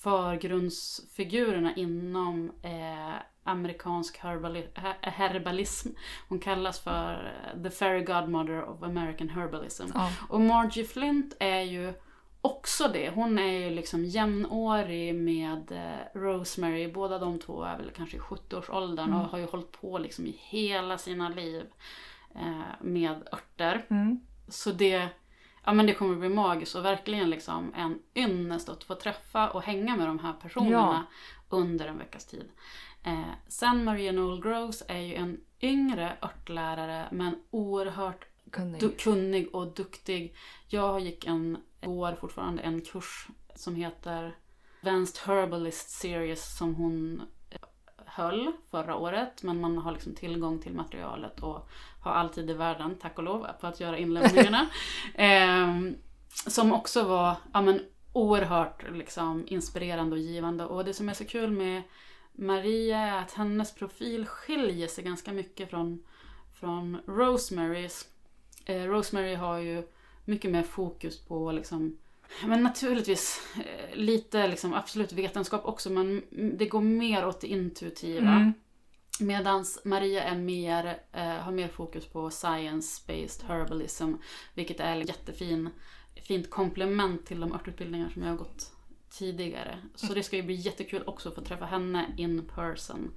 förgrundsfigurerna 0.04 1.76
inom 1.76 2.52
eh, 2.63 3.16
amerikansk 3.48 4.20
herbali- 4.20 4.74
he- 4.76 5.10
herbalism. 5.10 5.90
Hon 6.30 6.40
kallas 6.40 6.80
för 6.80 7.34
eh, 7.56 7.64
the 7.64 7.70
fairy 7.70 8.04
godmother 8.04 8.64
of 8.64 8.84
American 8.84 9.30
herbalism. 9.30 9.86
Ja. 9.94 10.10
Och 10.30 10.42
Margie 10.42 10.84
Flint 10.84 11.36
är 11.40 11.62
ju 11.62 11.94
också 12.42 12.88
det. 12.88 13.10
Hon 13.10 13.40
är 13.40 13.52
ju 13.52 13.70
liksom 13.70 14.06
jämnårig 14.06 15.16
med 15.16 15.72
eh, 15.72 16.20
Rosemary. 16.20 16.92
Båda 16.92 17.20
de 17.20 17.40
två 17.40 17.64
är 17.64 17.78
väl 17.78 17.92
kanske 17.96 18.18
i 18.18 18.20
70-årsåldern 18.20 19.14
och 19.14 19.20
har 19.30 19.38
ju 19.38 19.46
hållit 19.46 19.72
på 19.82 19.98
liksom 19.98 20.26
i 20.26 20.36
hela 20.40 20.98
sina 20.98 21.30
liv 21.30 21.66
eh, 22.36 22.62
med 22.82 23.28
örter. 23.32 23.86
Mm. 23.90 24.20
Så 24.48 24.72
det, 24.72 25.08
ja, 25.66 25.74
men 25.74 25.86
det 25.86 25.94
kommer 25.94 26.16
bli 26.16 26.30
magiskt 26.30 26.76
och 26.76 26.86
verkligen 26.86 27.30
liksom 27.30 27.74
en 27.76 28.00
ynnest 28.16 28.70
att 28.70 28.84
få 28.84 28.96
träffa 28.96 29.50
och 29.50 29.64
hänga 29.64 29.96
med 29.96 30.08
de 30.08 30.20
här 30.20 30.34
personerna 30.34 31.06
under 31.50 31.88
en 31.88 31.98
veckas 31.98 32.26
tid. 32.26 32.50
Eh, 33.08 33.34
sen 33.48 33.84
Maria 33.84 34.12
Noel 34.12 34.41
Groves 34.41 34.84
är 34.88 35.00
ju 35.00 35.16
en 35.16 35.39
yngre 35.62 36.18
örtlärare 36.22 37.08
men 37.12 37.36
oerhört 37.51 38.26
Kunnig. 38.51 38.82
du, 38.82 38.89
kunnig 38.89 39.55
och 39.55 39.68
duktig. 39.68 40.36
Jag 40.68 40.99
gick 40.99 41.26
en, 41.26 41.58
går 41.82 42.16
fortfarande 42.16 42.62
en 42.62 42.82
kurs 42.82 43.28
som 43.55 43.76
heter 43.76 44.36
Advanced 44.82 45.22
Herbalist 45.26 45.89
Series 45.89 46.58
som 46.58 46.76
hon 46.76 47.22
eh, 47.49 47.58
höll 48.05 48.51
förra 48.72 48.95
året. 48.95 49.43
Men 49.43 49.62
man 49.62 49.78
har 49.78 49.91
liksom 49.91 50.16
tillgång 50.16 50.60
till 50.60 50.74
materialet 50.74 51.39
och 51.39 51.70
har 52.01 52.12
alltid 52.12 52.49
i 52.49 52.53
världen, 52.53 52.95
tack 53.01 53.18
och 53.18 53.24
lov, 53.24 53.47
på 53.62 53.68
att 53.68 53.80
göra 53.80 53.97
inlämningarna. 53.97 54.70
Ehm, 55.16 55.95
som 56.30 56.74
också 56.74 57.03
var 57.03 57.36
ja, 57.53 57.62
men, 57.62 57.82
oerhört 58.14 58.91
liksom, 58.91 59.43
inspirerande 59.47 60.16
och 60.16 60.22
givande. 60.22 60.66
Och 60.66 60.86
det 60.86 60.93
som 60.93 61.10
är 61.10 61.14
så 61.14 61.26
kul 61.26 61.51
med 61.51 61.84
Maria 62.38 62.98
är 62.98 63.22
att 63.22 63.32
hennes 63.32 63.76
profil 63.76 64.26
skiljer 64.26 64.88
sig 64.88 65.04
ganska 65.04 65.34
mycket 65.34 65.70
från, 65.70 66.04
från 66.60 66.98
Rosemarys. 67.08 68.08
Eh, 68.66 68.84
Rosemary 68.84 69.36
har 69.36 69.58
ju 69.58 69.88
mycket 70.26 70.52
mer 70.52 70.64
fokus 70.64 71.20
på 71.20 71.52
liksom 71.52 71.98
men 72.46 72.64
naturligtvis 72.64 73.42
eh, 73.56 73.96
lite 73.96 74.48
liksom 74.48 74.74
absolut 74.74 75.12
vetenskap 75.12 75.66
också 75.66 75.90
men 75.90 76.24
det 76.58 76.66
går 76.66 76.82
mer 76.82 77.28
åt 77.28 77.42
det 77.42 77.48
intuitiva. 77.48 78.32
Mm. 78.32 78.54
Medan 79.20 79.66
Maria 79.86 80.24
är 80.24 80.38
mer, 80.38 81.00
eh, 81.12 81.28
har 81.28 81.52
mer 81.52 81.68
fokus 81.68 82.06
på 82.06 82.30
science-based 82.30 83.46
herbalism. 83.48 84.14
Vilket 84.54 84.80
är 84.80 85.02
ett 85.02 85.08
jättefin, 85.08 85.70
fint 86.28 86.50
komplement 86.50 87.26
till 87.26 87.40
de 87.40 87.54
örtutbildningar 87.54 88.10
som 88.10 88.22
jag 88.22 88.30
har 88.30 88.38
gått 88.38 88.76
tidigare. 89.18 89.78
Så 89.95 90.13
det 90.13 90.24
ska 90.24 90.36
ju 90.36 90.43
bli 90.43 90.55
jättekul 90.55 91.03
också 91.07 91.30
att 91.30 91.36
få 91.36 91.41
träffa 91.41 91.65
henne 91.65 92.05
in 92.18 92.47
person. 92.55 93.11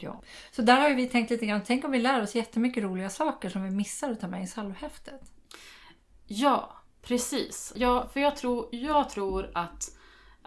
Ja. 0.00 0.22
Så 0.50 0.62
där 0.62 0.80
har 0.80 0.88
ju 0.88 0.94
vi 0.94 1.08
tänkt 1.08 1.30
lite 1.30 1.46
grann, 1.46 1.60
tänk 1.66 1.84
om 1.84 1.90
vi 1.90 1.98
lär 1.98 2.22
oss 2.22 2.34
jättemycket 2.34 2.82
roliga 2.82 3.10
saker 3.10 3.48
som 3.50 3.64
vi 3.64 3.70
missar 3.70 4.10
att 4.10 4.20
ta 4.20 4.28
med 4.28 4.42
i 4.42 4.46
salvhäftet. 4.46 5.20
Ja, 6.26 6.82
precis. 7.02 7.72
Ja, 7.76 8.08
för 8.12 8.20
jag 8.20 8.36
tror, 8.36 8.68
jag 8.70 9.10
tror 9.10 9.50
att, 9.54 9.97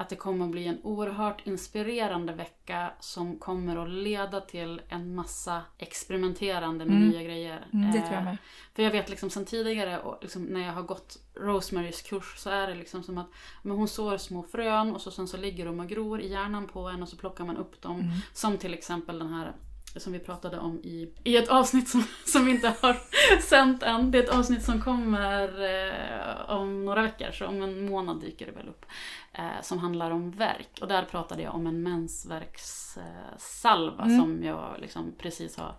att 0.01 0.09
det 0.09 0.15
kommer 0.15 0.45
att 0.45 0.51
bli 0.51 0.67
en 0.67 0.79
oerhört 0.83 1.47
inspirerande 1.47 2.33
vecka 2.33 2.91
som 2.99 3.39
kommer 3.39 3.75
att 3.75 3.89
leda 3.89 4.41
till 4.41 4.81
en 4.89 5.15
massa 5.15 5.61
experimenterande 5.77 6.85
med 6.85 6.95
Mm. 6.95 7.09
nya 7.09 7.23
grejer. 7.23 7.65
Mm, 7.73 7.91
det 7.91 7.97
Eh, 7.97 8.03
tror 8.03 8.15
jag 8.15 8.23
med. 8.23 8.37
För 8.73 8.83
jag 8.83 8.91
vet 8.91 9.09
liksom 9.09 9.29
sen 9.29 9.45
tidigare 9.45 9.99
och 9.99 10.17
liksom 10.21 10.43
när 10.43 10.59
jag 10.65 10.73
har 10.73 10.83
gått 10.83 11.17
Rosemarys 11.35 12.01
kurs 12.01 12.37
så 12.37 12.49
är 12.49 12.67
det 12.67 12.75
liksom 12.75 13.03
som 13.03 13.17
att 13.17 13.27
men 13.63 13.77
hon 13.77 13.87
sår 13.87 14.17
små 14.17 14.43
frön 14.43 14.95
och 14.95 15.01
så, 15.01 15.11
sen 15.11 15.27
så 15.27 15.37
ligger 15.37 15.65
de 15.65 15.79
och 15.79 15.87
gror 15.87 16.21
i 16.21 16.31
hjärnan 16.31 16.67
på 16.67 16.87
en 16.89 17.01
och 17.03 17.09
så 17.09 17.17
plockar 17.17 17.45
man 17.45 17.57
upp 17.57 17.81
dem. 17.81 17.99
Mm. 17.99 18.11
Som 18.33 18.57
till 18.57 18.73
exempel 18.73 19.19
den 19.19 19.33
här 19.33 19.53
som 19.99 20.13
vi 20.13 20.19
pratade 20.19 20.59
om 20.59 20.79
i, 20.83 21.13
i 21.23 21.37
ett 21.37 21.49
avsnitt 21.49 21.89
som, 21.89 22.03
som 22.25 22.45
vi 22.45 22.51
inte 22.51 22.73
har 22.81 22.97
sänt 23.41 23.83
än. 23.83 24.11
Det 24.11 24.17
är 24.17 24.23
ett 24.23 24.29
avsnitt 24.37 24.63
som 24.63 24.81
kommer 24.81 25.63
eh, 25.63 26.49
om 26.49 26.85
några 26.85 27.01
veckor, 27.01 27.31
så 27.31 27.47
om 27.47 27.61
en 27.61 27.85
månad 27.85 28.21
dyker 28.21 28.45
det 28.45 28.51
väl 28.51 28.67
upp. 28.69 28.85
Eh, 29.33 29.61
som 29.61 29.79
handlar 29.79 30.11
om 30.11 30.31
verk. 30.31 30.77
Och 30.81 30.87
där 30.87 31.03
pratade 31.03 31.41
jag 31.43 31.55
om 31.55 31.67
en 31.67 31.83
mensvärkssalva 31.83 34.03
eh, 34.03 34.09
Mm. 34.11 34.19
som 34.21 34.43
jag 34.43 34.75
liksom 34.79 35.15
precis 35.17 35.57
har 35.57 35.75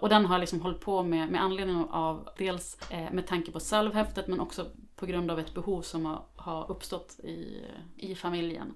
och 0.00 0.08
den 0.08 0.26
har 0.26 0.34
jag 0.34 0.40
liksom 0.40 0.60
hållit 0.60 0.80
på 0.80 1.02
med 1.02 1.30
med 1.30 1.42
anledning 1.42 1.84
av 1.90 2.28
dels 2.38 2.90
eh, 2.90 3.12
med 3.12 3.26
tanke 3.26 3.52
på 3.52 3.60
salvhäftet 3.60 4.26
men 4.28 4.40
också 4.40 4.66
på 4.96 5.06
grund 5.06 5.30
av 5.30 5.38
ett 5.38 5.54
behov 5.54 5.82
som 5.82 6.06
har, 6.06 6.22
har 6.36 6.70
uppstått 6.70 7.20
i, 7.20 7.64
i 7.96 8.14
familjen. 8.14 8.74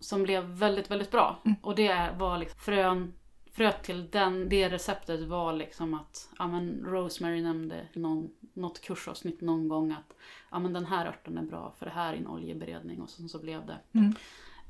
Som 0.00 0.22
blev 0.22 0.44
väldigt, 0.44 0.90
väldigt 0.90 1.10
bra. 1.10 1.42
Och 1.62 1.74
det 1.74 2.08
var 2.18 2.38
liksom 2.38 2.58
frön 2.60 3.12
Fröet 3.58 3.82
till 3.82 4.10
den, 4.10 4.48
det 4.48 4.68
receptet 4.68 5.20
var 5.20 5.52
liksom 5.52 5.94
att 5.94 6.28
ja, 6.38 6.46
men 6.46 6.84
Rosemary 6.86 7.42
nämnde 7.42 7.88
någon, 7.92 8.30
något 8.54 8.80
kursavsnitt 8.80 9.40
någon 9.40 9.68
gång 9.68 9.92
att 9.92 10.14
ja, 10.50 10.58
men 10.58 10.72
den 10.72 10.86
här 10.86 11.06
örten 11.06 11.38
är 11.38 11.42
bra 11.42 11.74
för 11.78 11.86
det 11.86 11.92
här 11.92 12.14
i 12.14 12.18
en 12.18 12.26
oljeberedning 12.26 13.00
och 13.02 13.10
sen 13.10 13.28
så 13.28 13.38
blev 13.38 13.66
det 13.66 13.78
Mm. 13.92 14.14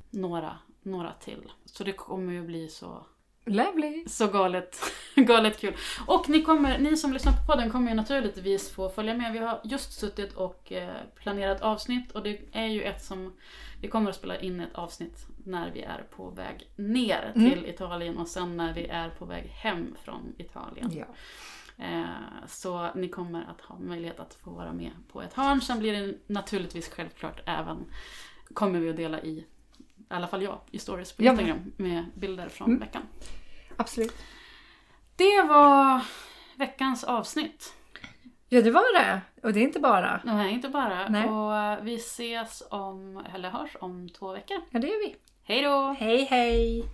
några, 0.09 0.57
några 0.81 1.13
till. 1.13 1.51
Så 1.65 1.83
det 1.83 1.91
kommer 1.93 2.33
ju 2.33 2.41
bli 2.41 2.67
så 2.69 3.05
Lovely! 3.45 4.03
så 4.07 4.27
galet, 4.27 4.79
galet 5.15 5.59
kul. 5.59 5.75
Och 6.07 6.29
ni, 6.29 6.43
kommer, 6.43 6.79
ni 6.79 6.97
som 6.97 7.13
lyssnar 7.13 7.33
på 7.33 7.51
podden 7.53 7.71
kommer 7.71 7.89
ju 7.89 7.95
naturligtvis 7.95 8.69
få 8.71 8.89
följa 8.89 9.13
med. 9.13 9.33
Vi 9.33 9.39
har 9.39 9.61
just 9.63 9.93
suttit 9.99 10.33
och 10.33 10.71
eh, 10.71 10.95
planerat 11.15 11.61
avsnitt 11.61 12.11
och 12.11 12.23
det 12.23 12.39
är 12.51 12.67
ju 12.67 12.83
ett 12.83 13.03
som 13.03 13.33
vi 13.81 13.87
kommer 13.87 14.09
att 14.09 14.15
spela 14.15 14.39
in 14.39 14.59
ett 14.59 14.75
avsnitt 14.75 15.27
när 15.51 15.71
vi 15.71 15.81
är 15.81 16.03
på 16.15 16.29
väg 16.29 16.67
ner 16.75 17.31
Mm. 17.35 17.49
till 17.51 17.65
Italien 17.65 18.17
och 18.17 18.27
sen 18.27 18.57
när 18.57 18.73
vi 18.73 18.85
är 18.87 19.09
på 19.09 19.25
väg 19.25 19.45
hem 19.47 19.95
från 20.03 20.33
Italien. 20.37 20.91
Ja. 20.93 21.05
Eh, 21.85 22.03
så 22.47 22.89
ni 22.95 23.09
kommer 23.09 23.41
att 23.51 23.61
ha 23.61 23.79
möjlighet 23.79 24.19
att 24.19 24.33
få 24.33 24.49
vara 24.51 24.73
med 24.73 24.91
på 25.11 25.21
ett 25.21 25.33
hörn. 25.33 25.61
Sen 25.61 25.79
blir 25.79 25.93
det 25.93 26.17
naturligtvis 26.27 26.89
självklart 26.89 27.41
även, 27.45 27.85
kommer 28.53 28.79
vi 28.79 28.89
att 28.89 28.95
dela 28.97 29.21
i, 29.21 29.29
i 29.29 29.45
alla 30.07 30.27
fall 30.27 30.43
jag, 30.43 30.59
i 30.71 30.79
stories 30.79 31.13
på 31.13 31.23
Ja. 31.23 31.31
Instagram 31.31 31.71
med 31.77 32.05
bilder 32.15 32.49
från 32.49 32.67
Mm. 32.67 32.79
veckan. 32.79 33.01
Absolut. 33.77 34.15
Det 35.15 35.41
var 35.47 36.01
veckans 36.55 37.03
avsnitt. 37.03 37.73
Ja, 38.49 38.61
det 38.61 38.71
var 38.71 38.99
det. 38.99 39.21
Och 39.43 39.53
det 39.53 39.59
är 39.59 39.63
inte 39.63 39.79
bara. 39.79 40.21
Nej, 40.23 40.53
inte 40.53 40.69
bara. 40.69 41.09
Nej. 41.09 41.27
Och 41.29 41.87
vi 41.87 41.95
ses 41.95 42.63
om, 42.69 43.25
eller 43.33 43.49
hörs 43.49 43.77
om 43.81 44.09
två 44.09 44.31
veckor. 44.33 44.57
Ja, 44.69 44.79
det 44.79 44.87
gör 44.87 45.07
vi. 45.07 45.15
Hej 45.49 45.61
då! 45.61 45.95
Hej, 45.99 46.27
hej! 46.29 46.89